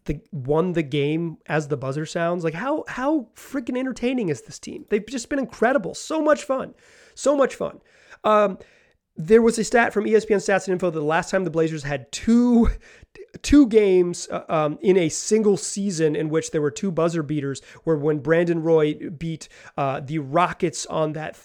the 0.05 0.21
won 0.33 0.73
the 0.73 0.83
game 0.83 1.39
as 1.47 1.69
the 1.69 1.77
buzzer 1.77 2.05
sounds? 2.05 2.45
Like 2.45 2.55
how 2.55 2.85
how 2.89 3.29
freaking 3.35 3.79
entertaining 3.79 4.29
is 4.29 4.43
this 4.43 4.59
team? 4.59 4.85
They've 4.89 5.07
just 5.07 5.29
been 5.29 5.39
incredible, 5.39 5.95
so 5.95 6.21
much 6.21 6.45
fun, 6.45 6.75
so 7.15 7.37
much 7.37 7.55
fun. 7.55 7.81
Um, 8.25 8.59
there 9.21 9.43
was 9.43 9.59
a 9.59 9.65
stat 9.65 9.93
from 9.93 10.05
ESPN 10.05 10.37
Stats 10.37 10.67
and 10.67 10.73
Info 10.73 10.91
that 10.91 10.99
the 10.99 11.05
last 11.05 11.31
time 11.31 11.45
the 11.45 11.51
Blazers 11.51 11.83
had 11.83 12.11
two 12.11 12.71
two 13.43 13.67
games 13.67 14.29
uh, 14.31 14.45
um, 14.49 14.79
in 14.83 14.97
a 14.97 15.09
single 15.09 15.57
season 15.57 16.17
in 16.17 16.29
which 16.29 16.51
there 16.51 16.61
were 16.61 16.71
two 16.71 16.91
buzzer 16.91 17.23
beaters 17.23 17.63
were 17.85 17.97
when 17.97 18.19
Brandon 18.19 18.63
Roy 18.63 18.95
beat 18.95 19.49
uh, 19.77 20.01
the 20.01 20.19
Rockets 20.19 20.87
on 20.87 21.13
that 21.13 21.37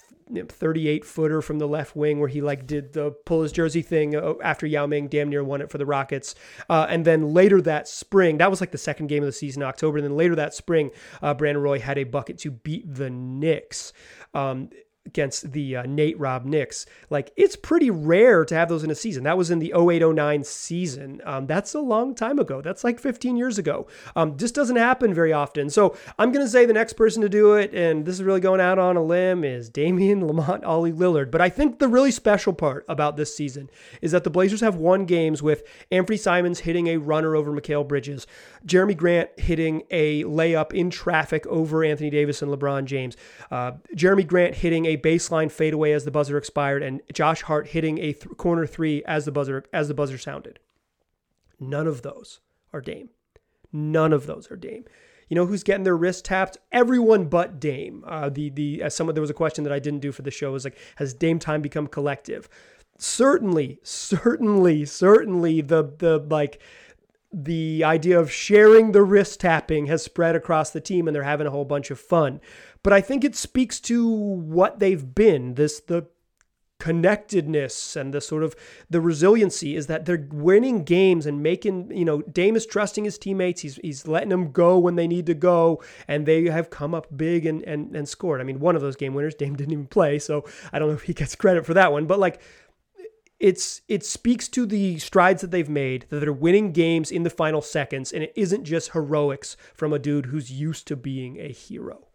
38 0.48 1.04
footer 1.04 1.40
from 1.40 1.58
the 1.58 1.68
left 1.68 1.94
wing 1.94 2.18
where 2.18 2.28
he 2.28 2.40
like 2.40 2.66
did 2.66 2.92
the 2.92 3.12
pull 3.24 3.42
his 3.42 3.52
jersey 3.52 3.82
thing 3.82 4.16
uh, 4.16 4.34
after 4.42 4.66
Yao 4.66 4.86
Ming 4.86 5.06
damn 5.06 5.28
near 5.28 5.44
won 5.44 5.60
it 5.60 5.70
for 5.70 5.78
the 5.78 5.86
Rockets. 5.86 6.34
Uh, 6.68 6.86
and 6.88 7.04
then 7.04 7.32
later 7.32 7.60
that 7.62 7.86
spring, 7.86 8.38
that 8.38 8.50
was 8.50 8.60
like 8.60 8.72
the 8.72 8.78
second 8.78 9.06
game 9.06 9.22
of 9.22 9.26
the 9.26 9.32
season 9.32 9.62
October. 9.62 9.98
And 9.98 10.04
then 10.04 10.16
later 10.16 10.34
that 10.34 10.54
spring, 10.54 10.90
uh, 11.22 11.34
Brandon 11.34 11.62
Roy 11.62 11.78
had 11.78 11.98
a 11.98 12.04
bucket 12.04 12.38
to 12.38 12.50
beat 12.50 12.92
the 12.92 13.10
Knicks. 13.10 13.92
Um, 14.34 14.70
against 15.06 15.52
the 15.52 15.76
uh, 15.76 15.82
Nate 15.84 16.18
Rob 16.18 16.44
Knicks. 16.44 16.86
Like 17.10 17.32
it's 17.36 17.56
pretty 17.56 17.90
rare 17.90 18.44
to 18.44 18.54
have 18.54 18.68
those 18.68 18.84
in 18.84 18.90
a 18.90 18.94
season. 18.94 19.24
That 19.24 19.38
was 19.38 19.50
in 19.50 19.58
the 19.58 19.72
0809 19.74 20.44
season. 20.44 21.20
Um, 21.24 21.46
that's 21.46 21.74
a 21.74 21.80
long 21.80 22.14
time 22.14 22.38
ago. 22.38 22.60
That's 22.60 22.84
like 22.84 22.98
15 22.98 23.36
years 23.36 23.58
ago. 23.58 23.86
Um, 24.14 24.36
this 24.36 24.52
doesn't 24.52 24.76
happen 24.76 25.14
very 25.14 25.32
often. 25.32 25.70
So 25.70 25.96
I'm 26.18 26.32
going 26.32 26.44
to 26.44 26.50
say 26.50 26.66
the 26.66 26.72
next 26.72 26.94
person 26.94 27.22
to 27.22 27.28
do 27.28 27.54
it, 27.54 27.72
and 27.74 28.04
this 28.04 28.16
is 28.16 28.22
really 28.22 28.40
going 28.40 28.60
out 28.60 28.78
on 28.78 28.96
a 28.96 29.02
limb, 29.02 29.44
is 29.44 29.68
Damian 29.68 30.26
Lamont 30.26 30.64
Ollie 30.64 30.92
Lillard. 30.92 31.30
But 31.30 31.40
I 31.40 31.48
think 31.48 31.78
the 31.78 31.88
really 31.88 32.10
special 32.10 32.52
part 32.52 32.84
about 32.88 33.16
this 33.16 33.34
season 33.34 33.70
is 34.02 34.12
that 34.12 34.24
the 34.24 34.30
Blazers 34.30 34.60
have 34.60 34.76
won 34.76 35.06
games 35.06 35.42
with 35.42 35.64
Anfernee 35.90 36.18
Simons 36.18 36.60
hitting 36.60 36.88
a 36.88 36.96
runner 36.96 37.36
over 37.36 37.52
Mikal 37.52 37.86
Bridges, 37.86 38.26
Jerami 38.66 38.96
Grant 38.96 39.30
hitting 39.38 39.82
a 39.90 40.24
layup 40.24 40.72
in 40.72 40.90
traffic 40.90 41.46
over 41.46 41.84
Anthony 41.84 42.10
Davis 42.10 42.42
and 42.42 42.52
LeBron 42.52 42.84
James, 42.84 43.16
uh, 43.50 43.72
Jerami 43.94 44.26
Grant 44.26 44.56
hitting 44.56 44.86
a 44.86 44.95
baseline 44.96 45.50
fadeaway 45.50 45.92
as 45.92 46.04
the 46.04 46.10
buzzer 46.10 46.36
expired, 46.36 46.82
and 46.82 47.00
Josh 47.12 47.42
Hart 47.42 47.68
hitting 47.68 47.98
a 47.98 48.12
th- 48.12 48.36
corner 48.36 48.66
three 48.66 49.04
as 49.04 49.24
the 49.24 49.32
buzzer 49.32 49.64
as 49.72 49.88
the 49.88 49.94
buzzer 49.94 50.18
sounded. 50.18 50.58
None 51.58 51.86
of 51.86 52.02
those 52.02 52.40
are 52.72 52.80
Dame. 52.80 53.10
None 53.72 54.12
of 54.12 54.26
those 54.26 54.50
are 54.50 54.56
Dame. 54.56 54.84
You 55.28 55.34
know 55.34 55.46
who's 55.46 55.64
getting 55.64 55.84
their 55.84 55.96
wrist 55.96 56.24
tapped? 56.24 56.56
Everyone 56.70 57.26
but 57.26 57.58
Dame. 57.58 58.04
Uh, 58.06 58.28
the 58.28 58.50
the 58.50 58.82
as 58.82 58.94
someone 58.94 59.14
there 59.14 59.20
was 59.20 59.30
a 59.30 59.34
question 59.34 59.64
that 59.64 59.72
I 59.72 59.78
didn't 59.78 60.00
do 60.00 60.12
for 60.12 60.22
the 60.22 60.30
show 60.30 60.52
was 60.52 60.64
like, 60.64 60.78
has 60.96 61.14
Dame 61.14 61.38
time 61.38 61.62
become 61.62 61.86
collective? 61.86 62.48
Certainly, 62.98 63.80
certainly, 63.82 64.84
certainly 64.84 65.60
the 65.60 65.92
the 65.98 66.18
like 66.18 66.60
the 67.32 67.84
idea 67.84 68.18
of 68.18 68.30
sharing 68.30 68.92
the 68.92 69.02
wrist 69.02 69.40
tapping 69.40 69.86
has 69.86 70.02
spread 70.02 70.36
across 70.36 70.70
the 70.70 70.80
team 70.80 71.06
and 71.06 71.14
they're 71.14 71.22
having 71.22 71.46
a 71.46 71.50
whole 71.50 71.64
bunch 71.64 71.90
of 71.90 72.00
fun. 72.00 72.40
But 72.82 72.92
I 72.92 73.00
think 73.00 73.24
it 73.24 73.34
speaks 73.34 73.80
to 73.80 74.08
what 74.08 74.78
they've 74.78 75.14
been. 75.14 75.54
This 75.54 75.80
the 75.80 76.06
connectedness 76.78 77.96
and 77.96 78.12
the 78.12 78.20
sort 78.20 78.42
of 78.42 78.54
the 78.90 79.00
resiliency 79.00 79.76
is 79.76 79.86
that 79.86 80.04
they're 80.04 80.28
winning 80.30 80.84
games 80.84 81.24
and 81.24 81.42
making 81.42 81.90
you 81.90 82.04
know 82.04 82.20
Dame 82.22 82.54
is 82.54 82.66
trusting 82.66 83.04
his 83.04 83.16
teammates 83.16 83.62
he's 83.62 83.76
he's 83.76 84.06
letting 84.06 84.28
them 84.28 84.52
go 84.52 84.78
when 84.78 84.94
they 84.94 85.06
need 85.06 85.24
to 85.24 85.34
go 85.34 85.82
and 86.06 86.26
they 86.26 86.44
have 86.44 86.68
come 86.68 86.94
up 86.94 87.06
big 87.16 87.46
and 87.46 87.62
and 87.62 87.96
and 87.96 88.06
scored 88.06 88.42
I 88.42 88.44
mean 88.44 88.60
one 88.60 88.76
of 88.76 88.82
those 88.82 88.94
game 88.94 89.14
winners 89.14 89.34
Dame 89.34 89.56
didn't 89.56 89.72
even 89.72 89.86
play 89.86 90.18
so 90.18 90.44
I 90.70 90.78
don't 90.78 90.88
know 90.88 90.94
if 90.94 91.02
he 91.02 91.14
gets 91.14 91.34
credit 91.34 91.64
for 91.64 91.72
that 91.72 91.92
one 91.92 92.06
but 92.06 92.18
like 92.18 92.42
it's 93.38 93.82
it 93.88 94.04
speaks 94.04 94.48
to 94.48 94.64
the 94.66 94.98
strides 94.98 95.42
that 95.42 95.50
they've 95.50 95.68
made 95.68 96.06
that 96.08 96.20
they're 96.20 96.32
winning 96.32 96.72
games 96.72 97.10
in 97.10 97.22
the 97.22 97.30
final 97.30 97.60
seconds 97.60 98.12
and 98.12 98.22
it 98.22 98.32
isn't 98.34 98.64
just 98.64 98.92
heroics 98.92 99.56
from 99.74 99.92
a 99.92 99.98
dude 99.98 100.26
who's 100.26 100.50
used 100.50 100.86
to 100.86 100.96
being 100.96 101.38
a 101.38 101.48
hero 101.52 102.06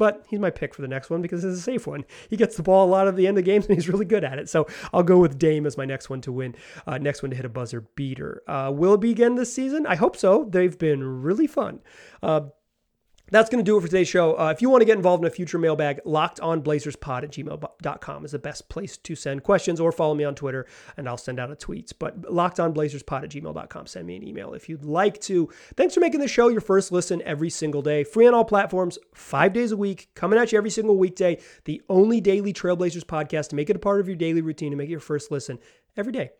but 0.00 0.24
he's 0.28 0.40
my 0.40 0.48
pick 0.48 0.74
for 0.74 0.80
the 0.80 0.88
next 0.88 1.10
one 1.10 1.20
because 1.20 1.44
it's 1.44 1.58
a 1.58 1.60
safe 1.60 1.86
one. 1.86 2.06
He 2.30 2.38
gets 2.38 2.56
the 2.56 2.62
ball 2.62 2.86
a 2.86 2.90
lot 2.90 3.06
at 3.06 3.16
the 3.16 3.26
end 3.26 3.36
of 3.36 3.44
games 3.44 3.66
and 3.68 3.74
he's 3.74 3.86
really 3.86 4.06
good 4.06 4.24
at 4.24 4.38
it. 4.38 4.48
So 4.48 4.66
I'll 4.94 5.02
go 5.02 5.18
with 5.18 5.38
Dame 5.38 5.66
as 5.66 5.76
my 5.76 5.84
next 5.84 6.08
one 6.08 6.22
to 6.22 6.32
win. 6.32 6.54
Uh, 6.86 6.96
next 6.96 7.22
one 7.22 7.28
to 7.28 7.36
hit 7.36 7.44
a 7.44 7.50
buzzer 7.50 7.82
beater. 7.82 8.42
Uh, 8.48 8.72
will 8.74 8.94
it 8.94 9.02
be 9.02 9.10
again 9.10 9.34
this 9.34 9.52
season? 9.52 9.86
I 9.86 9.96
hope 9.96 10.16
so. 10.16 10.48
They've 10.48 10.78
been 10.78 11.04
really 11.04 11.46
fun. 11.46 11.80
Uh, 12.22 12.46
that's 13.30 13.48
going 13.48 13.64
to 13.64 13.68
do 13.68 13.76
it 13.76 13.80
for 13.80 13.86
today's 13.86 14.08
show. 14.08 14.38
Uh, 14.38 14.50
if 14.50 14.60
you 14.60 14.68
want 14.68 14.80
to 14.80 14.84
get 14.84 14.96
involved 14.96 15.22
in 15.22 15.26
a 15.26 15.30
future 15.30 15.58
mailbag, 15.58 16.00
lockedonblazerspod 16.04 17.22
at 17.22 17.30
gmail.com 17.30 18.24
is 18.24 18.32
the 18.32 18.38
best 18.38 18.68
place 18.68 18.96
to 18.98 19.14
send 19.14 19.42
questions 19.42 19.80
or 19.80 19.92
follow 19.92 20.14
me 20.14 20.24
on 20.24 20.34
Twitter 20.34 20.66
and 20.96 21.08
I'll 21.08 21.16
send 21.16 21.38
out 21.38 21.50
a 21.50 21.56
tweet. 21.56 21.92
But 21.98 22.22
lockedonblazerspod 22.22 23.24
at 23.24 23.30
gmail.com. 23.30 23.86
Send 23.86 24.06
me 24.06 24.16
an 24.16 24.26
email 24.26 24.54
if 24.54 24.68
you'd 24.68 24.84
like 24.84 25.20
to. 25.22 25.48
Thanks 25.76 25.94
for 25.94 26.00
making 26.00 26.20
the 26.20 26.28
show 26.28 26.48
your 26.48 26.60
first 26.60 26.92
listen 26.92 27.22
every 27.22 27.50
single 27.50 27.82
day. 27.82 28.04
Free 28.04 28.26
on 28.26 28.34
all 28.34 28.44
platforms, 28.44 28.98
five 29.14 29.52
days 29.52 29.72
a 29.72 29.76
week, 29.76 30.08
coming 30.14 30.38
at 30.38 30.52
you 30.52 30.58
every 30.58 30.70
single 30.70 30.96
weekday. 30.96 31.40
The 31.64 31.82
only 31.88 32.20
daily 32.20 32.52
Trailblazers 32.52 33.04
podcast 33.04 33.48
to 33.50 33.56
make 33.56 33.70
it 33.70 33.76
a 33.76 33.80
part 33.80 34.00
of 34.00 34.08
your 34.08 34.16
daily 34.16 34.40
routine 34.40 34.70
to 34.70 34.76
make 34.76 34.88
it 34.88 34.92
your 34.92 35.00
first 35.00 35.30
listen 35.30 35.58
every 35.96 36.12
day. 36.12 36.30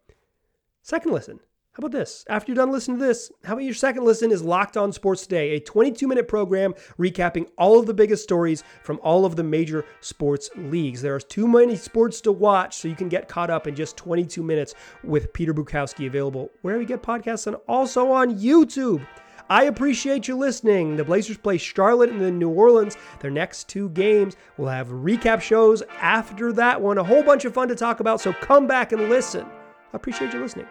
Second 0.83 1.13
listen 1.13 1.41
how 1.81 1.87
about 1.87 1.99
this? 1.99 2.27
After 2.29 2.53
you're 2.53 2.57
done 2.57 2.73
listening 2.73 2.99
to 2.99 3.07
this, 3.07 3.33
how 3.43 3.55
about 3.55 3.65
your 3.65 3.73
second 3.73 4.05
listen 4.05 4.31
is 4.31 4.43
Locked 4.43 4.77
On 4.77 4.93
Sports 4.93 5.23
Today, 5.23 5.57
a 5.57 5.61
22 5.61 6.07
minute 6.07 6.29
program 6.29 6.75
recapping 6.99 7.49
all 7.57 7.79
of 7.79 7.87
the 7.87 7.95
biggest 7.95 8.23
stories 8.23 8.63
from 8.83 9.01
all 9.03 9.25
of 9.25 9.35
the 9.35 9.43
major 9.43 9.87
sports 10.03 10.51
leagues. 10.57 11.01
There 11.01 11.15
are 11.15 11.21
too 11.21 11.49
many 11.49 11.77
sports 11.77 12.21
to 12.23 12.33
watch, 12.33 12.77
so 12.77 12.87
you 12.87 12.95
can 12.95 13.09
get 13.09 13.29
caught 13.29 13.49
up 13.49 13.67
in 13.67 13.75
just 13.75 13.97
22 13.97 14.43
minutes 14.43 14.75
with 15.03 15.33
Peter 15.33 15.55
Bukowski 15.55 16.07
available 16.07 16.51
wherever 16.61 16.83
you 16.83 16.87
get 16.87 17.03
podcasts 17.03 17.47
and 17.47 17.57
also 17.67 18.13
on 18.13 18.39
YouTube. 18.39 19.07
I 19.49 19.65
appreciate 19.65 20.29
you 20.29 20.37
listening. 20.37 20.97
The 20.97 21.05
Blazers 21.05 21.39
play 21.39 21.57
Charlotte 21.57 22.11
and 22.11 22.21
then 22.21 22.39
New 22.39 22.51
Orleans. 22.51 22.99
Their 23.21 23.31
next 23.31 23.71
two 23.71 23.89
games. 23.89 24.37
We'll 24.59 24.69
have 24.69 24.89
recap 24.89 25.41
shows 25.41 25.83
after 25.99 26.53
that 26.53 26.83
one. 26.83 26.99
A 26.99 27.05
whole 27.05 27.23
bunch 27.23 27.47
of 27.47 27.55
fun 27.55 27.69
to 27.69 27.75
talk 27.75 28.01
about, 28.01 28.21
so 28.21 28.35
come 28.35 28.67
back 28.67 28.93
and 28.93 29.09
listen. 29.09 29.47
I 29.47 29.97
appreciate 29.97 30.35
you 30.35 30.43
listening. 30.43 30.67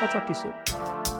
WhatsApp 0.00 0.34
seu. 0.34 1.13